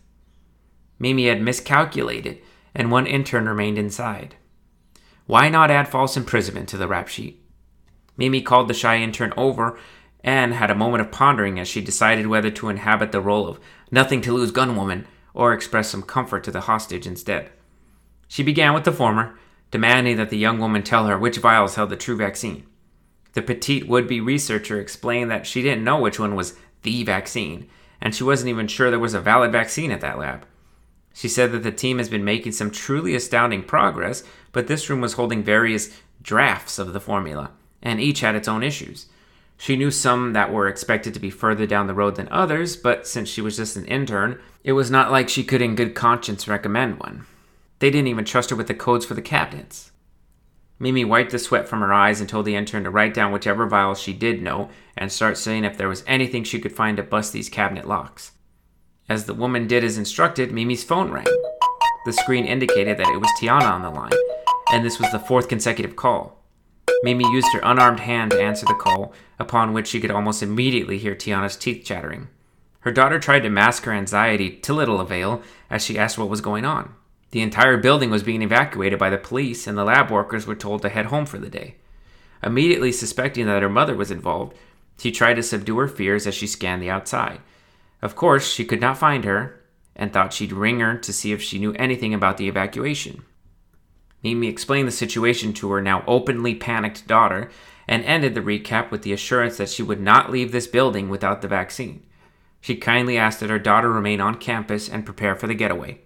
Mimi 1.00 1.28
had 1.28 1.42
miscalculated, 1.42 2.42
and 2.74 2.92
one 2.92 3.08
intern 3.08 3.48
remained 3.48 3.78
inside. 3.78 4.36
Why 5.26 5.50
not 5.50 5.72
add 5.72 5.88
false 5.88 6.16
imprisonment 6.16 6.70
to 6.70 6.78
the 6.78 6.88
rap 6.88 7.08
sheet? 7.08 7.44
Mimi 8.16 8.42
called 8.42 8.68
the 8.68 8.74
shy 8.74 8.98
intern 8.98 9.34
over 9.38 9.78
and 10.24 10.54
had 10.54 10.72
a 10.72 10.76
moment 10.76 11.02
of 11.02 11.12
pondering 11.12 11.60
as 11.60 11.68
she 11.68 11.82
decided 11.82 12.28
whether 12.28 12.50
to 12.50 12.70
inhabit 12.70 13.12
the 13.12 13.22
role 13.22 13.48
of 13.48 13.60
nothing 13.92 14.22
to 14.22 14.34
lose 14.34 14.52
gunwoman 14.52 15.06
or 15.34 15.54
express 15.54 15.90
some 15.90 16.02
comfort 16.02 16.44
to 16.44 16.52
the 16.52 16.62
hostage 16.62 17.06
instead. 17.06 17.52
She 18.28 18.42
began 18.42 18.74
with 18.74 18.84
the 18.84 18.92
former, 18.92 19.38
demanding 19.72 20.18
that 20.18 20.30
the 20.30 20.38
young 20.38 20.60
woman 20.60 20.84
tell 20.84 21.08
her 21.08 21.18
which 21.18 21.38
vials 21.38 21.76
held 21.76 21.90
the 21.90 21.96
true 21.96 22.16
vaccine. 22.16 22.66
The 23.34 23.42
petite 23.42 23.88
would 23.88 24.08
be 24.08 24.22
researcher 24.22 24.80
explained 24.80 25.30
that 25.30 25.46
she 25.46 25.62
didn't 25.62 25.84
know 25.84 26.00
which 26.00 26.20
one 26.20 26.36
was 26.36 26.58
the 26.84 27.04
vaccine, 27.04 27.70
and 28.02 28.16
she 28.16 28.24
wasn't 28.24 28.50
even 28.50 28.68
sure 28.68 28.90
there 28.90 29.00
was 29.00 29.14
a 29.14 29.22
valid 29.22 29.52
vaccine 29.52 29.92
at 29.92 30.02
that 30.02 30.18
lab. 30.18 30.46
She 31.14 31.28
said 31.28 31.52
that 31.52 31.64
the 31.64 31.72
team 31.72 31.98
has 31.98 32.10
been 32.10 32.24
making 32.24 32.52
some 32.52 32.72
truly 32.72 33.16
astounding 33.16 33.64
progress, 33.64 34.24
but 34.52 34.68
this 34.68 34.90
room 34.90 35.02
was 35.02 35.14
holding 35.14 35.44
various 35.44 35.96
drafts 36.22 36.80
of 36.80 36.94
the 36.94 37.00
formula, 37.00 37.52
and 37.82 38.00
each 38.00 38.22
had 38.22 38.36
its 38.36 38.48
own 38.48 38.64
issues. 38.64 39.08
She 39.58 39.76
knew 39.76 39.90
some 39.90 40.34
that 40.34 40.54
were 40.54 40.68
expected 40.68 41.14
to 41.16 41.20
be 41.20 41.32
further 41.32 41.66
down 41.66 41.88
the 41.88 41.96
road 41.96 42.16
than 42.16 42.30
others, 42.30 42.76
but 42.76 43.08
since 43.08 43.28
she 43.28 43.42
was 43.42 43.58
just 43.58 43.76
an 43.76 43.86
intern, 43.86 44.40
it 44.64 44.74
was 44.74 44.92
not 44.92 45.12
like 45.12 45.30
she 45.30 45.44
could 45.44 45.62
in 45.62 45.76
good 45.76 45.96
conscience 45.96 46.48
recommend 46.48 47.00
one. 47.00 47.26
They 47.80 47.90
didn't 47.90 48.08
even 48.08 48.26
trust 48.26 48.50
her 48.50 48.56
with 48.56 48.68
the 48.68 48.74
codes 48.74 49.06
for 49.06 49.14
the 49.14 49.22
cabinets. 49.22 49.92
Mimi 50.80 51.04
wiped 51.04 51.32
the 51.32 51.40
sweat 51.40 51.68
from 51.68 51.80
her 51.80 51.94
eyes 51.94 52.20
and 52.20 52.30
told 52.30 52.46
the 52.46 52.56
intern 52.56 52.84
to 52.84 52.90
write 52.90 53.14
down 53.14 53.32
whichever 53.32 53.66
vials 53.66 54.00
she 54.00 54.14
did 54.14 54.44
know 54.44 54.70
and 54.96 55.12
start 55.12 55.38
seeing 55.38 55.64
if 55.64 55.78
there 55.78 55.88
was 55.88 56.04
anything 56.06 56.44
she 56.44 56.60
could 56.60 56.72
find 56.72 56.98
to 56.98 57.04
bust 57.04 57.34
these 57.34 57.50
cabinet 57.50 57.88
locks. 57.88 58.32
As 59.10 59.26
the 59.26 59.34
woman 59.34 59.68
did 59.68 59.84
as 59.84 59.98
instructed, 59.98 60.52
Mimi's 60.52 60.84
phone 60.84 61.12
rang. 61.12 61.26
The 62.06 62.14
screen 62.14 62.46
indicated 62.46 62.98
that 62.98 63.10
it 63.10 63.20
was 63.20 63.32
Tiana 63.40 63.72
on 63.72 63.82
the 63.82 63.90
line, 63.90 64.12
and 64.72 64.86
this 64.86 65.00
was 65.00 65.12
the 65.12 65.20
fourth 65.20 65.48
consecutive 65.48 65.96
call. 65.96 66.44
Mimi 67.04 67.30
used 67.32 67.52
her 67.54 67.62
unarmed 67.64 68.02
hand 68.02 68.32
to 68.32 68.42
answer 68.42 68.66
the 68.66 68.74
call, 68.74 69.14
upon 69.40 69.74
which 69.74 69.88
she 69.88 70.00
could 70.00 70.12
almost 70.12 70.44
immediately 70.44 70.98
hear 70.98 71.16
Tiana's 71.16 71.56
teeth 71.56 71.86
chattering. 71.86 72.28
Her 72.82 72.92
daughter 72.92 73.20
tried 73.20 73.42
to 73.42 73.50
mask 73.50 73.84
her 73.86 73.94
anxiety 73.94 74.52
to 74.58 74.74
little 74.74 75.00
avail 75.00 75.42
as 75.70 75.84
she 75.84 75.98
asked 75.98 76.18
what 76.18 76.30
was 76.30 76.42
going 76.42 76.66
on. 76.66 76.94
The 77.32 77.42
entire 77.42 77.78
building 77.78 78.10
was 78.10 78.24
being 78.24 78.42
evacuated 78.42 78.98
by 78.98 79.10
the 79.10 79.18
police, 79.18 79.68
and 79.68 79.78
the 79.78 79.84
lab 79.84 80.10
workers 80.10 80.48
were 80.48 80.56
told 80.56 80.82
to 80.82 80.90
head 80.90 81.08
home 81.08 81.26
for 81.26 81.38
the 81.38 81.50
day. 81.50 81.76
Immediately 82.42 82.92
suspecting 82.94 83.46
that 83.48 83.62
her 83.62 83.70
mother 83.70 83.96
was 83.96 84.12
involved, 84.12 84.56
she 84.98 85.12
tried 85.12 85.36
to 85.36 85.44
subdue 85.44 85.78
her 85.78 85.88
fears 85.88 86.26
as 86.26 86.34
she 86.34 86.48
scanned 86.48 86.82
the 86.82 86.90
outside. 86.90 87.40
Of 88.02 88.16
course, 88.16 88.52
she 88.52 88.66
could 88.66 88.82
not 88.82 88.98
find 88.98 89.26
her, 89.26 89.62
and 89.96 90.14
thought 90.14 90.34
she'd 90.34 90.54
ring 90.54 90.80
her 90.80 90.98
to 90.98 91.12
see 91.12 91.32
if 91.32 91.42
she 91.42 91.60
knew 91.60 91.74
anything 91.74 92.14
about 92.14 92.38
the 92.38 92.48
evacuation. 92.48 93.24
Mimi 94.24 94.48
explained 94.48 94.88
the 94.88 94.92
situation 94.92 95.54
to 95.54 95.72
her 95.72 95.82
now 95.82 96.04
openly 96.08 96.56
panicked 96.56 97.08
daughter 97.08 97.50
and 97.88 98.04
ended 98.04 98.36
the 98.36 98.42
recap 98.42 98.92
with 98.92 99.02
the 99.02 99.14
assurance 99.14 99.58
that 99.58 99.70
she 99.70 99.84
would 99.84 100.02
not 100.02 100.32
leave 100.32 100.52
this 100.52 100.68
building 100.68 101.10
without 101.10 101.42
the 101.42 101.48
vaccine. 101.48 102.06
She 102.62 102.76
kindly 102.76 103.18
asked 103.18 103.40
that 103.40 103.50
her 103.50 103.60
daughter 103.60 103.92
remain 103.92 104.20
on 104.20 104.36
campus 104.36 104.90
and 104.90 105.06
prepare 105.06 105.36
for 105.36 105.48
the 105.48 105.54
getaway. 105.54 106.02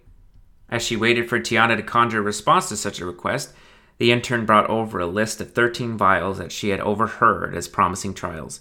As 0.72 0.82
she 0.82 0.96
waited 0.96 1.28
for 1.28 1.38
Tiana 1.38 1.76
to 1.76 1.82
conjure 1.82 2.20
a 2.20 2.22
response 2.22 2.70
to 2.70 2.78
such 2.78 2.98
a 2.98 3.04
request, 3.04 3.52
the 3.98 4.10
intern 4.10 4.46
brought 4.46 4.70
over 4.70 4.98
a 4.98 5.06
list 5.06 5.38
of 5.38 5.52
13 5.52 5.98
vials 5.98 6.38
that 6.38 6.50
she 6.50 6.70
had 6.70 6.80
overheard 6.80 7.54
as 7.54 7.68
promising 7.68 8.14
trials. 8.14 8.60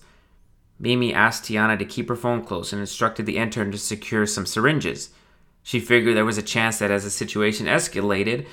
Mimi 0.78 1.14
asked 1.14 1.46
Tiana 1.46 1.80
to 1.80 1.86
keep 1.86 2.10
her 2.10 2.18
phone 2.18 2.44
close 2.44 2.74
and 2.74 2.82
instructed 2.82 3.26
the 3.26 3.38
intern 3.38 3.72
to 3.72 3.78
secure 3.78 4.26
some 4.26 4.46
syringes. 4.46 5.12
She 5.64 5.80
figured 5.80 6.18
there 6.18 6.26
was 6.26 6.38
a 6.38 6.44
chance 6.44 6.80
that 6.80 6.92
as 6.92 7.06
the 7.06 7.10
situation 7.10 7.66
escalated, 7.66 8.46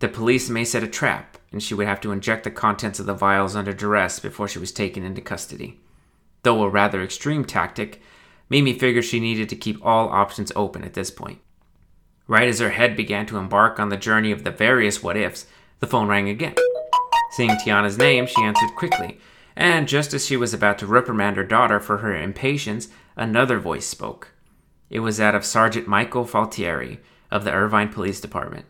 the 0.00 0.08
police 0.08 0.50
may 0.50 0.64
set 0.64 0.82
a 0.82 0.88
trap 0.88 1.38
and 1.52 1.62
she 1.62 1.74
would 1.74 1.86
have 1.86 2.00
to 2.00 2.10
inject 2.10 2.42
the 2.42 2.50
contents 2.50 2.98
of 2.98 3.06
the 3.06 3.14
vials 3.14 3.54
under 3.54 3.72
duress 3.72 4.18
before 4.18 4.48
she 4.48 4.58
was 4.58 4.72
taken 4.72 5.04
into 5.04 5.20
custody. 5.20 5.78
Though 6.42 6.64
a 6.64 6.68
rather 6.68 7.00
extreme 7.00 7.44
tactic, 7.44 8.02
Mimi 8.50 8.76
figured 8.76 9.04
she 9.04 9.20
needed 9.20 9.48
to 9.50 9.56
keep 9.56 9.86
all 9.86 10.08
options 10.08 10.50
open 10.56 10.82
at 10.82 10.94
this 10.94 11.12
point. 11.12 11.38
Right 12.28 12.46
as 12.46 12.60
her 12.60 12.70
head 12.70 12.94
began 12.94 13.24
to 13.26 13.38
embark 13.38 13.80
on 13.80 13.88
the 13.88 13.96
journey 13.96 14.30
of 14.30 14.44
the 14.44 14.50
various 14.50 15.02
what 15.02 15.16
ifs, 15.16 15.46
the 15.80 15.86
phone 15.86 16.08
rang 16.08 16.28
again. 16.28 16.54
Seeing 17.32 17.50
Tiana's 17.50 17.96
name, 17.96 18.26
she 18.26 18.42
answered 18.42 18.76
quickly, 18.76 19.18
and 19.56 19.88
just 19.88 20.12
as 20.12 20.26
she 20.26 20.36
was 20.36 20.52
about 20.52 20.78
to 20.78 20.86
reprimand 20.86 21.36
her 21.36 21.44
daughter 21.44 21.80
for 21.80 21.98
her 21.98 22.14
impatience, 22.14 22.88
another 23.16 23.58
voice 23.58 23.86
spoke. 23.86 24.32
It 24.90 25.00
was 25.00 25.16
that 25.16 25.34
of 25.34 25.44
Sergeant 25.44 25.88
Michael 25.88 26.26
Faltieri 26.26 26.98
of 27.30 27.44
the 27.44 27.52
Irvine 27.52 27.88
Police 27.88 28.20
Department. 28.20 28.66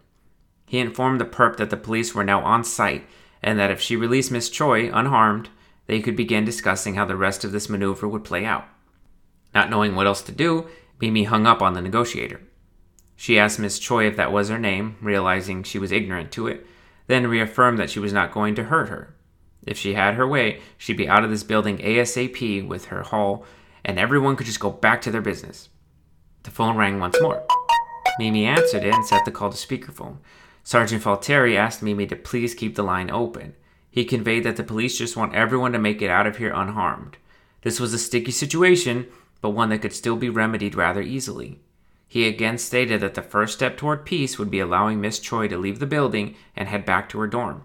He 0.66 0.78
informed 0.78 1.20
the 1.20 1.24
perp 1.24 1.56
that 1.56 1.70
the 1.70 1.76
police 1.76 2.14
were 2.14 2.24
now 2.24 2.44
on 2.44 2.62
site 2.62 3.06
and 3.42 3.58
that 3.58 3.70
if 3.70 3.80
she 3.80 3.96
released 3.96 4.30
Miss 4.30 4.48
Choi 4.48 4.90
unharmed, 4.92 5.48
they 5.86 6.00
could 6.00 6.16
begin 6.16 6.44
discussing 6.44 6.94
how 6.94 7.04
the 7.04 7.16
rest 7.16 7.44
of 7.44 7.50
this 7.50 7.68
maneuver 7.68 8.06
would 8.06 8.24
play 8.24 8.44
out. 8.44 8.66
Not 9.54 9.70
knowing 9.70 9.96
what 9.96 10.06
else 10.06 10.22
to 10.22 10.32
do, 10.32 10.68
Mimi 11.00 11.24
hung 11.24 11.46
up 11.46 11.62
on 11.62 11.74
the 11.74 11.80
negotiator. 11.80 12.40
She 13.20 13.36
asked 13.36 13.58
Miss 13.58 13.80
Choi 13.80 14.06
if 14.06 14.14
that 14.14 14.30
was 14.30 14.48
her 14.48 14.60
name, 14.60 14.94
realizing 15.00 15.64
she 15.64 15.80
was 15.80 15.90
ignorant 15.90 16.30
to 16.32 16.46
it, 16.46 16.64
then 17.08 17.26
reaffirmed 17.26 17.76
that 17.80 17.90
she 17.90 17.98
was 17.98 18.12
not 18.12 18.30
going 18.30 18.54
to 18.54 18.62
hurt 18.62 18.90
her. 18.90 19.12
If 19.66 19.76
she 19.76 19.94
had 19.94 20.14
her 20.14 20.26
way, 20.26 20.60
she'd 20.76 20.96
be 20.96 21.08
out 21.08 21.24
of 21.24 21.30
this 21.30 21.42
building 21.42 21.78
ASAP 21.78 22.68
with 22.68 22.86
her 22.86 23.02
haul, 23.02 23.44
and 23.84 23.98
everyone 23.98 24.36
could 24.36 24.46
just 24.46 24.60
go 24.60 24.70
back 24.70 25.02
to 25.02 25.10
their 25.10 25.20
business. 25.20 25.68
The 26.44 26.52
phone 26.52 26.76
rang 26.76 27.00
once 27.00 27.20
more. 27.20 27.44
Mimi 28.20 28.44
answered 28.46 28.84
it 28.84 28.94
and 28.94 29.04
set 29.04 29.24
the 29.24 29.32
call 29.32 29.50
to 29.50 29.56
speakerphone. 29.56 30.18
Sergeant 30.62 31.02
Falteri 31.02 31.56
asked 31.56 31.82
Mimi 31.82 32.06
to 32.06 32.14
please 32.14 32.54
keep 32.54 32.76
the 32.76 32.84
line 32.84 33.10
open. 33.10 33.56
He 33.90 34.04
conveyed 34.04 34.44
that 34.44 34.54
the 34.54 34.62
police 34.62 34.96
just 34.96 35.16
want 35.16 35.34
everyone 35.34 35.72
to 35.72 35.80
make 35.80 36.00
it 36.00 36.08
out 36.08 36.28
of 36.28 36.36
here 36.36 36.52
unharmed. 36.54 37.16
This 37.62 37.80
was 37.80 37.92
a 37.92 37.98
sticky 37.98 38.30
situation, 38.30 39.08
but 39.40 39.50
one 39.50 39.70
that 39.70 39.82
could 39.82 39.92
still 39.92 40.14
be 40.14 40.30
remedied 40.30 40.76
rather 40.76 41.02
easily. 41.02 41.58
He 42.08 42.26
again 42.26 42.56
stated 42.56 43.02
that 43.02 43.14
the 43.14 43.22
first 43.22 43.52
step 43.52 43.76
toward 43.76 44.06
peace 44.06 44.38
would 44.38 44.50
be 44.50 44.60
allowing 44.60 45.00
Miss 45.00 45.18
Choi 45.18 45.46
to 45.48 45.58
leave 45.58 45.78
the 45.78 45.86
building 45.86 46.34
and 46.56 46.66
head 46.66 46.86
back 46.86 47.10
to 47.10 47.20
her 47.20 47.26
dorm. 47.26 47.64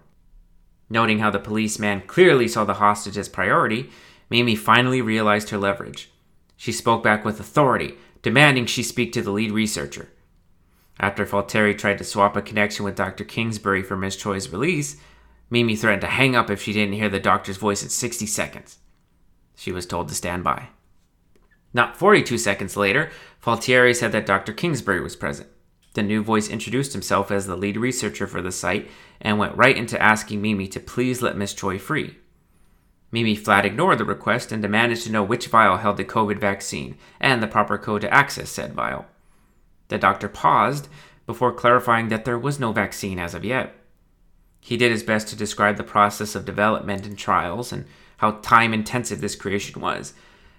Noting 0.90 1.20
how 1.20 1.30
the 1.30 1.38
policeman 1.38 2.02
clearly 2.06 2.46
saw 2.46 2.64
the 2.64 2.74
hostage 2.74 3.16
as 3.16 3.28
priority, 3.28 3.88
Mimi 4.28 4.54
finally 4.54 5.00
realized 5.00 5.48
her 5.48 5.56
leverage. 5.56 6.10
She 6.58 6.72
spoke 6.72 7.02
back 7.02 7.24
with 7.24 7.40
authority, 7.40 7.94
demanding 8.20 8.66
she 8.66 8.82
speak 8.82 9.12
to 9.12 9.22
the 9.22 9.30
lead 9.30 9.50
researcher. 9.50 10.10
After 11.00 11.24
Falteri 11.24 11.76
tried 11.76 11.98
to 11.98 12.04
swap 12.04 12.36
a 12.36 12.42
connection 12.42 12.84
with 12.84 12.96
Dr. 12.96 13.24
Kingsbury 13.24 13.82
for 13.82 13.96
Miss 13.96 14.14
Choi's 14.14 14.50
release, 14.52 14.96
Mimi 15.50 15.74
threatened 15.74 16.02
to 16.02 16.06
hang 16.06 16.36
up 16.36 16.50
if 16.50 16.62
she 16.62 16.72
didn't 16.72 16.94
hear 16.94 17.08
the 17.08 17.18
doctor's 17.18 17.56
voice 17.56 17.82
in 17.82 17.88
60 17.88 18.26
seconds. 18.26 18.78
She 19.56 19.72
was 19.72 19.86
told 19.86 20.08
to 20.08 20.14
stand 20.14 20.44
by. 20.44 20.68
Not 21.74 21.96
42 21.96 22.38
seconds 22.38 22.76
later, 22.76 23.10
Faltieri 23.42 23.94
said 23.94 24.12
that 24.12 24.26
Dr. 24.26 24.52
Kingsbury 24.52 25.00
was 25.00 25.16
present. 25.16 25.48
The 25.94 26.02
new 26.02 26.22
voice 26.22 26.48
introduced 26.48 26.92
himself 26.92 27.30
as 27.30 27.46
the 27.46 27.56
lead 27.56 27.76
researcher 27.76 28.26
for 28.26 28.40
the 28.40 28.52
site 28.52 28.88
and 29.20 29.38
went 29.38 29.56
right 29.56 29.76
into 29.76 30.00
asking 30.00 30.40
Mimi 30.40 30.68
to 30.68 30.80
please 30.80 31.20
let 31.20 31.36
Miss 31.36 31.52
Choi 31.52 31.78
free. 31.78 32.16
Mimi 33.12 33.36
flat 33.36 33.64
ignored 33.64 33.98
the 33.98 34.04
request 34.04 34.50
and 34.50 34.60
demanded 34.60 34.98
to 35.00 35.12
know 35.12 35.22
which 35.22 35.46
vial 35.46 35.76
held 35.76 35.96
the 35.96 36.04
COVID 36.04 36.38
vaccine 36.38 36.96
and 37.20 37.42
the 37.42 37.46
proper 37.46 37.78
code 37.78 38.00
to 38.00 38.12
access 38.12 38.50
said 38.50 38.72
vial. 38.72 39.06
The 39.88 39.98
doctor 39.98 40.28
paused 40.28 40.88
before 41.26 41.52
clarifying 41.52 42.08
that 42.08 42.24
there 42.24 42.38
was 42.38 42.58
no 42.58 42.72
vaccine 42.72 43.18
as 43.18 43.34
of 43.34 43.44
yet. 43.44 43.74
He 44.60 44.76
did 44.76 44.90
his 44.90 45.02
best 45.02 45.28
to 45.28 45.36
describe 45.36 45.76
the 45.76 45.84
process 45.84 46.34
of 46.34 46.44
development 46.44 47.06
and 47.06 47.16
trials 47.16 47.72
and 47.72 47.84
how 48.16 48.32
time 48.42 48.74
intensive 48.74 49.20
this 49.20 49.36
creation 49.36 49.80
was. 49.80 50.14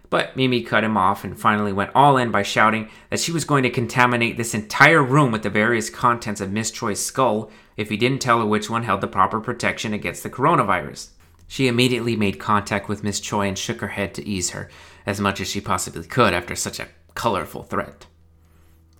But 0.09 0.35
Mimi 0.35 0.61
cut 0.61 0.83
him 0.83 0.97
off 0.97 1.23
and 1.23 1.39
finally 1.39 1.73
went 1.73 1.91
all 1.95 2.17
in 2.17 2.31
by 2.31 2.43
shouting 2.43 2.89
that 3.09 3.19
she 3.19 3.31
was 3.31 3.45
going 3.45 3.63
to 3.63 3.69
contaminate 3.69 4.37
this 4.37 4.53
entire 4.53 5.03
room 5.03 5.31
with 5.31 5.43
the 5.43 5.49
various 5.49 5.89
contents 5.89 6.41
of 6.41 6.51
Miss 6.51 6.71
Choi's 6.71 7.03
skull 7.03 7.51
if 7.75 7.89
he 7.89 7.97
didn't 7.97 8.19
tell 8.19 8.39
her 8.39 8.45
which 8.45 8.69
one 8.69 8.83
held 8.83 9.01
the 9.01 9.07
proper 9.07 9.39
protection 9.39 9.93
against 9.93 10.23
the 10.23 10.29
coronavirus. 10.29 11.09
She 11.47 11.67
immediately 11.67 12.15
made 12.15 12.39
contact 12.39 12.87
with 12.87 13.03
Miss 13.03 13.19
Choi 13.19 13.47
and 13.47 13.57
shook 13.57 13.81
her 13.81 13.89
head 13.89 14.13
to 14.15 14.27
ease 14.27 14.51
her, 14.51 14.69
as 15.05 15.21
much 15.21 15.39
as 15.39 15.47
she 15.47 15.61
possibly 15.61 16.03
could 16.03 16.33
after 16.33 16.55
such 16.55 16.79
a 16.79 16.87
colorful 17.13 17.63
threat. 17.63 18.07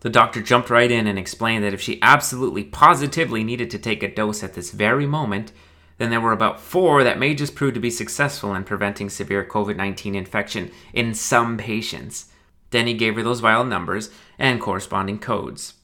The 0.01 0.10
doctor 0.12 0.41
jumped 0.41 0.70
right 0.70 0.91
in 0.91 1.08
and 1.08 1.18
explained 1.18 1.64
that 1.64 1.74
if 1.74 1.82
she 1.82 1.99
absolutely 2.01 2.64
positively 2.64 3.43
needed 3.43 3.72
to 3.72 3.80
take 3.80 4.03
a 4.03 4.14
dose 4.14 4.43
at 4.43 4.53
this 4.53 4.70
very 4.70 5.08
moment, 5.08 5.51
then 5.98 6.10
there 6.10 6.22
were 6.22 6.32
about 6.32 6.60
four 6.60 7.04
that 7.04 7.20
may 7.20 7.34
just 7.34 7.56
prove 7.56 7.74
to 7.74 7.80
be 7.80 7.89
successful 7.89 8.54
in 8.54 8.64
preventing 8.64 9.10
severe 9.10 9.43
COVID 9.43 9.76
19 9.76 10.16
infection 10.16 10.72
in 10.93 11.14
some 11.14 11.58
patients. 11.58 12.28
Then 12.72 12.88
he 12.88 12.93
gave 12.93 13.16
her 13.16 13.24
those 13.24 13.39
vial 13.39 13.64
numbers 13.64 14.10
and 14.38 14.60
corresponding 14.60 15.20
codes. 15.20 15.76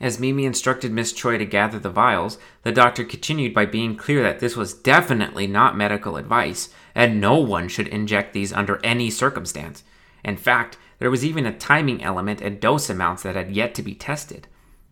As 0.00 0.20
Mimi 0.20 0.44
instructed 0.44 0.92
Miss 0.92 1.12
Choi 1.12 1.38
to 1.38 1.44
gather 1.44 1.78
the 1.78 1.90
vials, 1.90 2.38
the 2.62 2.70
doctor 2.70 3.04
continued 3.04 3.52
by 3.52 3.66
being 3.66 3.96
clear 3.96 4.22
that 4.22 4.38
this 4.38 4.56
was 4.56 4.74
definitely 4.74 5.48
not 5.48 5.76
medical 5.76 6.16
advice, 6.16 6.68
and 6.94 7.20
no 7.20 7.38
one 7.38 7.66
should 7.66 7.88
inject 7.88 8.32
these 8.32 8.52
under 8.52 8.78
any 8.84 9.10
circumstance. 9.10 9.82
In 10.24 10.36
fact, 10.36 10.78
there 11.00 11.10
was 11.10 11.24
even 11.24 11.46
a 11.46 11.56
timing 11.56 12.02
element 12.02 12.40
and 12.40 12.60
dose 12.60 12.88
amounts 12.88 13.24
that 13.24 13.34
had 13.34 13.50
yet 13.50 13.74
to 13.74 13.82
be 13.82 13.94
tested. 13.94 14.46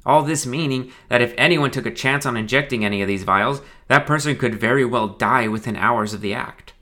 All 0.06 0.22
this 0.22 0.46
meaning 0.46 0.92
that 1.08 1.20
if 1.20 1.34
anyone 1.36 1.72
took 1.72 1.84
a 1.84 1.90
chance 1.90 2.24
on 2.24 2.36
injecting 2.36 2.84
any 2.84 3.02
of 3.02 3.08
these 3.08 3.24
vials, 3.24 3.60
that 3.88 4.06
person 4.06 4.36
could 4.36 4.54
very 4.54 4.84
well 4.84 5.08
die 5.08 5.48
within 5.48 5.74
hours 5.74 6.14
of 6.14 6.20
the 6.20 6.32
act. 6.32 6.74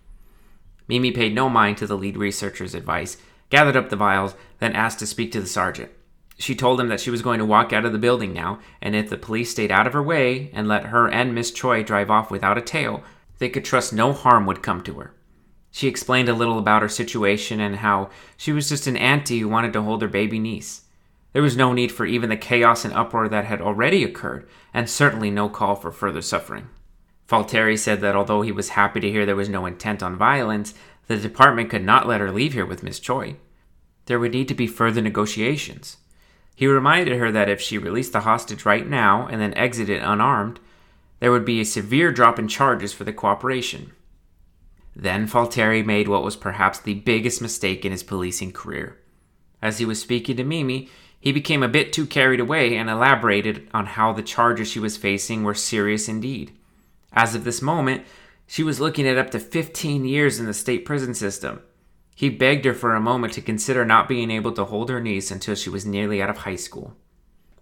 Mimi 0.87 1.11
paid 1.11 1.35
no 1.35 1.49
mind 1.49 1.79
to 1.79 1.87
the 1.87 1.97
lead 1.97 2.18
researcher's 2.18 2.75
advice, 2.75 3.16
gathered 3.49 3.77
up 3.77 3.89
the 3.89 3.97
vials, 3.97 4.37
then 4.59 4.77
asked 4.77 4.99
to 4.99 5.07
speak 5.07 5.33
to 5.33 5.41
the 5.41 5.47
sergeant. 5.47 5.91
She 6.37 6.55
told 6.55 6.79
him 6.79 6.89
that 6.89 7.01
she 7.01 7.11
was 7.11 7.22
going 7.22 7.39
to 7.39 7.47
walk 7.47 7.72
out 7.72 7.87
of 7.87 7.93
the 7.93 7.99
building 7.99 8.35
now, 8.35 8.59
and 8.83 8.95
if 8.95 9.09
the 9.09 9.16
police 9.16 9.51
stayed 9.51 9.72
out 9.72 9.87
of 9.87 9.95
her 9.95 10.03
way 10.03 10.51
and 10.53 10.68
let 10.68 10.87
her 10.87 11.09
and 11.09 11.35
Miss 11.35 11.51
Choi 11.51 11.83
drive 11.83 12.11
off 12.11 12.31
without 12.31 12.59
a 12.59 12.61
tail, 12.61 13.03
they 13.39 13.49
could 13.49 13.64
trust 13.64 13.95
no 13.95 14.12
harm 14.12 14.45
would 14.45 14.62
come 14.62 14.83
to 14.83 14.99
her. 14.99 15.14
She 15.70 15.89
explained 15.89 16.29
a 16.29 16.35
little 16.35 16.59
about 16.59 16.83
her 16.83 16.89
situation 16.91 17.59
and 17.59 17.77
how 17.77 18.11
she 18.37 18.53
was 18.53 18.68
just 18.68 18.87
an 18.87 18.99
auntie 18.99 19.39
who 19.39 19.49
wanted 19.49 19.72
to 19.72 19.83
hold 19.83 20.03
her 20.03 20.09
baby 20.09 20.39
niece. 20.39 20.84
There 21.35 21.43
was 21.43 21.57
no 21.57 21.72
need 21.72 21.91
for 21.91 22.07
even 22.07 22.30
the 22.30 22.37
chaos 22.37 22.85
and 22.85 22.95
uproar 22.95 23.28
that 23.28 23.45
had 23.45 23.61
already 23.61 24.05
occurred, 24.05 24.49
and 24.72 24.89
certainly 24.89 25.30
no 25.30 25.49
call 25.49 25.74
for 25.74 25.91
further 25.91 26.22
suffering. 26.22 26.68
Falteri 27.28 27.76
said 27.76 28.01
that 28.03 28.14
although 28.14 28.43
he 28.43 28.53
was 28.53 28.70
happy 28.70 29.01
to 29.01 29.11
hear 29.11 29.26
there 29.26 29.35
was 29.35 29.49
no 29.49 29.66
intent 29.66 30.01
on 30.01 30.16
violence, 30.16 30.74
the 31.09 31.16
department 31.16 31.70
could 31.70 31.85
not 31.85 32.07
let 32.07 32.20
her 32.20 32.30
leave 32.30 32.53
here 32.53 32.64
with 32.64 32.85
Miss 32.85 33.01
Choi. 33.01 33.37
There 34.07 34.20
would 34.20 34.32
need 34.32 34.47
to 34.47 34.55
be 34.55 34.68
further 34.68 35.03
negotiations. 35.03 35.97
He 36.55 36.68
reminded 36.68 37.18
her 37.18 37.32
that 37.32 37.49
if 37.49 37.61
she 37.61 37.78
released 37.78 38.12
the 38.12 38.20
hostage 38.20 38.64
right 38.64 38.89
now 38.89 39.26
and 39.26 39.41
then 39.41 39.55
exited 39.55 40.03
unarmed, 40.03 40.61
there 41.18 41.32
would 41.32 41.45
be 41.45 41.61
a 41.61 41.64
severe 41.64 42.12
drop 42.12 42.39
in 42.39 42.47
charges 42.47 42.93
for 42.93 43.03
the 43.03 43.12
cooperation. 43.12 43.91
Then 44.95 45.26
Falteri 45.26 45.85
made 45.85 46.07
what 46.07 46.22
was 46.22 46.37
perhaps 46.37 46.78
the 46.78 46.95
biggest 46.95 47.43
mistake 47.43 47.85
in 47.85 47.91
his 47.91 48.05
policing 48.05 48.53
career. 48.53 49.01
As 49.61 49.78
he 49.78 49.85
was 49.85 50.01
speaking 50.01 50.37
to 50.37 50.45
Mimi, 50.45 50.89
he 51.25 51.33
became 51.33 51.62
a 51.62 51.68
bit 51.68 51.91
too 51.91 52.05
carried 52.05 52.39
away 52.39 52.77
and 52.77 52.91
elaborated 52.91 53.66
on 53.72 53.87
how 53.87 54.12
the 54.12 54.22
charges 54.22 54.68
she 54.68 54.79
was 54.79 54.99
facing 54.99 55.43
were 55.43 55.55
serious 55.55 56.07
indeed. 56.07 56.53
As 57.14 57.35
of 57.35 57.45
this 57.45 57.62
moment, 57.62 58.05
she 58.47 58.62
was 58.62 58.79
looking 58.79 59.09
at 59.09 59.16
up 59.16 59.31
to 59.31 59.39
15 59.39 60.05
years 60.05 60.39
in 60.39 60.45
the 60.45 60.53
state 60.53 60.85
prison 60.85 61.14
system. 61.14 61.62
He 62.14 62.29
begged 62.29 62.66
her 62.66 62.75
for 62.75 62.95
a 62.95 63.01
moment 63.01 63.33
to 63.33 63.41
consider 63.41 63.87
not 63.87 64.07
being 64.07 64.31
able 64.31 64.53
to 64.53 64.66
hold 64.66 64.91
her 64.91 65.01
niece 65.01 65.31
until 65.31 65.55
she 65.55 65.70
was 65.70 65.87
nearly 65.87 66.20
out 66.20 66.29
of 66.29 66.37
high 66.37 66.57
school. 66.57 66.95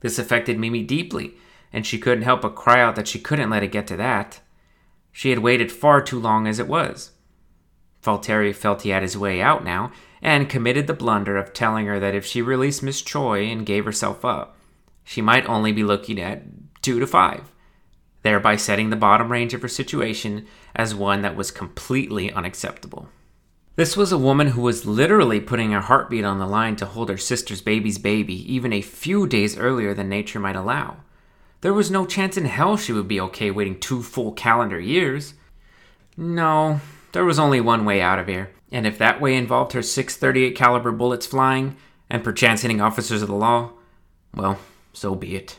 This 0.00 0.18
affected 0.18 0.58
Mimi 0.58 0.82
deeply, 0.82 1.34
and 1.72 1.86
she 1.86 2.00
couldn't 2.00 2.24
help 2.24 2.42
but 2.42 2.56
cry 2.56 2.80
out 2.80 2.96
that 2.96 3.06
she 3.06 3.20
couldn't 3.20 3.50
let 3.50 3.62
it 3.62 3.70
get 3.70 3.86
to 3.86 3.96
that. 3.96 4.40
She 5.12 5.30
had 5.30 5.38
waited 5.38 5.70
far 5.70 6.02
too 6.02 6.18
long 6.18 6.48
as 6.48 6.58
it 6.58 6.66
was. 6.66 7.11
Falteri 8.02 8.54
felt 8.54 8.82
he 8.82 8.90
had 8.90 9.02
his 9.02 9.16
way 9.16 9.40
out 9.40 9.64
now, 9.64 9.92
and 10.20 10.48
committed 10.48 10.86
the 10.86 10.94
blunder 10.94 11.36
of 11.36 11.52
telling 11.52 11.86
her 11.86 11.98
that 12.00 12.14
if 12.14 12.24
she 12.24 12.42
released 12.42 12.82
Miss 12.82 13.02
Choi 13.02 13.44
and 13.44 13.66
gave 13.66 13.84
herself 13.84 14.24
up, 14.24 14.56
she 15.04 15.20
might 15.20 15.46
only 15.46 15.72
be 15.72 15.84
looking 15.84 16.20
at 16.20 16.42
two 16.80 17.00
to 17.00 17.06
five, 17.06 17.52
thereby 18.22 18.56
setting 18.56 18.90
the 18.90 18.96
bottom 18.96 19.30
range 19.30 19.54
of 19.54 19.62
her 19.62 19.68
situation 19.68 20.46
as 20.74 20.94
one 20.94 21.22
that 21.22 21.36
was 21.36 21.50
completely 21.50 22.32
unacceptable. 22.32 23.08
This 23.74 23.96
was 23.96 24.12
a 24.12 24.18
woman 24.18 24.48
who 24.48 24.60
was 24.60 24.84
literally 24.84 25.40
putting 25.40 25.72
her 25.72 25.80
heartbeat 25.80 26.24
on 26.24 26.38
the 26.38 26.46
line 26.46 26.76
to 26.76 26.86
hold 26.86 27.08
her 27.08 27.16
sister's 27.16 27.62
baby's 27.62 27.98
baby 27.98 28.34
even 28.52 28.72
a 28.72 28.82
few 28.82 29.26
days 29.26 29.56
earlier 29.56 29.94
than 29.94 30.08
nature 30.08 30.38
might 30.38 30.56
allow. 30.56 30.98
There 31.62 31.72
was 31.72 31.90
no 31.90 32.04
chance 32.04 32.36
in 32.36 32.44
hell 32.44 32.76
she 32.76 32.92
would 32.92 33.08
be 33.08 33.20
okay 33.20 33.50
waiting 33.50 33.80
two 33.80 34.02
full 34.02 34.32
calendar 34.32 34.78
years. 34.78 35.34
No, 36.16 36.80
there 37.12 37.24
was 37.24 37.38
only 37.38 37.60
one 37.60 37.84
way 37.84 38.00
out 38.00 38.18
of 38.18 38.26
here, 38.26 38.50
and 38.70 38.86
if 38.86 38.98
that 38.98 39.20
way 39.20 39.34
involved 39.34 39.72
her 39.72 39.82
638 39.82 40.56
caliber 40.56 40.92
bullets 40.92 41.26
flying 41.26 41.76
and 42.10 42.24
perchance 42.24 42.62
hitting 42.62 42.80
officers 42.80 43.22
of 43.22 43.28
the 43.28 43.34
law, 43.34 43.72
well, 44.34 44.58
so 44.92 45.14
be 45.14 45.36
it. 45.36 45.58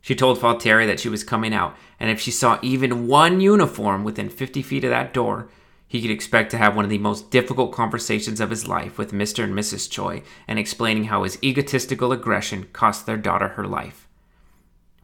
She 0.00 0.14
told 0.14 0.38
Falteri 0.38 0.86
that 0.86 1.00
she 1.00 1.08
was 1.08 1.24
coming 1.24 1.52
out, 1.52 1.76
and 2.00 2.10
if 2.10 2.20
she 2.20 2.30
saw 2.30 2.58
even 2.62 3.06
one 3.08 3.40
uniform 3.40 4.04
within 4.04 4.28
50 4.28 4.62
feet 4.62 4.84
of 4.84 4.90
that 4.90 5.12
door, 5.12 5.48
he 5.86 6.02
could 6.02 6.10
expect 6.10 6.50
to 6.50 6.58
have 6.58 6.76
one 6.76 6.84
of 6.84 6.90
the 6.90 6.98
most 6.98 7.30
difficult 7.30 7.72
conversations 7.72 8.40
of 8.40 8.50
his 8.50 8.68
life 8.68 8.98
with 8.98 9.12
Mr. 9.12 9.42
and 9.42 9.54
Mrs. 9.54 9.90
Choi 9.90 10.22
and 10.46 10.58
explaining 10.58 11.04
how 11.04 11.24
his 11.24 11.38
egotistical 11.42 12.12
aggression 12.12 12.68
cost 12.72 13.06
their 13.06 13.16
daughter 13.16 13.48
her 13.48 13.66
life. 13.66 14.06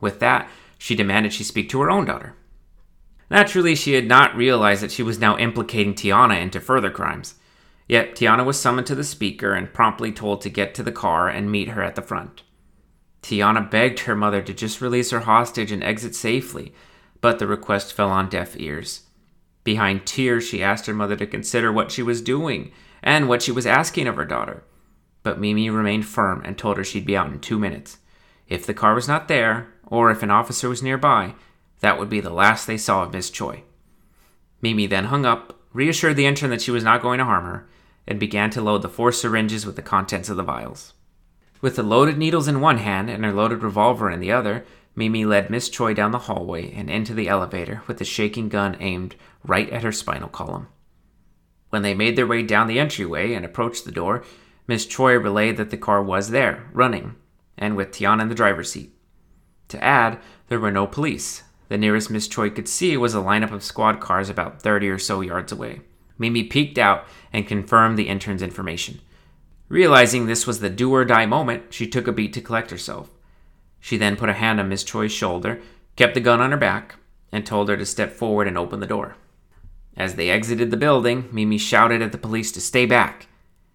With 0.01 0.21
that, 0.21 0.49
she 0.79 0.95
demanded 0.95 1.33
she 1.33 1.45
speak 1.45 1.71
to 1.71 1.81
her 1.81 1.91
own 1.91 2.05
daughter. 2.05 2.35
Naturally, 3.31 3.75
she 3.75 3.95
had 3.95 4.07
not 4.07 4.37
realized 4.37 4.83
that 4.83 4.93
she 4.93 5.03
was 5.03 5.19
now 5.19 5.37
implicating 5.39 5.95
Tiana 5.95 6.41
into 6.41 6.61
further 6.61 6.91
crimes. 6.91 7.35
Yet, 7.89 8.15
Tiana 8.15 8.45
was 8.45 8.61
summoned 8.61 8.87
to 8.89 8.95
the 8.95 9.05
speaker 9.05 9.53
and 9.53 9.73
promptly 9.73 10.13
told 10.13 10.41
to 10.43 10.51
get 10.51 10.75
to 10.75 10.83
the 10.83 10.93
car 10.93 11.29
and 11.29 11.51
meet 11.51 11.69
her 11.69 11.83
at 11.83 11.95
the 11.95 12.03
front. 12.03 12.43
Tiana 13.23 13.71
begged 13.71 14.01
her 14.01 14.15
mother 14.15 14.43
to 14.43 14.53
just 14.53 14.81
release 14.81 15.11
her 15.11 15.21
hostage 15.21 15.73
and 15.73 15.83
exit 15.83 16.15
safely, 16.15 16.75
but 17.21 17.39
the 17.39 17.47
request 17.47 17.95
fell 17.95 18.11
on 18.11 18.29
deaf 18.29 18.55
ears. 18.59 19.05
Behind 19.65 20.05
tears, 20.05 20.47
she 20.47 20.63
asked 20.63 20.85
her 20.87 20.95
mother 20.95 21.17
to 21.17 21.27
consider 21.27 21.73
what 21.73 21.91
she 21.91 22.03
was 22.03 22.21
doing 22.21 22.71
and 23.03 23.29
what 23.29 23.43
she 23.43 23.51
was 23.51 23.67
asking 23.67 24.07
of 24.07 24.17
her 24.17 24.27
daughter. 24.27 24.63
But 25.23 25.41
Mimi 25.41 25.71
remained 25.71 26.05
firm 26.05 26.43
and 26.45 26.59
told 26.59 26.77
her 26.77 26.85
she'd 26.85 27.07
be 27.07 27.17
out 27.17 27.33
in 27.33 27.41
two 27.41 27.59
minutes. 27.59 27.99
If 28.47 28.67
the 28.67 28.75
car 28.75 28.95
was 28.95 29.09
not 29.09 29.27
there, 29.27 29.69
or 29.87 30.11
if 30.11 30.23
an 30.23 30.31
officer 30.31 30.69
was 30.69 30.83
nearby, 30.83 31.35
that 31.81 31.99
would 31.99 32.09
be 32.09 32.21
the 32.21 32.31
last 32.31 32.67
they 32.67 32.77
saw 32.77 33.03
of 33.03 33.13
Miss 33.13 33.31
Choi. 33.31 33.63
Mimi 34.61 34.87
then 34.87 35.07
hung 35.07 35.27
up, 35.27 35.61
reassured 35.73 36.17
the 36.17 36.27
intern 36.27 36.51
that 36.51 36.63
she 36.63 36.71
was 36.71 36.85
not 36.85 37.03
going 37.03 37.19
to 37.19 37.25
harm 37.25 37.45
her, 37.45 37.69
and 38.07 38.21
began 38.21 38.51
to 38.51 38.61
load 38.61 38.83
the 38.83 38.89
four 38.89 39.13
syringes 39.13 39.67
with 39.67 39.77
the 39.77 39.83
contents 39.83 40.29
of 40.29 40.37
the 40.37 40.43
vials. 40.43 40.95
With 41.61 41.77
the 41.77 41.83
loaded 41.83 42.19
needles 42.19 42.49
in 42.49 42.61
one 42.61 42.79
hand 42.79 43.09
and 43.09 43.25
her 43.25 43.33
loaded 43.33 43.63
revolver 43.63 44.11
in 44.11 44.21
the 44.21 44.33
other, 44.33 44.65
Mimi 44.97 45.25
led 45.25 45.51
Miss 45.51 45.69
Choi 45.69 45.95
down 45.95 46.13
the 46.13 46.21
hallway 46.21 46.73
and 46.73 46.89
into 46.89 47.15
the 47.15 47.29
elevator 47.29 47.83
with 47.87 47.99
the 47.99 48.05
shaking 48.05 48.49
gun 48.49 48.77
aimed 48.81 49.17
right 49.43 49.69
at 49.71 49.83
her 49.83 49.93
spinal 49.93 50.29
column. 50.29 50.69
When 51.71 51.83
they 51.83 51.95
made 51.95 52.17
their 52.17 52.27
way 52.27 52.43
down 52.43 52.69
the 52.69 52.79
entryway 52.79 53.33
and 53.33 53.45
approached 53.45 53.85
the 53.85 53.93
door, 53.93 54.23
Miss 54.67 54.87
Choi 54.87 55.15
relayed 55.19 55.57
that 55.57 55.71
the 55.71 55.77
car 55.77 56.03
was 56.03 56.31
there, 56.31 56.69
running, 56.73 57.17
and 57.59 57.77
with 57.77 57.91
Tiana 57.91 58.23
in 58.23 58.29
the 58.29 58.35
driver's 58.35 58.71
seat. 58.71 58.95
To 59.69 59.83
add, 59.83 60.21
there 60.49 60.61
were 60.61 60.71
no 60.71 60.87
police, 60.87 61.43
the 61.69 61.79
nearest 61.79 62.11
Miss 62.11 62.29
Choi 62.29 62.51
could 62.51 62.69
see 62.69 62.97
was 62.97 63.15
a 63.15 63.19
lineup 63.19 63.53
of 63.53 63.65
squad 63.65 64.01
cars 64.01 64.29
about 64.29 64.61
30 64.61 64.89
or 64.89 64.99
so 64.99 65.21
yards 65.21 65.53
away. 65.53 65.81
Mimi 66.19 66.45
peeked 66.45 66.79
out 66.79 67.05
and 67.33 67.47
confirmed 67.47 67.99
the 67.99 68.09
intern's 68.09 68.43
information. 68.43 69.01
Realizing 69.69 70.27
this 70.27 70.47
was 70.47 70.61
the 70.61 70.71
do 70.71 70.93
or 70.93 71.05
die 71.05 71.27
moment, 71.27 71.73
she 71.73 71.87
took 71.87 72.07
a 72.07 72.13
beat 72.13 72.33
to 72.35 72.41
collect 72.41 72.71
herself. 72.71 73.11
She 73.81 73.97
then 73.97 74.17
put 74.17 74.29
a 74.29 74.35
hand 74.35 74.61
on 74.61 74.69
Miss 74.69 74.85
Choi's 74.85 75.13
shoulder, 75.13 75.61
kept 75.97 76.15
the 76.15 76.21
gun 76.21 76.41
on 76.41 76.51
her 76.51 76.57
back, 76.57 76.97
and 77.33 77.45
told 77.45 77.69
her 77.69 77.77
to 77.77 77.87
step 77.87 78.13
forward 78.13 78.47
and 78.47 78.57
open 78.57 78.81
the 78.81 78.87
door. 78.87 79.17
As 79.97 80.15
they 80.15 80.31
exited 80.31 80.71
the 80.71 80.77
building, 80.77 81.29
Mimi 81.33 81.59
shouted 81.59 82.03
at 82.03 82.13
the 82.13 82.19
police 82.19 82.53
to 82.53 82.61
stay 82.61 82.87
back. 82.87 83.27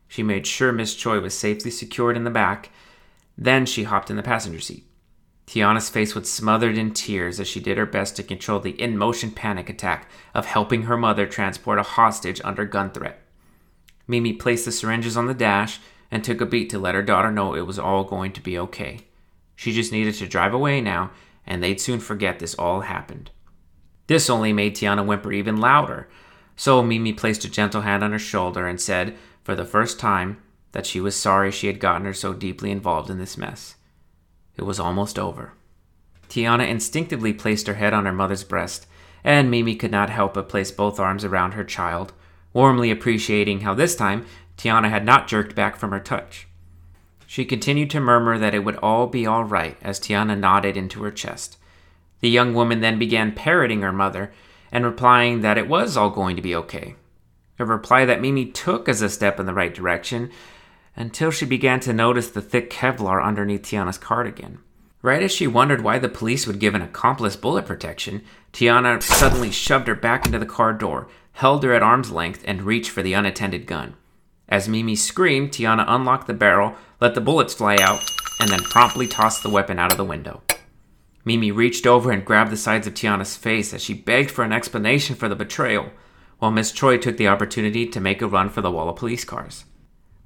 She 0.07 0.23
made 0.23 0.47
sure 0.47 0.71
Miss 0.71 0.95
Choi 0.95 1.19
was 1.19 1.37
safely 1.37 1.71
secured 1.71 2.17
in 2.17 2.23
the 2.23 2.29
back. 2.29 2.71
Then 3.37 3.65
she 3.65 3.83
hopped 3.83 4.09
in 4.09 4.17
the 4.17 4.23
passenger 4.23 4.59
seat. 4.59 4.88
Tiana's 5.49 5.89
face 5.89 6.13
was 6.13 6.31
smothered 6.31 6.77
in 6.77 6.93
tears 6.93 7.39
as 7.39 7.47
she 7.47 7.59
did 7.59 7.75
her 7.75 7.87
best 7.87 8.15
to 8.15 8.21
control 8.21 8.59
the 8.59 8.79
in 8.79 8.95
motion 8.95 9.31
panic 9.31 9.67
attack 9.67 10.07
of 10.35 10.45
helping 10.45 10.83
her 10.83 10.95
mother 10.95 11.25
transport 11.25 11.79
a 11.79 11.81
hostage 11.81 12.39
under 12.43 12.65
gun 12.65 12.91
threat. 12.91 13.19
Mimi 14.07 14.31
placed 14.31 14.65
the 14.65 14.71
syringes 14.71 15.17
on 15.17 15.25
the 15.25 15.33
dash 15.33 15.79
and 16.11 16.23
took 16.23 16.39
a 16.39 16.45
beat 16.45 16.69
to 16.69 16.77
let 16.77 16.93
her 16.93 17.01
daughter 17.01 17.31
know 17.31 17.55
it 17.55 17.65
was 17.65 17.79
all 17.79 18.03
going 18.03 18.31
to 18.33 18.43
be 18.43 18.59
okay. 18.59 18.99
She 19.55 19.71
just 19.71 19.91
needed 19.91 20.13
to 20.15 20.27
drive 20.27 20.53
away 20.53 20.81
now, 20.81 21.09
and 21.47 21.63
they'd 21.63 21.81
soon 21.81 21.99
forget 21.99 22.37
this 22.37 22.53
all 22.53 22.81
happened. 22.81 23.31
This 24.05 24.29
only 24.29 24.53
made 24.53 24.75
Tiana 24.75 25.03
whimper 25.03 25.33
even 25.33 25.57
louder, 25.57 26.07
so 26.55 26.83
Mimi 26.83 27.11
placed 27.11 27.43
a 27.43 27.49
gentle 27.49 27.81
hand 27.81 28.03
on 28.03 28.11
her 28.11 28.19
shoulder 28.19 28.67
and 28.67 28.79
said, 28.79 29.17
for 29.43 29.55
the 29.55 29.65
first 29.65 29.99
time, 29.99 30.37
that 30.73 30.85
she 30.85 31.01
was 31.01 31.15
sorry 31.15 31.49
she 31.49 31.65
had 31.65 31.79
gotten 31.79 32.05
her 32.05 32.13
so 32.13 32.33
deeply 32.33 32.69
involved 32.69 33.09
in 33.09 33.17
this 33.17 33.35
mess. 33.35 33.77
It 34.59 34.65
was 34.65 34.77
almost 34.77 35.17
over. 35.17 35.53
Tiana 36.27 36.67
instinctively 36.67 37.31
placed 37.31 37.65
her 37.67 37.75
head 37.75 37.93
on 37.93 38.05
her 38.05 38.11
mother's 38.11 38.43
breast, 38.43 38.87
and 39.23 39.49
Mimi 39.49 39.73
could 39.73 39.89
not 39.89 40.09
help 40.09 40.33
but 40.33 40.49
place 40.49 40.69
both 40.69 40.99
arms 40.99 41.23
around 41.23 41.53
her 41.53 41.63
child, 41.63 42.11
warmly 42.51 42.91
appreciating 42.91 43.61
how 43.61 43.73
this 43.73 43.95
time 43.95 44.25
Tiana 44.57 44.89
had 44.89 45.05
not 45.05 45.29
jerked 45.29 45.55
back 45.55 45.77
from 45.77 45.91
her 45.91 45.99
touch. 46.01 46.45
She 47.25 47.45
continued 47.45 47.89
to 47.91 48.01
murmur 48.01 48.37
that 48.37 48.53
it 48.53 48.65
would 48.65 48.75
all 48.75 49.07
be 49.07 49.25
all 49.25 49.45
right 49.45 49.77
as 49.81 49.97
Tiana 49.97 50.37
nodded 50.37 50.75
into 50.75 51.03
her 51.03 51.11
chest. 51.11 51.57
The 52.19 52.29
young 52.29 52.53
woman 52.53 52.81
then 52.81 52.99
began 52.99 53.31
parroting 53.31 53.81
her 53.81 53.93
mother 53.93 54.33
and 54.73 54.83
replying 54.83 55.39
that 55.39 55.57
it 55.57 55.69
was 55.69 55.95
all 55.95 56.09
going 56.09 56.35
to 56.35 56.41
be 56.41 56.53
okay. 56.53 56.95
A 57.59 57.63
reply 57.63 58.03
that 58.03 58.19
Mimi 58.19 58.47
took 58.47 58.89
as 58.89 59.01
a 59.01 59.09
step 59.09 59.39
in 59.39 59.45
the 59.45 59.53
right 59.53 59.73
direction 59.73 60.29
until 60.95 61.31
she 61.31 61.45
began 61.45 61.79
to 61.79 61.93
notice 61.93 62.29
the 62.29 62.41
thick 62.41 62.69
Kevlar 62.69 63.23
underneath 63.23 63.63
Tiana's 63.63 63.97
cardigan. 63.97 64.59
Right 65.01 65.23
as 65.23 65.31
she 65.31 65.47
wondered 65.47 65.81
why 65.81 65.97
the 65.97 66.09
police 66.09 66.45
would 66.45 66.59
give 66.59 66.75
an 66.75 66.81
accomplice 66.81 67.37
bullet 67.37 67.65
protection, 67.65 68.21
Tiana 68.51 69.01
suddenly 69.01 69.49
shoved 69.49 69.87
her 69.87 69.95
back 69.95 70.25
into 70.25 70.39
the 70.39 70.45
car 70.45 70.73
door, 70.73 71.07
held 71.33 71.63
her 71.63 71.73
at 71.73 71.83
arm's 71.83 72.11
length, 72.11 72.43
and 72.45 72.63
reached 72.63 72.89
for 72.89 73.01
the 73.01 73.13
unattended 73.13 73.65
gun. 73.65 73.95
As 74.49 74.67
Mimi 74.67 74.95
screamed, 74.95 75.51
Tiana 75.51 75.85
unlocked 75.87 76.27
the 76.27 76.33
barrel, 76.33 76.75
let 76.99 77.15
the 77.15 77.21
bullets 77.21 77.53
fly 77.53 77.77
out, 77.79 78.01
and 78.41 78.49
then 78.49 78.59
promptly 78.63 79.07
tossed 79.07 79.41
the 79.41 79.49
weapon 79.49 79.79
out 79.79 79.91
of 79.91 79.97
the 79.97 80.03
window. 80.03 80.41
Mimi 81.23 81.51
reached 81.51 81.85
over 81.85 82.11
and 82.11 82.25
grabbed 82.25 82.51
the 82.51 82.57
sides 82.57 82.87
of 82.87 82.93
Tiana's 82.93 83.37
face 83.37 83.73
as 83.73 83.81
she 83.81 83.93
begged 83.93 84.31
for 84.31 84.43
an 84.43 84.51
explanation 84.51 85.15
for 85.15 85.29
the 85.29 85.35
betrayal, 85.35 85.91
while 86.39 86.51
Miss 86.51 86.71
Choi 86.71 86.97
took 86.97 87.17
the 87.17 87.27
opportunity 87.27 87.85
to 87.85 87.99
make 88.01 88.21
a 88.21 88.27
run 88.27 88.49
for 88.49 88.61
the 88.61 88.71
wall 88.71 88.89
of 88.89 88.95
police 88.95 89.23
cars. 89.23 89.65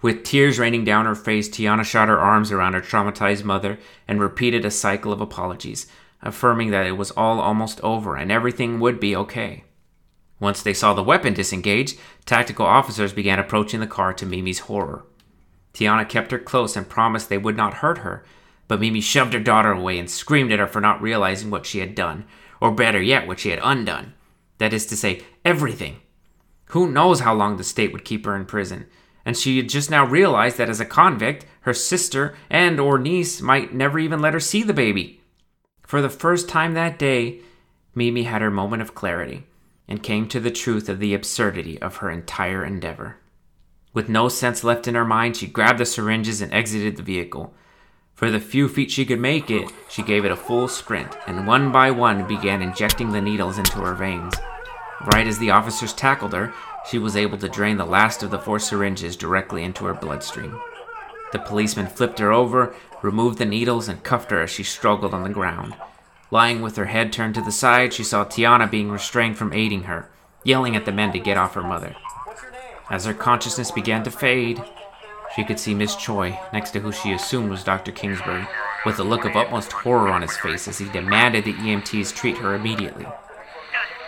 With 0.04 0.26
tears 0.26 0.60
raining 0.60 0.84
down 0.84 1.06
her 1.06 1.16
face, 1.16 1.47
Tiana 1.47 1.86
shot 1.86 2.10
her 2.10 2.20
arms 2.20 2.51
around 2.51 2.74
her 2.74 2.82
traumatized 2.82 3.45
mother 3.45 3.80
and 4.06 4.20
repeated 4.20 4.66
a 4.66 4.70
cycle 4.70 5.14
of 5.14 5.22
apologies, 5.22 5.88
affirming 6.22 6.72
that 6.72 6.86
it 6.86 6.97
was 6.97 7.12
all 7.12 7.39
almost 7.39 7.80
over 7.80 8.18
and 8.18 8.30
everything 8.30 8.82
would 8.82 8.99
be 8.99 9.16
okay. 9.16 9.64
Once 10.41 10.62
they 10.62 10.74
saw 10.74 10.93
the 10.93 11.01
weapon 11.01 11.34
disengage, 11.34 11.95
tactical 12.26 12.66
officers 12.66 13.14
began 13.14 13.39
approaching 13.39 13.80
the 13.80 13.88
car 13.88 14.14
to 14.14 14.26
Mimi's 14.26 14.60
horror. 14.60 15.06
Tiana 15.74 16.08
kept 16.08 16.32
her 16.32 16.39
close 16.39 16.76
and 16.76 16.89
promised 16.89 17.30
they 17.30 17.38
would 17.38 17.56
not 17.56 17.76
hurt 17.76 17.99
her, 17.99 18.26
but 18.68 18.82
Mimi 18.82 18.99
shoved 18.99 19.32
her 19.32 19.39
daughter 19.39 19.72
away 19.72 19.97
and 19.97 20.10
screamed 20.10 20.51
at 20.51 20.60
her 20.60 20.68
for 20.68 20.82
not 20.82 21.01
realizing 21.01 21.49
what 21.49 21.66
she 21.66 21.80
had 21.80 21.95
done, 21.95 22.26
or 22.60 22.72
better 22.72 23.01
yet, 23.01 23.26
what 23.26 23.39
she 23.39 23.51
had 23.51 23.60
undone. 23.64 24.14
That 24.58 24.74
is 24.74 24.86
to 24.88 24.97
say, 24.97 25.22
everything. 25.45 26.01
Who 26.68 26.91
knows 26.91 27.22
how 27.22 27.34
long 27.34 27.56
the 27.56 27.64
state 27.64 27.93
would 27.93 28.04
keep 28.04 28.26
her 28.26 28.36
in 28.36 28.45
prison? 28.45 28.88
And 29.26 29.38
she 29.38 29.57
had 29.57 29.69
just 29.69 29.89
now 29.89 30.05
realized 30.05 30.57
that 30.57 30.69
as 30.69 30.80
a 30.80 30.86
convict, 30.86 31.45
her 31.61 31.74
sister 31.74 32.36
and 32.49 32.80
or 32.80 32.97
niece 32.97 33.41
might 33.41 33.74
never 33.74 33.99
even 33.99 34.21
let 34.21 34.34
her 34.34 34.39
see 34.39 34.63
the 34.63 34.74
baby. 34.74 35.21
For 35.82 36.01
the 36.01 36.09
first 36.09 36.49
time 36.49 36.74
that 36.74 36.99
day, 36.99 37.39
Mimi 37.95 38.24
had 38.24 38.41
her 38.41 38.51
moment 38.51 38.82
of 38.82 38.95
clarity 38.95 39.45
and 39.88 40.03
came 40.03 40.28
to 40.28 40.39
the 40.39 40.51
truth 40.51 40.89
of 40.89 40.99
the 40.99 41.13
absurdity 41.13 41.82
of 41.82 41.97
her 41.97 42.09
entire 42.09 42.65
endeavor. 42.65 43.17
With 43.93 44.09
no 44.09 44.28
sense 44.28 44.63
left 44.63 44.88
in 44.88 44.95
her 44.95 45.05
mind, 45.05 45.38
she 45.38 45.47
grabbed 45.47 45.80
the 45.80 45.86
syringes 45.86 46.41
and 46.41 46.51
exited 46.51 46.97
the 46.97 47.03
vehicle. 47.03 47.53
For 48.15 48.32
the 48.32 48.39
few 48.39 48.67
feet 48.67 48.91
she 48.91 49.05
could 49.05 49.19
make 49.19 49.51
it, 49.51 49.71
she 49.89 50.01
gave 50.01 50.26
it 50.26 50.32
a 50.32 50.36
full 50.36 50.67
sprint, 50.67 51.15
and 51.28 51.45
one 51.45 51.71
by 51.71 51.91
one 51.91 52.28
began 52.28 52.61
injecting 52.61 53.11
the 53.11 53.21
needles 53.21 53.57
into 53.57 53.80
her 53.80 53.93
veins. 53.93 54.34
Right 55.06 55.28
as 55.28 55.39
the 55.39 55.51
officers 55.51 55.93
tackled 55.93 56.34
her, 56.34 56.54
she 56.89 56.97
was 56.97 57.16
able 57.16 57.38
to 57.38 57.49
drain 57.49 57.78
the 57.78 57.86
last 57.86 58.24
of 58.24 58.32
the 58.32 58.39
four 58.39 58.60
syringes 58.60 59.16
directly 59.16 59.64
into 59.64 59.86
her 59.86 59.93
bloodstream. 59.93 60.60
The 61.34 61.39
policeman 61.39 61.88
flipped 61.88 62.20
her 62.20 62.32
over, 62.32 62.76
removed 63.01 63.38
the 63.38 63.45
needles, 63.45 63.88
and 63.89 64.04
cuffed 64.04 64.32
her 64.32 64.41
as 64.41 64.49
she 64.49 64.64
struggled 64.64 65.14
on 65.14 65.24
the 65.24 65.30
ground. 65.30 65.76
Lying 66.32 66.62
with 66.62 66.78
her 66.78 66.86
head 66.86 67.12
turned 67.12 67.36
to 67.36 67.41
the 67.41 67.51
side, 67.51 67.93
she 67.93 68.04
saw 68.04 68.24
Tiana 68.24 68.70
being 68.70 68.91
restrained 68.91 69.38
from 69.38 69.51
aiding 69.51 69.84
her, 69.84 70.10
yelling 70.43 70.76
at 70.76 70.86
the 70.86 70.91
men 70.91 71.12
to 71.12 71.20
get 71.20 71.38
off 71.38 71.56
her 71.56 71.64
mother. 71.64 71.95
As 72.89 73.06
her 73.06 73.14
consciousness 73.14 73.72
began 73.72 74.04
to 74.04 74.12
fade, 74.12 74.64
she 75.36 75.43
could 75.43 75.60
see 75.60 75.74
Miss 75.74 75.95
Choi 75.95 76.39
next 76.54 76.72
to 76.72 76.80
who 76.80 76.91
she 76.91 77.12
assumed 77.12 77.49
was 77.49 77.64
Dr. 77.64 77.91
Kingsbury, 77.91 78.47
with 78.86 78.99
a 78.99 79.04
look 79.04 79.26
of 79.26 79.36
utmost 79.36 79.72
horror 79.72 80.10
on 80.10 80.22
his 80.22 80.38
face 80.38 80.68
as 80.68 80.78
he 80.78 80.89
demanded 80.89 81.45
the 81.45 81.54
EMTs 81.54 82.16
treat 82.16 82.38
her 82.38 82.54
immediately. 82.54 83.08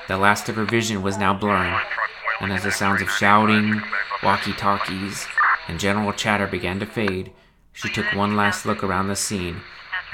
The 0.07 0.17
last 0.17 0.49
of 0.49 0.55
her 0.55 0.65
vision 0.65 1.01
was 1.01 1.17
now 1.17 1.33
blurring, 1.33 1.79
and 2.41 2.51
as 2.51 2.63
the 2.63 2.71
sounds 2.71 3.01
of 3.01 3.09
shouting, 3.09 3.81
walkie 4.23 4.53
talkies, 4.53 5.27
and 5.67 5.79
general 5.79 6.13
chatter 6.13 6.47
began 6.47 6.79
to 6.79 6.85
fade, 6.85 7.31
she 7.73 7.89
took 7.89 8.05
one 8.13 8.35
last 8.35 8.65
look 8.65 8.83
around 8.83 9.07
the 9.07 9.15
scene 9.15 9.61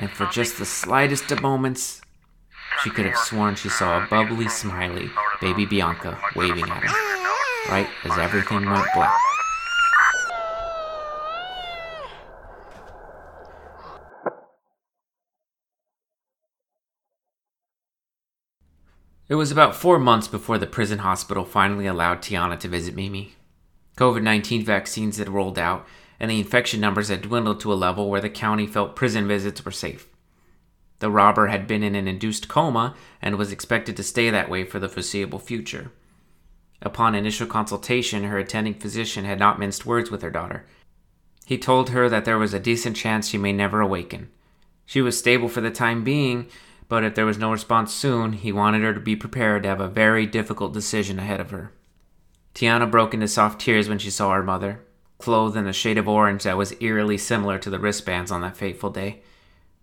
and 0.02 0.10
for 0.10 0.26
just 0.28 0.58
the 0.58 0.66
slightest 0.66 1.32
of 1.32 1.42
moments, 1.42 2.02
she 2.84 2.89
could 2.89 3.06
have 3.06 3.18
sworn 3.18 3.56
she 3.56 3.70
saw 3.70 4.04
a 4.04 4.08
bubbly, 4.08 4.48
smiley 4.48 5.12
baby 5.39 5.66
Bianca 5.66 6.20
waving 6.36 6.70
at 6.70 6.84
her, 6.84 7.72
right 7.72 7.88
as 8.04 8.18
everything 8.18 8.70
went 8.70 8.88
black. 8.94 9.31
It 19.32 19.36
was 19.36 19.50
about 19.50 19.78
four 19.78 19.98
months 19.98 20.28
before 20.28 20.58
the 20.58 20.68
prison 20.68 21.00
hospital 21.00 21.46
finally 21.46 21.88
allowed 21.88 22.22
Tiana 22.22 22.60
to 22.60 22.68
visit 22.68 22.98
Mimi. 22.98 23.34
COVID 23.96 24.22
19 24.24 24.66
vaccines 24.66 25.20
had 25.20 25.30
rolled 25.30 25.58
out, 25.58 25.88
and 26.20 26.30
the 26.30 26.38
infection 26.38 26.82
numbers 26.82 27.08
had 27.08 27.22
dwindled 27.22 27.62
to 27.62 27.72
a 27.72 27.76
level 27.76 28.10
where 28.10 28.20
the 28.20 28.30
county 28.30 28.68
felt 28.68 28.98
prison 28.98 29.30
visits 29.30 29.64
were 29.64 29.72
safe. 29.72 30.10
The 31.00 31.10
robber 31.10 31.48
had 31.48 31.66
been 31.66 31.82
in 31.82 31.96
an 31.96 32.10
induced 32.10 32.50
coma 32.50 32.94
and 33.22 33.38
was 33.38 33.54
expected 33.54 33.96
to 33.96 34.04
stay 34.04 34.30
that 34.30 34.50
way 34.50 34.66
for 34.66 34.80
the 34.80 34.90
foreseeable 34.90 35.40
future. 35.40 35.94
Upon 36.82 37.16
initial 37.16 37.48
consultation, 37.48 38.26
her 38.26 38.38
attending 38.38 38.74
physician 38.74 39.24
had 39.24 39.40
not 39.40 39.60
minced 39.60 39.86
words 39.86 40.12
with 40.12 40.24
her 40.24 40.30
daughter. 40.30 40.66
He 41.46 41.58
told 41.58 41.92
her 41.92 42.10
that 42.10 42.26
there 42.26 42.38
was 42.38 42.54
a 42.54 42.60
decent 42.60 42.98
chance 42.98 43.30
she 43.30 43.38
may 43.38 43.54
never 43.54 43.80
awaken. 43.80 44.30
She 44.86 45.02
was 45.02 45.18
stable 45.18 45.48
for 45.48 45.62
the 45.62 45.72
time 45.72 46.04
being, 46.04 46.48
but 46.92 47.06
if 47.06 47.16
there 47.16 47.26
was 47.26 47.38
no 47.38 47.54
response 47.54 47.94
soon, 47.94 48.34
he 48.34 48.52
wanted 48.52 48.82
her 48.82 48.94
to 48.94 49.00
be 49.00 49.16
prepared 49.16 49.64
to 49.64 49.70
have 49.70 49.80
a 49.80 49.88
very 49.88 50.26
difficult 50.26 50.74
decision 50.74 51.20
ahead 51.20 51.39
of 51.39 51.50
her. 51.50 51.72
Tiana 52.54 52.92
broke 52.92 53.14
into 53.14 53.30
soft 53.30 53.62
tears 53.62 53.88
when 53.88 53.98
she 53.98 54.10
saw 54.10 54.34
her 54.34 54.44
mother 54.44 54.82
clothed 55.18 55.56
in 55.56 55.68
a 55.68 55.72
shade 55.72 55.98
of 55.98 56.10
orange 56.10 56.44
that 56.44 56.58
was 56.58 56.76
eerily 56.82 57.18
similar 57.18 57.58
to 57.58 57.70
the 57.70 57.80
wristbands 57.80 58.30
on 58.30 58.42
that 58.42 58.58
fateful 58.58 58.89
day. 58.89 59.22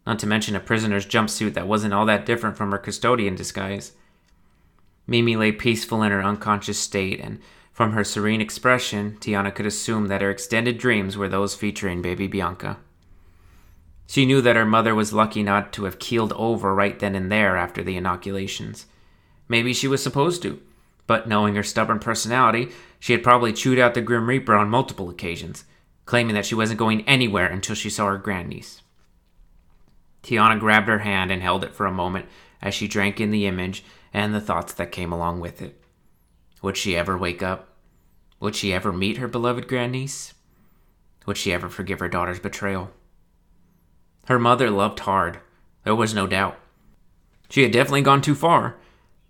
Not 0.06 0.18
to 0.18 0.26
mention 0.26 0.54
a 0.54 0.60
prisoner's 0.60 1.06
jumpsuit 1.06 1.54
that 1.54 1.66
wasn't 1.66 1.94
all 1.94 2.04
that 2.04 2.26
different 2.26 2.58
from 2.58 2.72
her 2.72 2.78
custodian 2.78 3.34
disguise. 3.34 3.92
Mimi 5.06 5.34
lay 5.34 5.50
peaceful 5.50 6.02
in 6.02 6.12
her 6.12 6.22
unconscious 6.22 6.78
state, 6.78 7.20
and 7.20 7.40
from 7.72 7.92
her 7.92 8.04
serene 8.04 8.42
expression, 8.42 9.16
Tiana 9.18 9.54
could 9.54 9.64
assume 9.64 10.08
that 10.08 10.20
her 10.20 10.30
extended 10.30 10.76
dreams 10.76 11.16
were 11.16 11.30
those 11.30 11.54
featuring 11.54 12.02
baby 12.02 12.26
Bianca. 12.26 12.76
She 14.08 14.26
knew 14.26 14.40
that 14.40 14.56
her 14.56 14.66
mother 14.66 14.94
was 14.96 15.12
lucky 15.12 15.44
not 15.44 15.72
to 15.74 15.84
have 15.84 16.00
keeled 16.00 16.32
over 16.32 16.74
right 16.74 16.98
then 16.98 17.14
and 17.14 17.30
there 17.30 17.56
after 17.56 17.84
the 17.84 17.96
inoculations. 17.96 18.86
Maybe 19.48 19.72
she 19.72 19.86
was 19.86 20.02
supposed 20.02 20.42
to 20.42 20.60
but 21.08 21.26
knowing 21.26 21.56
her 21.56 21.64
stubborn 21.64 21.98
personality, 21.98 22.68
she 23.00 23.14
had 23.14 23.24
probably 23.24 23.52
chewed 23.52 23.78
out 23.78 23.94
the 23.94 24.02
Grim 24.02 24.28
Reaper 24.28 24.54
on 24.54 24.68
multiple 24.68 25.08
occasions, 25.08 25.64
claiming 26.04 26.34
that 26.34 26.44
she 26.44 26.54
wasn't 26.54 26.78
going 26.78 27.00
anywhere 27.08 27.46
until 27.46 27.74
she 27.74 27.90
saw 27.90 28.06
her 28.06 28.18
grandniece. 28.18 28.82
Tiana 30.22 30.60
grabbed 30.60 30.86
her 30.86 30.98
hand 30.98 31.32
and 31.32 31.42
held 31.42 31.64
it 31.64 31.74
for 31.74 31.86
a 31.86 31.92
moment 31.92 32.26
as 32.60 32.74
she 32.74 32.86
drank 32.86 33.20
in 33.20 33.30
the 33.30 33.46
image 33.46 33.82
and 34.12 34.34
the 34.34 34.40
thoughts 34.40 34.74
that 34.74 34.92
came 34.92 35.10
along 35.10 35.40
with 35.40 35.62
it. 35.62 35.82
Would 36.60 36.76
she 36.76 36.94
ever 36.94 37.16
wake 37.16 37.42
up? 37.42 37.70
Would 38.38 38.54
she 38.54 38.74
ever 38.74 38.92
meet 38.92 39.16
her 39.16 39.28
beloved 39.28 39.66
grandniece? 39.66 40.34
would 41.26 41.36
she 41.36 41.52
ever 41.52 41.68
forgive 41.68 42.00
her 42.00 42.08
daughter's 42.08 42.40
betrayal? 42.40 42.90
Her 44.28 44.38
mother 44.38 44.70
loved 44.70 45.00
hard, 45.00 45.40
there 45.84 45.94
was 45.94 46.12
no 46.12 46.26
doubt. 46.26 46.58
She 47.48 47.62
had 47.62 47.72
definitely 47.72 48.02
gone 48.02 48.20
too 48.20 48.34
far, 48.34 48.76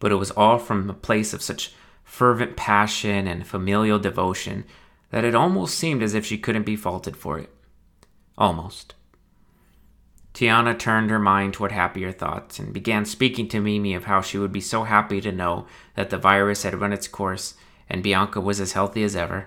but 0.01 0.11
it 0.11 0.17
was 0.17 0.33
all 0.33 0.59
from 0.59 0.91
a 0.91 0.93
place 0.93 1.33
of 1.33 1.41
such 1.41 1.73
fervent 2.03 2.57
passion 2.57 3.29
and 3.29 3.47
familial 3.47 4.01
devotion 4.01 4.65
that 5.11 5.25
it 5.25 5.37
almost 5.37 5.79
seemed 5.79 6.03
as 6.03 6.15
if 6.15 6.27
she 6.27 6.37
couldn't 6.37 6.67
be 6.67 6.75
faulted 6.75 7.17
for 7.17 7.39
it. 7.39 7.49
Almost. 8.37 8.97
Tiana 10.35 10.77
turned 10.77 11.11
her 11.11 11.21
mind 11.21 11.55
toward 11.55 11.71
happier 11.71 12.11
thoughts 12.11 12.59
and 12.59 12.75
began 12.75 13.05
speaking 13.05 13.47
to 13.51 13.61
Mimi 13.61 13.95
of 13.95 14.07
how 14.07 14.21
she 14.21 14.37
would 14.37 14.53
be 14.53 14.61
so 14.61 14.83
happy 14.83 15.21
to 15.21 15.31
know 15.31 15.69
that 15.95 16.11
the 16.11 16.19
virus 16.19 16.65
had 16.65 16.75
run 16.75 16.93
its 16.93 17.07
course 17.07 17.55
and 17.89 18.03
Bianca 18.03 18.41
was 18.41 18.59
as 18.59 18.73
healthy 18.73 19.05
as 19.05 19.15
ever. 19.15 19.47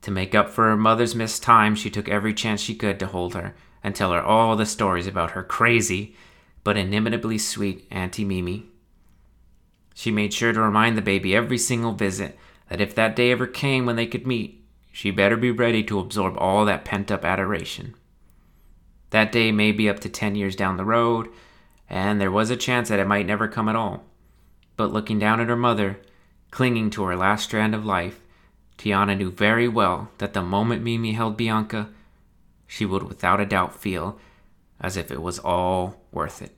To 0.00 0.10
make 0.10 0.34
up 0.34 0.48
for 0.48 0.70
her 0.70 0.76
mother's 0.78 1.14
missed 1.14 1.42
time, 1.42 1.74
she 1.74 1.90
took 1.90 2.08
every 2.08 2.32
chance 2.32 2.62
she 2.62 2.74
could 2.74 2.98
to 2.98 3.06
hold 3.06 3.34
her 3.34 3.54
and 3.82 3.94
tell 3.94 4.12
her 4.12 4.22
all 4.22 4.56
the 4.56 4.66
stories 4.66 5.06
about 5.06 5.32
her 5.32 5.42
crazy 5.42 6.14
but 6.64 6.76
inimitably 6.76 7.38
sweet 7.38 7.86
Auntie 7.90 8.24
Mimi. 8.24 8.66
She 9.94 10.10
made 10.10 10.32
sure 10.32 10.52
to 10.52 10.60
remind 10.60 10.96
the 10.96 11.02
baby 11.02 11.34
every 11.34 11.58
single 11.58 11.92
visit 11.92 12.38
that 12.68 12.80
if 12.80 12.94
that 12.94 13.16
day 13.16 13.30
ever 13.30 13.46
came 13.46 13.84
when 13.84 13.96
they 13.96 14.06
could 14.06 14.26
meet, 14.26 14.64
she 14.92 15.10
better 15.10 15.36
be 15.36 15.50
ready 15.50 15.82
to 15.84 15.98
absorb 15.98 16.36
all 16.38 16.64
that 16.64 16.84
pent 16.84 17.10
up 17.10 17.24
adoration. 17.24 17.94
That 19.10 19.32
day 19.32 19.52
may 19.52 19.72
be 19.72 19.88
up 19.88 20.00
to 20.00 20.08
10 20.08 20.36
years 20.36 20.56
down 20.56 20.76
the 20.76 20.84
road, 20.84 21.28
and 21.90 22.20
there 22.20 22.30
was 22.30 22.50
a 22.50 22.56
chance 22.56 22.88
that 22.88 23.00
it 23.00 23.06
might 23.06 23.26
never 23.26 23.48
come 23.48 23.68
at 23.68 23.76
all. 23.76 24.04
But 24.76 24.92
looking 24.92 25.18
down 25.18 25.40
at 25.40 25.48
her 25.48 25.56
mother, 25.56 26.00
clinging 26.50 26.90
to 26.90 27.04
her 27.04 27.16
last 27.16 27.44
strand 27.44 27.74
of 27.74 27.84
life, 27.84 28.20
Tiana 28.78 29.16
knew 29.16 29.30
very 29.30 29.68
well 29.68 30.10
that 30.18 30.32
the 30.32 30.42
moment 30.42 30.82
Mimi 30.82 31.12
held 31.12 31.36
Bianca, 31.36 31.90
she 32.72 32.86
would 32.86 33.02
without 33.02 33.38
a 33.38 33.44
doubt 33.44 33.78
feel 33.78 34.18
as 34.80 34.96
if 34.96 35.10
it 35.10 35.20
was 35.20 35.38
all 35.38 36.06
worth 36.10 36.40
it. 36.40 36.56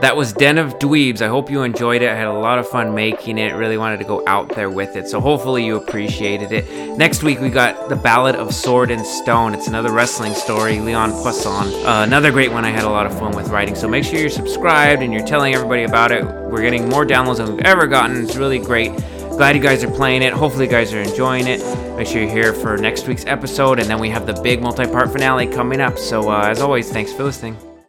That 0.00 0.16
was 0.16 0.32
Den 0.32 0.56
of 0.56 0.78
Dweebs. 0.78 1.20
I 1.20 1.28
hope 1.28 1.50
you 1.50 1.62
enjoyed 1.62 2.00
it. 2.00 2.08
I 2.08 2.14
had 2.14 2.26
a 2.26 2.32
lot 2.32 2.58
of 2.58 2.66
fun 2.66 2.94
making 2.94 3.36
it. 3.36 3.52
Really 3.52 3.76
wanted 3.76 3.98
to 3.98 4.04
go 4.04 4.24
out 4.26 4.48
there 4.54 4.70
with 4.70 4.96
it. 4.96 5.06
So 5.08 5.20
hopefully 5.20 5.64
you 5.64 5.76
appreciated 5.76 6.52
it. 6.52 6.96
Next 6.96 7.22
week 7.22 7.38
we 7.38 7.50
got 7.50 7.90
The 7.90 7.96
Ballad 7.96 8.34
of 8.34 8.54
Sword 8.54 8.90
and 8.90 9.04
Stone. 9.04 9.52
It's 9.52 9.68
another 9.68 9.92
wrestling 9.92 10.32
story. 10.32 10.80
Leon 10.80 11.12
Poisson. 11.12 11.84
Uh, 11.84 12.02
another 12.06 12.32
great 12.32 12.50
one 12.50 12.64
I 12.64 12.70
had 12.70 12.84
a 12.84 12.88
lot 12.88 13.04
of 13.04 13.18
fun 13.18 13.36
with 13.36 13.48
writing. 13.48 13.74
So 13.74 13.88
make 13.88 14.04
sure 14.04 14.18
you're 14.18 14.30
subscribed 14.30 15.02
and 15.02 15.12
you're 15.12 15.26
telling 15.26 15.54
everybody 15.54 15.82
about 15.82 16.12
it. 16.12 16.24
We're 16.24 16.62
getting 16.62 16.88
more 16.88 17.04
downloads 17.04 17.36
than 17.36 17.56
we've 17.56 17.66
ever 17.66 17.86
gotten. 17.86 18.24
It's 18.24 18.36
really 18.36 18.58
great. 18.58 18.92
Glad 19.28 19.54
you 19.54 19.62
guys 19.62 19.84
are 19.84 19.90
playing 19.90 20.22
it. 20.22 20.32
Hopefully 20.32 20.64
you 20.64 20.70
guys 20.70 20.94
are 20.94 21.00
enjoying 21.00 21.46
it. 21.46 21.60
Make 21.96 22.06
sure 22.06 22.22
you're 22.22 22.30
here 22.30 22.54
for 22.54 22.78
next 22.78 23.06
week's 23.06 23.26
episode. 23.26 23.78
And 23.78 23.88
then 23.88 23.98
we 23.98 24.08
have 24.08 24.26
the 24.26 24.40
big 24.42 24.62
multi-part 24.62 25.12
finale 25.12 25.46
coming 25.46 25.80
up. 25.80 25.98
So 25.98 26.30
uh, 26.30 26.48
as 26.48 26.60
always, 26.60 26.90
thanks 26.90 27.12
for 27.12 27.22
listening. 27.24 27.69